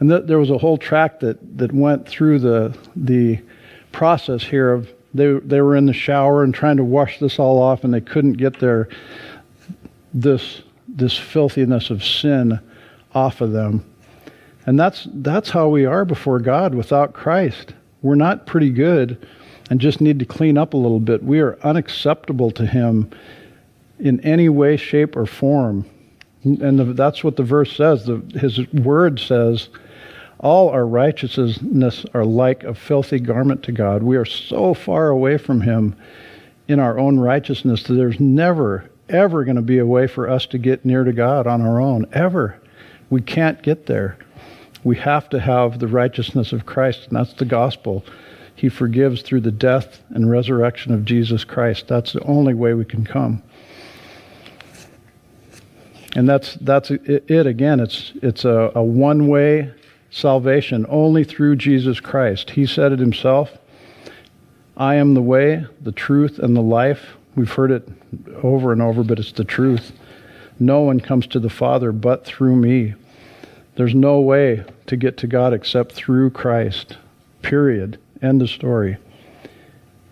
And 0.00 0.10
th- 0.10 0.24
there 0.26 0.38
was 0.38 0.50
a 0.50 0.58
whole 0.58 0.78
track 0.78 1.20
that, 1.20 1.58
that 1.58 1.72
went 1.72 2.08
through 2.08 2.40
the, 2.40 2.76
the 2.96 3.40
process 3.92 4.42
here 4.42 4.72
of 4.72 4.92
they, 5.14 5.32
they 5.40 5.60
were 5.60 5.76
in 5.76 5.86
the 5.86 5.92
shower 5.92 6.42
and 6.42 6.54
trying 6.54 6.78
to 6.78 6.84
wash 6.84 7.18
this 7.18 7.38
all 7.38 7.60
off, 7.60 7.84
and 7.84 7.92
they 7.92 8.00
couldn't 8.00 8.34
get 8.34 8.58
their 8.60 8.88
this 10.14 10.62
this 10.88 11.16
filthiness 11.16 11.90
of 11.90 12.04
sin 12.04 12.60
off 13.14 13.40
of 13.40 13.52
them. 13.52 13.84
And 14.66 14.78
that's 14.78 15.08
that's 15.12 15.50
how 15.50 15.68
we 15.68 15.84
are 15.84 16.04
before 16.04 16.38
God 16.38 16.74
without 16.74 17.12
Christ. 17.12 17.74
We're 18.02 18.14
not 18.14 18.46
pretty 18.46 18.70
good 18.70 19.26
and 19.70 19.80
just 19.80 20.00
need 20.00 20.18
to 20.18 20.24
clean 20.24 20.58
up 20.58 20.74
a 20.74 20.76
little 20.76 21.00
bit. 21.00 21.22
We 21.22 21.40
are 21.40 21.58
unacceptable 21.62 22.50
to 22.52 22.66
Him 22.66 23.10
in 23.98 24.20
any 24.20 24.48
way, 24.48 24.76
shape, 24.76 25.16
or 25.16 25.26
form. 25.26 25.86
And 26.44 26.78
the, 26.78 26.84
that's 26.84 27.22
what 27.22 27.36
the 27.36 27.42
verse 27.42 27.76
says. 27.76 28.06
The, 28.06 28.18
his 28.38 28.66
word 28.72 29.20
says, 29.20 29.68
All 30.40 30.70
our 30.70 30.86
righteousness 30.86 32.04
are 32.14 32.24
like 32.24 32.64
a 32.64 32.74
filthy 32.74 33.20
garment 33.20 33.62
to 33.64 33.72
God. 33.72 34.02
We 34.02 34.16
are 34.16 34.24
so 34.24 34.74
far 34.74 35.08
away 35.08 35.38
from 35.38 35.60
Him 35.60 35.96
in 36.66 36.80
our 36.80 36.98
own 36.98 37.20
righteousness 37.20 37.84
that 37.84 37.94
there's 37.94 38.18
never, 38.18 38.90
ever 39.08 39.44
going 39.44 39.56
to 39.56 39.62
be 39.62 39.78
a 39.78 39.86
way 39.86 40.06
for 40.06 40.28
us 40.28 40.46
to 40.46 40.58
get 40.58 40.84
near 40.84 41.04
to 41.04 41.12
God 41.12 41.46
on 41.46 41.62
our 41.62 41.80
own. 41.80 42.06
Ever. 42.12 42.60
We 43.08 43.20
can't 43.20 43.62
get 43.62 43.86
there. 43.86 44.16
We 44.84 44.96
have 44.96 45.28
to 45.28 45.38
have 45.38 45.78
the 45.78 45.86
righteousness 45.86 46.52
of 46.52 46.66
Christ, 46.66 47.08
and 47.08 47.16
that's 47.16 47.34
the 47.34 47.44
gospel. 47.44 48.04
He 48.56 48.68
forgives 48.68 49.22
through 49.22 49.42
the 49.42 49.52
death 49.52 50.02
and 50.10 50.30
resurrection 50.30 50.92
of 50.92 51.04
Jesus 51.04 51.44
Christ. 51.44 51.88
That's 51.88 52.12
the 52.12 52.22
only 52.24 52.54
way 52.54 52.74
we 52.74 52.84
can 52.84 53.04
come. 53.04 53.42
And 56.14 56.28
that's 56.28 56.54
that's 56.56 56.90
it 56.90 57.46
again. 57.46 57.80
It's 57.80 58.12
it's 58.22 58.44
a, 58.44 58.70
a 58.74 58.82
one-way 58.82 59.72
salvation 60.10 60.84
only 60.88 61.24
through 61.24 61.56
Jesus 61.56 62.00
Christ. 62.00 62.50
He 62.50 62.66
said 62.66 62.92
it 62.92 62.98
himself. 62.98 63.56
I 64.76 64.96
am 64.96 65.14
the 65.14 65.22
way, 65.22 65.64
the 65.80 65.92
truth, 65.92 66.38
and 66.38 66.54
the 66.54 66.62
life. 66.62 67.16
We've 67.34 67.50
heard 67.50 67.70
it 67.70 67.88
over 68.42 68.72
and 68.72 68.82
over, 68.82 69.02
but 69.02 69.18
it's 69.18 69.32
the 69.32 69.44
truth. 69.44 69.92
No 70.58 70.80
one 70.82 71.00
comes 71.00 71.26
to 71.28 71.40
the 71.40 71.48
Father 71.48 71.92
but 71.92 72.26
through 72.26 72.56
me. 72.56 72.94
There's 73.76 73.94
no 73.94 74.20
way 74.20 74.64
to 74.86 74.96
get 74.96 75.16
to 75.18 75.26
God 75.26 75.54
except 75.54 75.92
through 75.92 76.30
Christ. 76.30 76.98
Period. 77.40 77.98
End 78.20 78.42
of 78.42 78.50
story. 78.50 78.98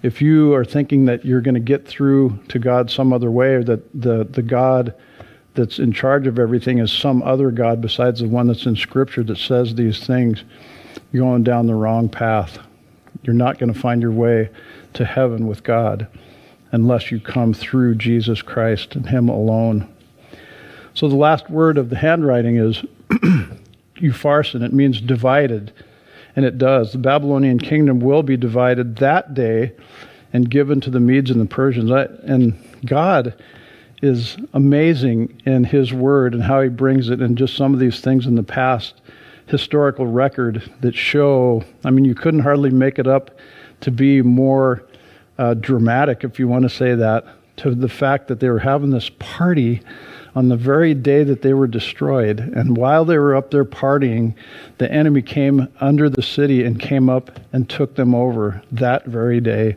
If 0.02 0.22
you 0.22 0.54
are 0.54 0.64
thinking 0.64 1.04
that 1.04 1.26
you're 1.26 1.42
going 1.42 1.54
to 1.54 1.60
get 1.60 1.86
through 1.86 2.38
to 2.48 2.58
God 2.58 2.90
some 2.90 3.12
other 3.12 3.30
way, 3.30 3.56
or 3.56 3.64
that 3.64 4.00
the, 4.00 4.24
the 4.24 4.42
God 4.42 4.94
that's 5.54 5.78
in 5.78 5.92
charge 5.92 6.26
of 6.26 6.38
everything 6.38 6.78
is 6.78 6.92
some 6.92 7.22
other 7.22 7.50
God 7.50 7.80
besides 7.80 8.20
the 8.20 8.28
one 8.28 8.46
that's 8.46 8.66
in 8.66 8.76
Scripture 8.76 9.22
that 9.24 9.38
says 9.38 9.74
these 9.74 10.06
things, 10.06 10.44
you're 11.12 11.24
going 11.24 11.42
down 11.42 11.66
the 11.66 11.74
wrong 11.74 12.08
path. 12.08 12.58
You're 13.22 13.34
not 13.34 13.58
going 13.58 13.72
to 13.72 13.78
find 13.78 14.00
your 14.00 14.12
way 14.12 14.50
to 14.94 15.04
heaven 15.04 15.46
with 15.46 15.62
God 15.62 16.06
unless 16.72 17.10
you 17.10 17.20
come 17.20 17.52
through 17.52 17.96
Jesus 17.96 18.42
Christ 18.42 18.94
and 18.94 19.08
Him 19.08 19.28
alone. 19.28 19.92
So 20.94 21.08
the 21.08 21.16
last 21.16 21.50
word 21.50 21.78
of 21.78 21.90
the 21.90 21.96
handwriting 21.96 22.56
is 22.56 22.84
upharsin. 23.96 24.62
It 24.62 24.72
means 24.72 25.00
divided. 25.00 25.72
And 26.36 26.44
it 26.44 26.58
does. 26.58 26.92
The 26.92 26.98
Babylonian 26.98 27.58
kingdom 27.58 28.00
will 28.00 28.22
be 28.22 28.36
divided 28.36 28.96
that 28.96 29.34
day 29.34 29.72
and 30.32 30.48
given 30.48 30.80
to 30.82 30.90
the 30.90 31.00
Medes 31.00 31.30
and 31.30 31.40
the 31.40 31.46
Persians. 31.46 31.90
And 31.90 32.56
God 32.86 33.34
is 34.02 34.36
amazing 34.52 35.40
in 35.44 35.64
His 35.64 35.92
Word 35.92 36.34
and 36.34 36.42
how 36.42 36.62
He 36.62 36.68
brings 36.68 37.10
it, 37.10 37.20
and 37.20 37.36
just 37.36 37.56
some 37.56 37.74
of 37.74 37.80
these 37.80 38.00
things 38.00 38.26
in 38.26 38.34
the 38.34 38.42
past 38.42 39.00
historical 39.46 40.06
record 40.06 40.70
that 40.80 40.94
show. 40.94 41.64
I 41.84 41.90
mean, 41.90 42.04
you 42.04 42.14
couldn't 42.14 42.40
hardly 42.40 42.70
make 42.70 42.98
it 42.98 43.06
up 43.06 43.38
to 43.80 43.90
be 43.90 44.22
more 44.22 44.84
uh, 45.38 45.54
dramatic, 45.54 46.22
if 46.22 46.38
you 46.38 46.46
want 46.46 46.62
to 46.62 46.68
say 46.68 46.94
that, 46.94 47.24
to 47.56 47.74
the 47.74 47.88
fact 47.88 48.28
that 48.28 48.40
they 48.40 48.48
were 48.48 48.58
having 48.58 48.90
this 48.90 49.10
party 49.18 49.82
on 50.34 50.48
the 50.48 50.56
very 50.56 50.94
day 50.94 51.24
that 51.24 51.42
they 51.42 51.52
were 51.52 51.66
destroyed. 51.66 52.38
And 52.38 52.76
while 52.76 53.04
they 53.04 53.18
were 53.18 53.34
up 53.34 53.50
there 53.50 53.64
partying, 53.64 54.34
the 54.78 54.90
enemy 54.90 55.22
came 55.22 55.68
under 55.80 56.08
the 56.08 56.22
city 56.22 56.64
and 56.64 56.78
came 56.78 57.08
up 57.08 57.40
and 57.52 57.68
took 57.68 57.96
them 57.96 58.14
over 58.14 58.62
that 58.70 59.06
very 59.06 59.40
day. 59.40 59.76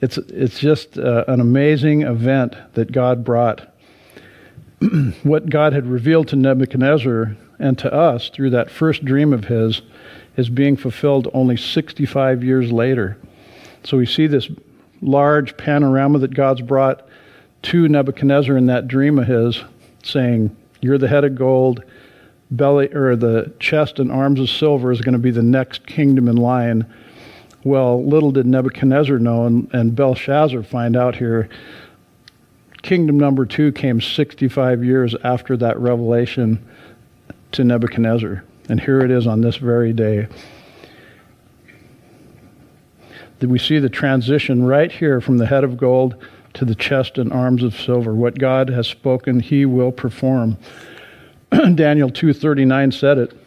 It's, 0.00 0.18
it's 0.18 0.58
just 0.58 0.98
uh, 0.98 1.24
an 1.26 1.40
amazing 1.40 2.02
event 2.02 2.54
that 2.74 2.92
God 2.92 3.24
brought. 3.24 3.72
what 5.22 5.48
God 5.48 5.72
had 5.72 5.86
revealed 5.86 6.28
to 6.28 6.36
Nebuchadnezzar 6.36 7.36
and 7.58 7.78
to 7.78 7.92
us 7.92 8.28
through 8.28 8.50
that 8.50 8.70
first 8.70 9.04
dream 9.04 9.32
of 9.32 9.46
his 9.46 9.80
is 10.36 10.50
being 10.50 10.76
fulfilled 10.76 11.28
only 11.32 11.56
65 11.56 12.44
years 12.44 12.70
later. 12.70 13.16
So 13.84 13.96
we 13.96 14.04
see 14.04 14.26
this 14.26 14.50
large 15.00 15.56
panorama 15.56 16.18
that 16.18 16.34
God's 16.34 16.60
brought 16.60 17.08
to 17.62 17.88
Nebuchadnezzar 17.88 18.56
in 18.56 18.66
that 18.66 18.86
dream 18.86 19.18
of 19.18 19.26
his, 19.26 19.62
saying, 20.02 20.54
You're 20.80 20.98
the 20.98 21.08
head 21.08 21.24
of 21.24 21.34
gold, 21.36 21.82
belly 22.50 22.92
or 22.92 23.16
the 23.16 23.52
chest 23.58 23.98
and 23.98 24.12
arms 24.12 24.40
of 24.40 24.48
silver 24.48 24.92
is 24.92 25.00
going 25.00 25.14
to 25.14 25.18
be 25.18 25.30
the 25.30 25.42
next 25.42 25.86
kingdom 25.86 26.28
in 26.28 26.36
line 26.36 26.86
well, 27.66 28.04
little 28.04 28.30
did 28.30 28.46
Nebuchadnezzar 28.46 29.18
know, 29.18 29.44
and, 29.44 29.68
and 29.74 29.96
Belshazzar 29.96 30.62
find 30.62 30.96
out 30.96 31.16
here. 31.16 31.48
Kingdom 32.82 33.18
number 33.18 33.44
two 33.44 33.72
came 33.72 34.00
65 34.00 34.84
years 34.84 35.16
after 35.24 35.56
that 35.56 35.76
revelation 35.80 36.64
to 37.50 37.64
Nebuchadnezzar. 37.64 38.44
And 38.68 38.80
here 38.80 39.00
it 39.00 39.10
is 39.10 39.26
on 39.26 39.40
this 39.40 39.56
very 39.56 39.92
day. 39.92 40.28
We 43.40 43.58
see 43.58 43.80
the 43.80 43.90
transition 43.90 44.64
right 44.64 44.92
here 44.92 45.20
from 45.20 45.38
the 45.38 45.46
head 45.46 45.64
of 45.64 45.76
gold 45.76 46.14
to 46.54 46.64
the 46.64 46.76
chest 46.76 47.18
and 47.18 47.32
arms 47.32 47.64
of 47.64 47.74
silver. 47.74 48.14
What 48.14 48.38
God 48.38 48.70
has 48.70 48.86
spoken, 48.86 49.40
he 49.40 49.66
will 49.66 49.90
perform. 49.90 50.56
Daniel 51.50 52.10
2:39 52.10 52.94
said 52.94 53.18
it. 53.18 53.45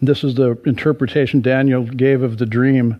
This 0.00 0.24
is 0.24 0.34
the 0.34 0.58
interpretation 0.64 1.40
Daniel 1.40 1.84
gave 1.84 2.22
of 2.22 2.38
the 2.38 2.46
dream. 2.46 2.98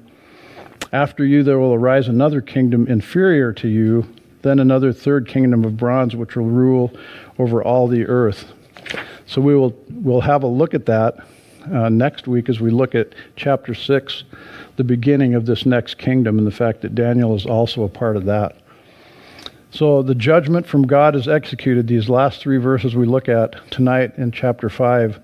After 0.93 1.25
you, 1.25 1.43
there 1.43 1.59
will 1.59 1.75
arise 1.75 2.09
another 2.09 2.41
kingdom 2.41 2.87
inferior 2.87 3.53
to 3.55 3.69
you, 3.69 4.07
then 4.43 4.59
another 4.59 4.93
third 4.93 5.27
kingdom 5.27 5.65
of 5.65 5.77
bronze, 5.77 6.15
which 6.15 6.37
will 6.37 6.47
rule 6.47 6.93
over 7.39 7.63
all 7.63 7.89
the 7.89 8.07
earth. 8.07 8.53
So 9.27 9.41
we 9.41 9.55
will 9.55 9.75
we'll 9.91 10.21
have 10.21 10.43
a 10.43 10.49
look 10.49 10.75
at 10.75 10.87
that 10.87 11.17
uh, 11.73 11.89
next 11.89 12.27
week 12.29 12.49
as 12.49 12.61
we 12.61 12.71
look 12.71 12.95
at 12.95 13.15
chapter 13.37 13.75
six, 13.75 14.25
the 14.77 14.85
beginning 14.85 15.35
of 15.35 15.47
this 15.47 15.65
next 15.65 15.97
kingdom, 15.97 16.39
and 16.39 16.47
the 16.47 16.51
fact 16.51 16.83
that 16.83 16.95
Daniel 16.95 17.35
is 17.35 17.47
also 17.47 17.85
a 17.85 17.89
part 17.89 18.17
of 18.17 18.25
that. 18.25 18.57
So 19.71 20.03
the 20.03 20.15
judgment 20.15 20.67
from 20.67 20.87
God 20.87 21.17
is 21.17 21.29
executed. 21.29 21.87
These 21.87 22.11
last 22.11 22.41
three 22.41 22.59
verses 22.59 22.95
we 22.95 23.07
look 23.07 23.29
at 23.29 23.71
tonight 23.71 24.19
in 24.19 24.31
chapter 24.31 24.69
five 24.69 25.19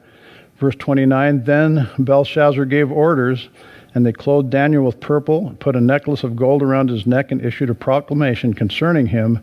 Verse 0.59 0.75
29 0.77 1.45
Then 1.45 1.89
Belshazzar 1.99 2.65
gave 2.65 2.91
orders, 2.91 3.49
and 3.95 4.05
they 4.05 4.13
clothed 4.13 4.51
Daniel 4.51 4.85
with 4.85 5.01
purple, 5.01 5.55
put 5.61 5.77
a 5.77 5.81
necklace 5.81 6.25
of 6.25 6.37
gold 6.37 6.63
around 6.63 6.91
his 6.91 7.07
neck, 7.07 7.31
and 7.31 7.45
issued 7.45 7.71
a 7.71 7.75
proclamation 7.75 8.55
concerning 8.55 9.07
him 9.07 9.43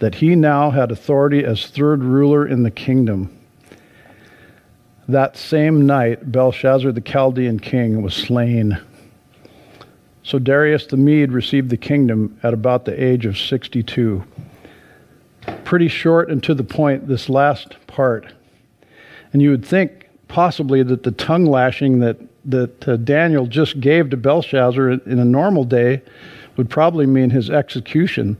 that 0.00 0.16
he 0.16 0.34
now 0.34 0.70
had 0.70 0.90
authority 0.90 1.44
as 1.44 1.66
third 1.66 2.02
ruler 2.02 2.46
in 2.46 2.62
the 2.62 2.70
kingdom. 2.70 3.32
That 5.08 5.36
same 5.36 5.86
night, 5.86 6.32
Belshazzar 6.32 6.90
the 6.90 7.00
Chaldean 7.00 7.60
king 7.60 8.02
was 8.02 8.14
slain. 8.14 8.78
So 10.24 10.40
Darius 10.40 10.86
the 10.88 10.96
Mede 10.96 11.30
received 11.30 11.70
the 11.70 11.76
kingdom 11.76 12.36
at 12.42 12.52
about 12.52 12.84
the 12.84 13.02
age 13.02 13.24
of 13.24 13.38
62. 13.38 14.24
Pretty 15.62 15.86
short 15.86 16.28
and 16.28 16.42
to 16.42 16.54
the 16.54 16.64
point, 16.64 17.06
this 17.06 17.28
last 17.28 17.76
part. 17.86 18.34
And 19.32 19.40
you 19.40 19.50
would 19.50 19.64
think 19.64 20.05
possibly 20.28 20.82
that 20.82 21.02
the 21.02 21.12
tongue 21.12 21.46
lashing 21.46 22.00
that 22.00 22.18
that 22.44 22.88
uh, 22.88 22.96
Daniel 22.96 23.46
just 23.46 23.80
gave 23.80 24.10
to 24.10 24.16
Belshazzar 24.16 24.90
in 24.90 25.18
a 25.18 25.24
normal 25.24 25.64
day 25.64 26.00
would 26.56 26.70
probably 26.70 27.06
mean 27.06 27.30
his 27.30 27.50
execution. 27.50 28.36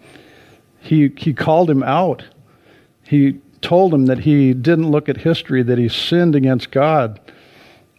He 0.81 1.13
he 1.17 1.33
called 1.33 1.69
him 1.69 1.83
out. 1.83 2.25
He 3.03 3.39
told 3.63 3.93
him 3.93 4.07
that 4.07 4.21
he 4.21 4.55
didn't 4.55 4.91
look 4.91 5.09
at 5.09 5.17
history, 5.17 5.63
that 5.63 5.79
he 5.79 5.89
sinned 5.89 6.35
against 6.35 6.71
God, 6.71 7.21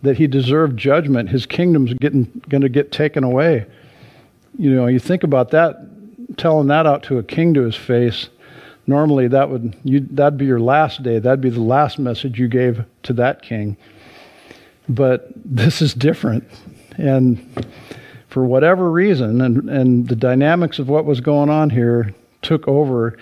that 0.02 0.18
he 0.18 0.28
deserved 0.28 0.78
judgment. 0.78 1.30
His 1.30 1.46
kingdom's 1.46 1.94
getting 1.96 2.42
going 2.50 2.62
to 2.62 2.70
get 2.70 2.92
taken 2.92 3.24
away. 3.24 3.66
You 4.58 4.74
know, 4.74 4.88
you 4.88 5.00
think 5.00 5.24
about 5.24 5.52
that, 5.52 5.78
telling 6.38 6.68
that 6.68 6.88
out 6.88 7.04
to 7.04 7.18
a 7.18 7.24
king 7.24 7.54
to 7.54 7.62
his 7.62 7.76
face 7.76 8.30
normally 8.88 9.28
that 9.28 9.50
would 9.50 9.76
you 9.84 10.00
that'd 10.00 10.38
be 10.38 10.46
your 10.46 10.60
last 10.60 11.04
day. 11.04 11.20
That'd 11.20 11.42
be 11.42 11.50
the 11.50 11.62
last 11.62 12.00
message 12.00 12.40
you 12.40 12.48
gave 12.48 12.84
to 13.04 13.14
that 13.14 13.42
king. 13.42 13.78
But 14.90 15.30
this 15.36 15.82
is 15.82 15.94
different. 15.94 16.46
And 16.98 17.68
for 18.30 18.46
whatever 18.46 18.90
reason 18.90 19.42
and, 19.42 19.70
and 19.70 20.08
the 20.08 20.16
dynamics 20.16 20.80
of 20.80 20.90
what 20.90 21.06
was 21.06 21.20
going 21.22 21.50
on 21.50 21.70
here 21.70 22.14
took 22.42 22.68
over 22.68 23.18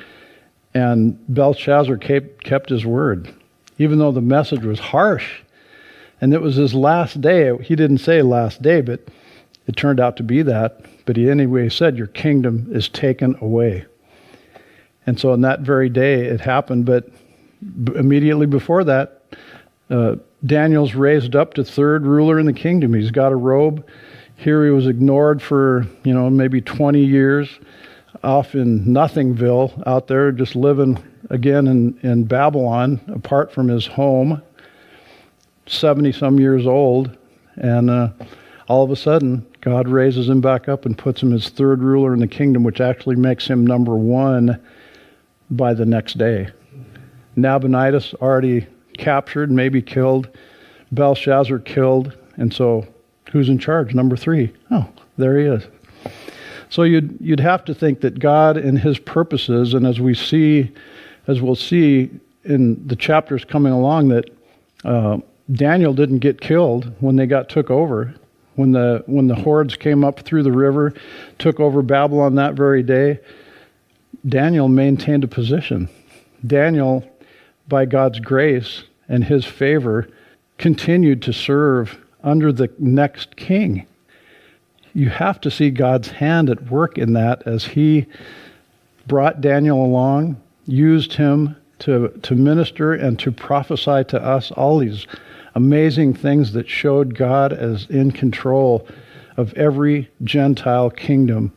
and 0.74 1.18
belshazzar 1.34 1.98
kept, 1.98 2.44
kept 2.44 2.70
his 2.70 2.86
word. 2.86 3.34
Even 3.78 4.00
though 4.00 4.12
the 4.12 4.22
message 4.22 4.64
was 4.64 4.80
harsh 4.80 5.42
and 6.22 6.34
it 6.34 6.42
was 6.42 6.56
his 6.56 6.74
last 6.74 7.20
day 7.22 7.56
he 7.58 7.76
didn't 7.76 7.98
say 7.98 8.22
last 8.22 8.62
day 8.62 8.82
but 8.82 9.08
it 9.68 9.76
turned 9.76 10.00
out 10.00 10.16
to 10.18 10.24
be 10.24 10.42
that. 10.44 10.86
But 11.06 11.18
he 11.18 11.30
anyway 11.30 11.70
said 11.70 11.98
your 11.98 12.08
kingdom 12.08 12.68
is 12.72 12.88
taken 12.88 13.36
away 13.42 13.86
and 15.06 15.20
so 15.20 15.32
on 15.32 15.42
that 15.42 15.62
very 15.62 15.90
day 15.90 16.26
it 16.26 16.42
happened. 16.42 16.86
But 16.86 17.10
b- 17.84 17.94
immediately 17.96 18.46
before 18.46 18.84
that, 18.84 19.24
uh, 19.90 20.16
Daniel's 20.46 20.96
raised 20.96 21.36
up 21.36 21.54
to 21.56 21.64
third 21.64 22.06
ruler 22.06 22.40
in 22.40 22.46
the 22.46 22.54
kingdom. 22.54 22.94
He's 22.94 23.12
got 23.12 23.32
a 23.32 23.36
robe. 23.36 23.86
Here 24.36 24.66
he 24.66 24.72
was 24.72 24.88
ignored 24.88 25.42
for, 25.42 25.88
you 26.04 26.14
know, 26.14 26.30
maybe 26.30 26.62
20 26.62 27.04
years 27.04 27.60
off 28.24 28.56
in 28.56 28.86
Nothingville 28.86 29.84
out 29.88 30.08
there, 30.08 30.32
just 30.32 30.56
living 30.56 31.02
again 31.30 31.68
in, 31.68 31.98
in 32.04 32.26
Babylon, 32.26 33.00
apart 33.08 33.52
from 33.52 33.68
his 33.68 33.86
home. 33.86 34.42
70 35.68 36.12
some 36.12 36.40
years 36.40 36.68
old, 36.68 37.18
and 37.56 37.90
uh, 37.90 38.10
all 38.68 38.84
of 38.84 38.92
a 38.92 38.96
sudden, 38.96 39.46
God 39.62 39.88
raises 39.88 40.30
him 40.30 40.42
back 40.42 40.70
up 40.70 40.86
and 40.86 40.96
puts 40.96 41.24
him 41.24 41.34
as 41.34 41.50
third 41.50 41.82
ruler 41.82 42.14
in 42.14 42.20
the 42.20 42.28
kingdom, 42.28 42.64
which 42.64 42.82
actually 42.82 43.16
makes 43.16 43.48
him 43.48 43.66
number 43.66 43.96
one 43.96 44.62
by 45.50 45.74
the 45.74 45.86
next 45.86 46.18
day. 46.18 46.50
Nabonidus 47.36 48.14
already 48.16 48.68
captured, 48.98 49.52
maybe 49.52 49.82
killed, 49.82 50.30
Belshazzar 50.92 51.60
killed, 51.60 52.16
and 52.38 52.54
so 52.54 52.88
who's 53.32 53.50
in 53.50 53.60
charge? 53.60 53.94
Number 53.94 54.16
three. 54.16 54.54
Oh, 54.72 54.88
there 55.18 55.38
he 55.40 55.46
is. 55.46 55.64
So 56.70 56.84
you'd 56.84 57.18
you'd 57.20 57.40
have 57.40 57.64
to 57.66 57.74
think 57.74 58.02
that 58.02 58.20
God 58.20 58.58
and 58.58 58.78
His 58.78 59.00
purposes, 59.00 59.74
and 59.74 59.86
as 59.86 60.00
we 60.00 60.14
see, 60.14 60.72
as 61.28 61.42
we'll 61.42 61.56
see 61.56 62.10
in 62.44 62.86
the 62.88 62.96
chapters 62.96 63.46
coming 63.46 63.72
along, 63.72 64.10
that 64.10 64.30
uh, 64.84 65.18
Daniel 65.52 65.94
didn't 65.94 66.20
get 66.20 66.42
killed 66.42 66.92
when 67.00 67.16
they 67.16 67.26
got 67.26 67.50
took 67.50 67.70
over. 67.70 68.14
When 68.56 68.72
the 68.72 69.04
when 69.06 69.28
the 69.28 69.36
hordes 69.36 69.76
came 69.76 70.04
up 70.04 70.22
through 70.22 70.44
the 70.44 70.52
river, 70.52 70.94
took 71.40 71.60
over 71.60 71.82
Babylon 71.82 72.36
that 72.36 72.54
very 72.54 72.84
day, 72.84 73.20
Daniel 74.28 74.68
maintained 74.68 75.24
a 75.24 75.28
position. 75.28 75.90
Daniel, 76.46 77.10
by 77.68 77.86
God's 77.86 78.20
grace 78.20 78.84
and 79.08 79.24
His 79.24 79.46
favor, 79.46 80.08
continued 80.58 81.22
to 81.24 81.34
serve 81.34 81.98
under 82.24 82.52
the 82.52 82.72
next 82.80 83.36
king. 83.36 83.86
You 84.94 85.10
have 85.10 85.42
to 85.42 85.52
see 85.52 85.70
God's 85.70 86.10
hand 86.10 86.50
at 86.50 86.72
work 86.72 86.98
in 86.98 87.14
that 87.14 87.46
as 87.46 87.66
He 87.66 88.06
brought 89.08 89.42
Daniel 89.42 89.84
along, 89.84 90.42
used 90.66 91.14
him 91.14 91.56
to, 91.80 92.10
to 92.24 92.36
minister 92.36 92.94
and 92.94 93.20
to 93.20 93.32
prophesy 93.32 94.04
to 94.06 94.22
us 94.22 94.52
all 94.52 94.80
these 94.80 95.06
amazing 95.56 96.14
things 96.14 96.54
that 96.54 96.70
showed 96.70 97.16
God 97.16 97.54
as 97.54 97.86
in 97.88 98.12
control 98.12 98.88
of 99.38 99.54
every 99.54 100.10
Gentile 100.24 100.90
kingdom, 100.90 101.54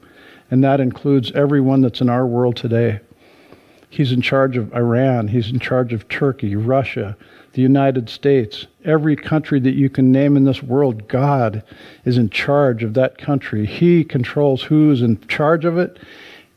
and 0.50 0.62
that 0.64 0.80
includes 0.80 1.32
everyone 1.32 1.80
that's 1.80 2.00
in 2.00 2.08
our 2.08 2.26
world 2.26 2.56
today. 2.56 3.00
He's 3.90 4.12
in 4.12 4.20
charge 4.20 4.56
of 4.56 4.74
Iran, 4.74 5.28
he's 5.28 5.50
in 5.50 5.58
charge 5.58 5.92
of 5.92 6.08
Turkey, 6.08 6.56
Russia, 6.56 7.16
the 7.52 7.62
United 7.62 8.08
States, 8.10 8.66
every 8.84 9.16
country 9.16 9.60
that 9.60 9.74
you 9.74 9.88
can 9.88 10.12
name 10.12 10.36
in 10.36 10.44
this 10.44 10.62
world. 10.62 11.08
God 11.08 11.62
is 12.04 12.18
in 12.18 12.28
charge 12.28 12.82
of 12.82 12.94
that 12.94 13.16
country. 13.16 13.64
He 13.64 14.04
controls 14.04 14.62
who's 14.62 15.00
in 15.00 15.18
charge 15.26 15.64
of 15.64 15.78
it, 15.78 15.98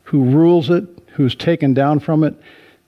who 0.04 0.24
rules 0.24 0.68
it, 0.68 0.84
who's 1.14 1.34
taken 1.34 1.72
down 1.72 2.00
from 2.00 2.22
it, 2.22 2.34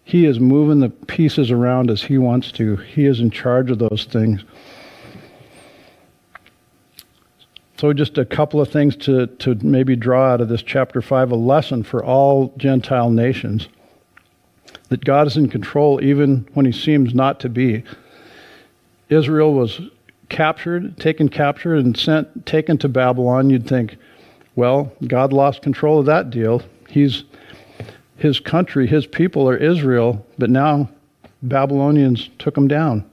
he 0.05 0.26
is 0.26 0.38
moving 0.38 0.80
the 0.80 0.90
pieces 0.90 1.50
around 1.50 1.90
as 1.90 2.02
He 2.02 2.18
wants 2.18 2.52
to. 2.52 2.76
He 2.76 3.07
is 3.07 3.20
in 3.20 3.30
charge 3.30 3.70
of 3.70 3.78
those 3.78 4.05
things. 4.05 4.44
So, 7.85 7.93
just 7.93 8.16
a 8.16 8.24
couple 8.24 8.62
of 8.62 8.70
things 8.70 8.97
to, 8.97 9.26
to 9.26 9.57
maybe 9.57 9.95
draw 9.95 10.32
out 10.32 10.41
of 10.41 10.49
this 10.49 10.62
chapter 10.62 11.03
5 11.03 11.32
a 11.32 11.37
lesson 11.37 11.82
for 11.82 12.03
all 12.03 12.55
Gentile 12.57 13.11
nations 13.11 13.68
that 14.89 15.05
God 15.05 15.26
is 15.26 15.37
in 15.37 15.51
control 15.51 16.03
even 16.03 16.49
when 16.55 16.64
He 16.64 16.72
seems 16.72 17.12
not 17.12 17.41
to 17.41 17.51
be. 17.51 17.85
Israel 19.11 19.53
was 19.53 19.82
captured, 20.30 20.97
taken 20.97 21.28
captured, 21.28 21.85
and 21.85 21.95
sent, 21.95 22.47
taken 22.47 22.78
to 22.78 22.89
Babylon. 22.89 23.51
You'd 23.51 23.68
think, 23.68 23.99
well, 24.57 24.91
God 25.07 25.35
lost 25.35 25.61
control 25.61 26.01
of 26.01 26.07
that 26.07 26.30
deal. 26.30 26.62
He's 26.89 27.24
his 28.16 28.41
country, 28.41 28.87
his 28.87 29.07
people 29.07 29.47
are 29.47 29.59
Israel, 29.59 30.24
but 30.39 30.49
now 30.49 30.89
Babylonians 31.43 32.30
took 32.39 32.55
them 32.55 32.66
down. 32.66 33.05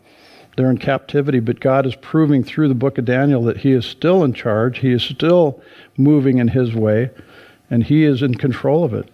They're 0.58 0.70
in 0.70 0.78
captivity, 0.78 1.40
but 1.40 1.60
God 1.60 1.86
is 1.86 1.96
proving 1.96 2.44
through 2.44 2.68
the 2.68 2.76
book 2.76 2.98
of 2.98 3.06
Daniel 3.06 3.44
that 3.44 3.58
he 3.58 3.72
is 3.72 3.86
still 3.86 4.24
in 4.24 4.34
charge, 4.34 4.80
he 4.80 4.92
is 4.92 5.04
still 5.04 5.62
moving 5.98 6.40
in 6.40 6.50
his 6.50 6.74
way, 6.74 7.10
and 7.70 7.84
he 7.84 8.04
is 8.04 8.22
in 8.22 8.36
control 8.36 8.84
of 8.84 8.94
it. 8.94 9.10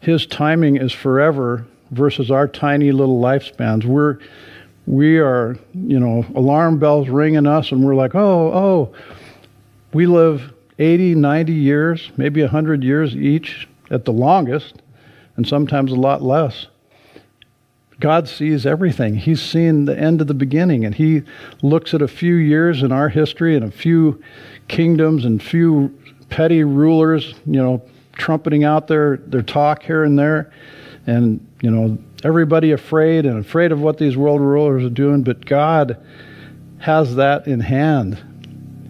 His 0.00 0.26
timing 0.26 0.76
is 0.76 0.92
forever 0.92 1.66
versus 1.90 2.30
our 2.30 2.48
tiny 2.48 2.92
little 2.92 3.20
lifespans. 3.20 3.84
We're 3.84 4.18
we 4.84 5.18
are, 5.18 5.56
you 5.74 6.00
know, 6.00 6.26
alarm 6.34 6.80
bells 6.80 7.08
ringing 7.08 7.46
us 7.46 7.70
and 7.70 7.84
we're 7.84 7.94
like, 7.94 8.16
"Oh, 8.16 8.52
oh, 8.52 8.94
we 9.92 10.06
live 10.06 10.52
80, 10.78 11.14
90 11.14 11.52
years, 11.52 12.10
maybe 12.16 12.40
100 12.40 12.82
years 12.82 13.14
each 13.14 13.68
at 13.90 14.04
the 14.04 14.12
longest 14.12 14.82
and 15.36 15.46
sometimes 15.46 15.92
a 15.92 15.96
lot 15.96 16.22
less. 16.22 16.66
God 18.02 18.28
sees 18.28 18.66
everything. 18.66 19.14
He's 19.14 19.40
seen 19.40 19.84
the 19.84 19.96
end 19.96 20.20
of 20.20 20.26
the 20.26 20.34
beginning, 20.34 20.84
and 20.84 20.92
He 20.92 21.22
looks 21.62 21.94
at 21.94 22.02
a 22.02 22.08
few 22.08 22.34
years 22.34 22.82
in 22.82 22.90
our 22.90 23.08
history 23.08 23.54
and 23.54 23.64
a 23.64 23.70
few 23.70 24.20
kingdoms 24.66 25.24
and 25.24 25.40
few 25.40 25.96
petty 26.28 26.64
rulers, 26.64 27.32
you 27.46 27.62
know, 27.62 27.80
trumpeting 28.14 28.64
out 28.64 28.88
their, 28.88 29.18
their 29.18 29.40
talk 29.40 29.84
here 29.84 30.02
and 30.02 30.18
there, 30.18 30.52
and, 31.06 31.46
you 31.62 31.70
know, 31.70 31.96
everybody 32.24 32.72
afraid 32.72 33.24
and 33.24 33.38
afraid 33.38 33.70
of 33.70 33.80
what 33.80 33.98
these 33.98 34.16
world 34.16 34.40
rulers 34.40 34.84
are 34.84 34.90
doing, 34.90 35.22
but 35.22 35.46
God 35.46 36.04
has 36.78 37.14
that 37.14 37.46
in 37.46 37.60
hand. 37.60 38.20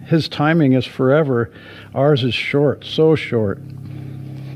His 0.07 0.27
timing 0.27 0.73
is 0.73 0.87
forever, 0.87 1.51
ours 1.93 2.23
is 2.23 2.33
short, 2.33 2.83
so 2.83 3.13
short. 3.13 3.61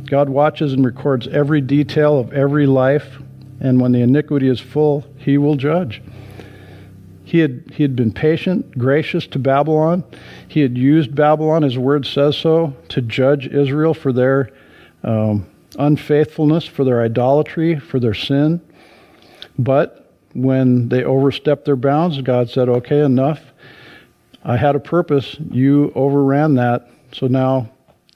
God 0.06 0.30
watches 0.30 0.74
and 0.74 0.84
records 0.84 1.28
every 1.28 1.62
detail 1.62 2.18
of 2.18 2.34
every 2.34 2.66
life, 2.66 3.20
and 3.60 3.82
when 3.82 3.92
the 3.92 4.02
iniquity 4.02 4.48
is 4.48 4.60
full, 4.60 5.06
he 5.18 5.38
will 5.38 5.56
judge. 5.56 6.02
He 7.24 7.40
had, 7.40 7.64
he 7.74 7.84
had 7.84 7.96
been 7.96 8.14
patient, 8.14 8.78
gracious 8.78 9.28
to 9.28 9.40
Babylon. 9.40 10.04
He 10.48 10.62
had 10.62 10.78
used 10.78 11.14
Babylon, 11.14 11.64
his 11.64 11.78
word 11.78 12.06
says 12.06 12.38
so, 12.38 12.74
to 12.90 13.02
judge 13.02 13.48
Israel 13.48 13.94
for 13.94 14.14
their 14.14 14.50
um, 15.04 15.46
unfaithfulness, 15.78 16.66
for 16.66 16.86
their 16.86 17.02
idolatry, 17.02 17.80
for 17.80 18.00
their 18.00 18.14
sin. 18.14 18.62
But 19.60 20.10
when 20.34 20.90
they 20.90 21.04
overstepped 21.04 21.66
their 21.66 21.76
bounds, 21.76 22.22
God 22.22 22.50
said, 22.50 22.70
Okay, 22.70 23.02
enough. 23.02 23.42
I 24.46 24.56
had 24.56 24.76
a 24.76 24.80
purpose. 24.80 25.36
You 25.52 25.92
overran 25.96 26.56
that. 26.56 26.90
So 27.12 27.28
now 27.28 27.70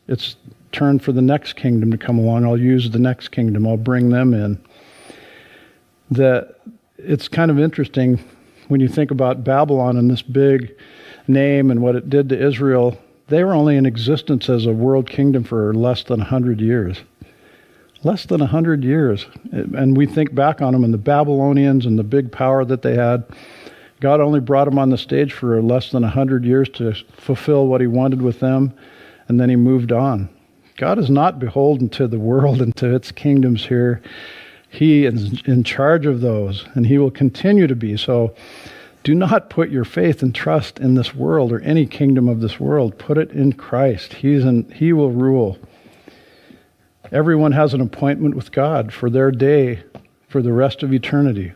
it's 0.08 0.38
turn 0.72 1.00
for 1.00 1.12
the 1.12 1.22
next 1.22 1.54
kingdom 1.54 1.92
to 1.92 1.98
come 1.98 2.18
along. 2.18 2.46
I'll 2.46 2.58
use 2.58 2.90
the 2.90 3.00
next 3.00 3.30
kingdom. 3.30 3.68
I'll 3.68 3.76
bring 3.76 4.10
them 4.10 4.34
in. 4.34 4.64
That 6.12 6.56
it's 6.98 7.28
kind 7.28 7.50
of 7.50 7.60
interesting 7.60 8.20
when 8.68 8.80
you 8.80 8.88
think 8.88 9.12
about 9.12 9.44
Babylon 9.44 9.98
and 9.98 10.10
this 10.10 10.22
big 10.22 10.76
name 11.28 11.72
and 11.72 11.82
what 11.82 11.96
it 11.96 12.10
did 12.10 12.30
to 12.30 12.40
Israel. 12.40 12.98
They 13.28 13.44
were 13.44 13.54
only 13.54 13.78
in 13.78 13.86
existence 13.86 14.50
as 14.50 14.66
a 14.66 14.74
world 14.74 15.10
kingdom 15.10 15.44
for 15.44 15.74
less 15.74 16.04
than 16.04 16.20
100 16.20 16.60
years. 16.60 17.02
Less 18.04 18.26
than 18.26 18.42
100 18.42 18.84
years. 18.84 19.26
And 19.52 19.96
we 19.96 20.06
think 20.06 20.36
back 20.36 20.62
on 20.62 20.74
them 20.74 20.84
and 20.84 20.94
the 20.94 20.98
Babylonians 20.98 21.86
and 21.86 21.98
the 21.98 22.04
big 22.04 22.32
power 22.32 22.66
that 22.66 22.82
they 22.82 22.96
had. 22.96 23.24
God 24.02 24.20
only 24.20 24.40
brought 24.40 24.66
them 24.66 24.80
on 24.80 24.90
the 24.90 24.98
stage 24.98 25.32
for 25.32 25.62
less 25.62 25.92
than 25.92 26.02
100 26.02 26.44
years 26.44 26.68
to 26.70 26.94
fulfill 27.14 27.68
what 27.68 27.82
He 27.82 27.88
wanted 27.88 28.22
with 28.22 28.40
them, 28.40 28.74
and 29.28 29.40
then 29.40 29.50
He 29.50 29.56
moved 29.56 29.92
on. 29.92 30.28
God 30.76 30.98
is 30.98 31.10
not 31.10 31.38
beholden 31.38 31.88
to 31.90 32.08
the 32.08 32.20
world 32.20 32.62
and 32.62 32.76
to 32.78 32.96
its 32.96 33.12
kingdoms 33.12 33.68
here. 33.68 34.02
He 34.72 35.06
is 35.06 35.42
in 35.46 35.64
charge 35.66 36.06
of 36.06 36.22
those, 36.22 36.66
and 36.74 36.88
He 36.88 36.98
will 36.98 37.12
continue 37.12 37.68
to 37.68 37.76
be. 37.76 37.98
So 37.98 38.34
do 39.04 39.14
not 39.14 39.50
put 39.50 39.70
your 39.70 39.84
faith 39.84 40.24
and 40.24 40.34
trust 40.34 40.80
in 40.80 40.96
this 40.96 41.14
world 41.14 41.52
or 41.52 41.60
any 41.60 41.86
kingdom 41.86 42.30
of 42.30 42.40
this 42.40 42.60
world. 42.60 42.98
Put 42.98 43.18
it 43.18 43.32
in 43.32 43.54
Christ. 43.54 44.14
He's 44.14 44.46
in, 44.46 44.72
he 44.72 44.94
will 44.94 45.12
rule. 45.12 45.60
Everyone 47.12 47.52
has 47.52 47.74
an 47.74 47.82
appointment 47.82 48.36
with 48.36 48.54
God 48.54 48.94
for 48.94 49.10
their 49.10 49.30
day, 49.30 49.84
for 50.30 50.42
the 50.42 50.54
rest 50.54 50.84
of 50.84 50.94
eternity. 50.94 51.52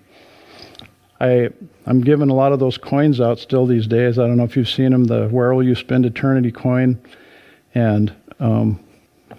I, 1.21 1.49
I'm 1.85 2.01
giving 2.01 2.29
a 2.29 2.35
lot 2.35 2.51
of 2.51 2.59
those 2.59 2.77
coins 2.77 3.21
out 3.21 3.39
still 3.39 3.65
these 3.65 3.87
days. 3.87 4.19
I 4.19 4.27
don't 4.27 4.35
know 4.35 4.43
if 4.43 4.57
you've 4.57 4.67
seen 4.67 4.91
them, 4.91 5.05
the 5.05 5.29
Where 5.29 5.53
Will 5.53 5.63
You 5.63 5.75
Spend 5.75 6.05
Eternity 6.05 6.51
coin. 6.51 6.99
And 7.73 8.13
um, 8.41 8.83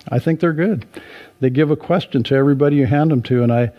I 0.09 0.19
think 0.19 0.41
they're 0.41 0.53
good. 0.53 0.87
They 1.41 1.51
give 1.51 1.71
a 1.71 1.77
question 1.77 2.23
to 2.25 2.35
everybody 2.35 2.77
you 2.77 2.87
hand 2.87 3.11
them 3.11 3.23
to, 3.23 3.43
and 3.43 3.53
I 3.53 3.73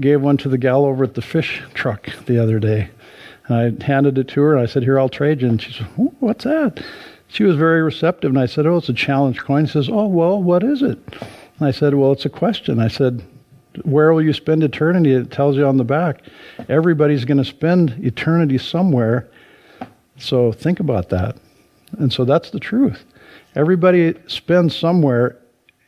gave 0.00 0.20
one 0.20 0.36
to 0.38 0.48
the 0.48 0.58
gal 0.58 0.84
over 0.84 1.04
at 1.04 1.14
the 1.14 1.22
fish 1.22 1.62
truck 1.74 2.08
the 2.26 2.38
other 2.42 2.58
day. 2.58 2.90
And 3.46 3.80
I 3.80 3.84
handed 3.84 4.18
it 4.18 4.28
to 4.28 4.40
her, 4.42 4.54
and 4.54 4.62
I 4.62 4.66
said, 4.66 4.82
Here, 4.82 4.98
I'll 4.98 5.08
trade 5.08 5.42
you. 5.42 5.48
And 5.48 5.60
she 5.60 5.72
said, 5.72 5.86
What's 6.20 6.44
that? 6.44 6.82
She 7.28 7.44
was 7.44 7.56
very 7.56 7.82
receptive, 7.82 8.30
and 8.30 8.38
I 8.38 8.46
said, 8.46 8.66
Oh, 8.66 8.76
it's 8.76 8.88
a 8.88 8.94
challenge 8.94 9.40
coin. 9.40 9.66
She 9.66 9.72
says, 9.72 9.88
Oh, 9.88 10.06
well, 10.06 10.42
what 10.42 10.62
is 10.62 10.82
it? 10.82 10.98
And 11.58 11.68
I 11.68 11.70
said, 11.70 11.94
Well, 11.94 12.12
it's 12.12 12.24
a 12.24 12.30
question. 12.30 12.80
I 12.80 12.88
said, 12.88 13.24
Where 13.84 14.12
will 14.12 14.22
you 14.22 14.32
spend 14.32 14.62
eternity? 14.62 15.12
It 15.12 15.30
tells 15.30 15.56
you 15.56 15.66
on 15.66 15.76
the 15.76 15.84
back. 15.84 16.22
Everybody's 16.68 17.24
going 17.24 17.38
to 17.38 17.44
spend 17.44 17.90
eternity 18.04 18.58
somewhere. 18.58 19.28
So 20.18 20.52
think 20.52 20.80
about 20.80 21.08
that. 21.10 21.36
And 21.98 22.12
so 22.12 22.24
that's 22.24 22.50
the 22.50 22.60
truth. 22.60 23.04
Everybody 23.54 24.14
spends 24.26 24.76
somewhere 24.76 25.38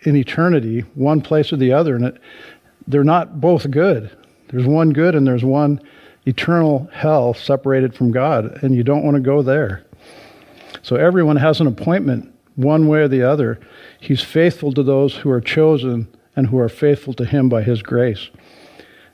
in 0.02 0.16
eternity, 0.16 0.80
one 0.94 1.20
place 1.20 1.52
or 1.52 1.56
the 1.56 1.72
other, 1.72 1.96
and 1.96 2.04
it, 2.04 2.20
they're 2.86 3.04
not 3.04 3.40
both 3.40 3.70
good. 3.70 4.10
There's 4.48 4.66
one 4.66 4.90
good 4.90 5.14
and 5.14 5.26
there's 5.26 5.44
one 5.44 5.80
eternal 6.26 6.88
hell 6.92 7.34
separated 7.34 7.94
from 7.94 8.12
God, 8.12 8.62
and 8.62 8.74
you 8.74 8.82
don't 8.82 9.04
want 9.04 9.16
to 9.16 9.20
go 9.20 9.42
there. 9.42 9.84
So 10.82 10.96
everyone 10.96 11.36
has 11.36 11.60
an 11.60 11.66
appointment, 11.66 12.32
one 12.56 12.86
way 12.86 13.00
or 13.00 13.08
the 13.08 13.22
other. 13.22 13.60
He's 14.00 14.22
faithful 14.22 14.72
to 14.72 14.82
those 14.82 15.16
who 15.16 15.30
are 15.30 15.40
chosen 15.40 16.08
and 16.36 16.46
who 16.46 16.58
are 16.58 16.68
faithful 16.68 17.14
to 17.14 17.24
him 17.24 17.48
by 17.48 17.62
his 17.62 17.82
grace. 17.82 18.30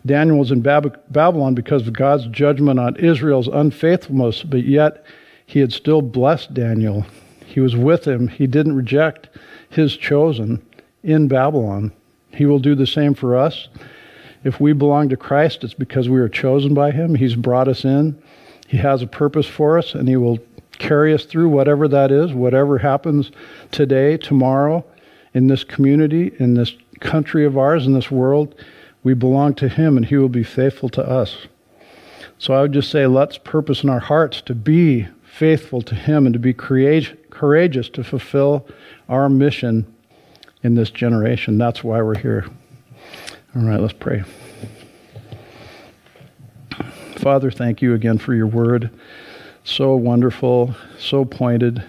Daniel 0.06 0.38
was 0.38 0.50
in 0.50 0.60
Bab- 0.60 1.00
Babylon 1.10 1.54
because 1.54 1.86
of 1.86 1.94
God's 1.94 2.26
judgment 2.26 2.78
on 2.78 2.96
Israel's 2.96 3.48
unfaithfulness, 3.48 4.42
but 4.42 4.64
yet 4.64 5.04
he 5.46 5.60
had 5.60 5.72
still 5.72 6.02
blessed 6.02 6.52
Daniel. 6.52 7.06
He 7.46 7.60
was 7.60 7.74
with 7.74 8.06
him. 8.06 8.28
He 8.28 8.46
didn't 8.46 8.76
reject 8.76 9.28
his 9.70 9.96
chosen 9.96 10.64
in 11.04 11.28
Babylon. 11.28 11.92
He 12.32 12.46
will 12.46 12.58
do 12.58 12.74
the 12.74 12.86
same 12.86 13.14
for 13.14 13.36
us. 13.36 13.68
If 14.42 14.60
we 14.60 14.72
belong 14.72 15.08
to 15.10 15.16
Christ, 15.16 15.62
it's 15.62 15.74
because 15.74 16.08
we 16.08 16.20
are 16.20 16.28
chosen 16.28 16.74
by 16.74 16.90
him. 16.90 17.14
He's 17.14 17.36
brought 17.36 17.68
us 17.68 17.84
in. 17.84 18.20
He 18.66 18.78
has 18.78 19.02
a 19.02 19.06
purpose 19.06 19.46
for 19.46 19.78
us, 19.78 19.94
and 19.94 20.08
he 20.08 20.16
will 20.16 20.38
carry 20.78 21.14
us 21.14 21.24
through 21.24 21.48
whatever 21.48 21.86
that 21.88 22.10
is, 22.10 22.32
whatever 22.32 22.78
happens 22.78 23.30
today, 23.70 24.16
tomorrow, 24.16 24.84
in 25.32 25.46
this 25.46 25.64
community, 25.64 26.32
in 26.38 26.54
this 26.54 26.74
country 27.00 27.44
of 27.44 27.56
ours, 27.56 27.86
in 27.86 27.92
this 27.92 28.10
world. 28.10 28.54
We 29.02 29.14
belong 29.14 29.54
to 29.54 29.68
Him 29.68 29.96
and 29.96 30.06
He 30.06 30.16
will 30.16 30.28
be 30.28 30.42
faithful 30.42 30.88
to 30.90 31.06
us. 31.06 31.46
So 32.38 32.54
I 32.54 32.62
would 32.62 32.72
just 32.72 32.90
say, 32.90 33.06
let's 33.06 33.38
purpose 33.38 33.82
in 33.82 33.90
our 33.90 34.00
hearts 34.00 34.40
to 34.42 34.54
be 34.54 35.06
faithful 35.22 35.82
to 35.82 35.94
Him 35.94 36.26
and 36.26 36.32
to 36.32 36.38
be 36.38 36.54
courageous 36.54 37.88
to 37.90 38.04
fulfill 38.04 38.66
our 39.08 39.28
mission 39.28 39.93
in 40.64 40.74
this 40.74 40.90
generation. 40.90 41.56
That's 41.56 41.84
why 41.84 42.02
we're 42.02 42.18
here. 42.18 42.46
All 43.54 43.62
right, 43.62 43.78
let's 43.78 43.92
pray. 43.92 44.24
Father, 47.18 47.52
thank 47.52 47.80
you 47.80 47.94
again 47.94 48.18
for 48.18 48.34
your 48.34 48.48
word. 48.48 48.90
So 49.62 49.94
wonderful, 49.94 50.74
so 50.98 51.24
pointed, 51.24 51.84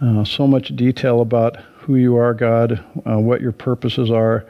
uh, 0.00 0.24
so 0.24 0.46
much 0.46 0.76
detail 0.76 1.20
about 1.20 1.56
who 1.56 1.96
you 1.96 2.16
are, 2.16 2.32
God, 2.32 2.84
uh, 3.04 3.18
what 3.18 3.40
your 3.40 3.52
purposes 3.52 4.10
are 4.10 4.46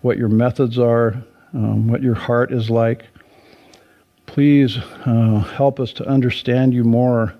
what 0.00 0.18
your 0.18 0.28
methods 0.28 0.78
are, 0.78 1.22
um, 1.54 1.88
what 1.88 2.02
your 2.02 2.14
heart 2.14 2.52
is 2.52 2.70
like. 2.70 3.04
Please 4.26 4.76
uh, 5.06 5.40
help 5.56 5.80
us 5.80 5.92
to 5.94 6.06
understand 6.06 6.72
you 6.74 6.84
more 6.84 7.34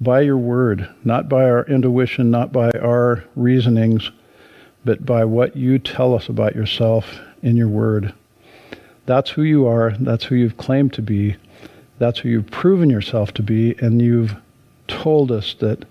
by 0.00 0.20
your 0.20 0.36
word, 0.36 0.88
not 1.04 1.28
by 1.28 1.44
our 1.44 1.64
intuition, 1.66 2.30
not 2.30 2.52
by 2.52 2.70
our 2.72 3.24
reasonings, 3.34 4.10
but 4.86 5.04
by 5.04 5.24
what 5.24 5.56
you 5.56 5.80
tell 5.80 6.14
us 6.14 6.28
about 6.28 6.54
yourself 6.54 7.18
in 7.42 7.56
your 7.56 7.68
word. 7.68 8.14
That's 9.04 9.30
who 9.30 9.42
you 9.42 9.66
are. 9.66 9.90
That's 9.98 10.24
who 10.24 10.36
you've 10.36 10.56
claimed 10.56 10.92
to 10.92 11.02
be. 11.02 11.36
That's 11.98 12.20
who 12.20 12.28
you've 12.28 12.50
proven 12.52 12.88
yourself 12.88 13.34
to 13.34 13.42
be. 13.42 13.74
And 13.80 14.00
you've 14.00 14.36
told 14.86 15.32
us 15.32 15.54
that 15.54 15.84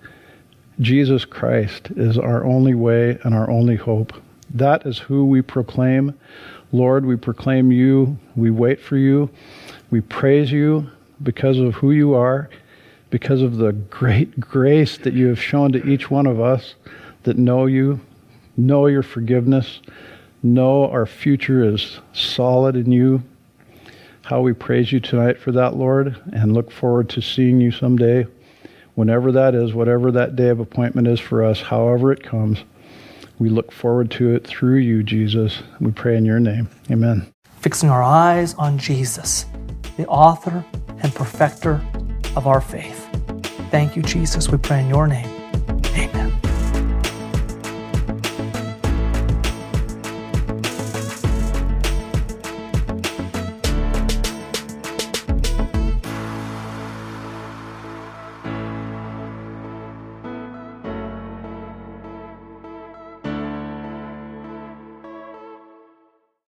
Jesus 0.80 1.26
Christ 1.26 1.92
is 1.98 2.18
our 2.18 2.46
only 2.46 2.74
way 2.74 3.20
and 3.24 3.36
our 3.36 3.50
only 3.52 3.76
hope. 3.76 4.14
That 4.54 4.86
is 4.86 4.98
who 4.98 5.26
we 5.26 5.42
proclaim. 5.42 6.18
Lord, 6.72 7.06
we 7.06 7.18
proclaim 7.18 7.74
you. 7.74 8.18
We 8.38 8.50
wait 8.50 8.80
for 8.80 8.96
you. 8.96 9.30
We 9.92 10.00
praise 10.00 10.54
you 10.54 10.90
because 11.22 11.58
of 11.58 11.74
who 11.76 11.92
you 11.92 12.14
are, 12.14 12.50
because 13.10 13.42
of 13.42 13.58
the 13.58 13.74
great 13.74 14.40
grace 14.40 14.98
that 15.00 15.14
you 15.14 15.28
have 15.28 15.42
shown 15.42 15.74
to 15.74 15.86
each 15.86 16.10
one 16.10 16.28
of 16.28 16.40
us 16.40 16.76
that 17.24 17.38
know 17.38 17.66
you, 17.66 18.00
know 18.58 18.88
your 18.88 19.04
forgiveness, 19.04 19.82
know 20.44 20.90
our 20.90 21.06
future 21.06 21.64
is 21.64 22.00
solid 22.14 22.76
in 22.76 22.92
you. 22.92 23.24
How 24.24 24.42
we 24.42 24.54
praise 24.54 24.92
you 24.92 25.00
tonight 25.00 25.40
for 25.40 25.52
that, 25.52 25.76
Lord, 25.76 26.20
and 26.34 26.54
look 26.54 26.72
forward 26.72 27.10
to 27.10 27.22
seeing 27.22 27.62
you 27.62 27.72
someday, 27.72 28.26
whenever 28.96 29.32
that 29.32 29.54
is, 29.54 29.74
whatever 29.74 30.12
that 30.12 30.36
day 30.36 30.50
of 30.50 30.60
appointment 30.60 31.08
is 31.08 31.20
for 31.20 31.44
us, 31.44 31.62
however 31.62 32.12
it 32.12 32.24
comes. 32.24 32.64
We 33.38 33.50
look 33.50 33.72
forward 33.72 34.10
to 34.12 34.34
it 34.34 34.48
through 34.48 34.78
you, 34.78 35.04
Jesus. 35.04 35.62
We 35.80 35.92
pray 35.92 36.16
in 36.16 36.26
your 36.26 36.40
name. 36.40 36.70
Amen. 36.90 37.28
Fixing 37.60 37.90
our 37.90 38.04
eyes 38.04 38.54
on 38.56 38.78
Jesus, 38.78 39.46
the 39.98 40.08
author 40.08 40.64
and 41.04 41.14
perfecter 41.14 41.82
of 42.36 42.48
our 42.48 42.62
faith. 42.62 43.10
Thank 43.72 43.96
you, 43.96 44.02
Jesus. 44.04 44.50
We 44.50 44.58
pray 44.58 44.80
in 44.82 44.88
your 44.88 45.08
name. 45.08 45.35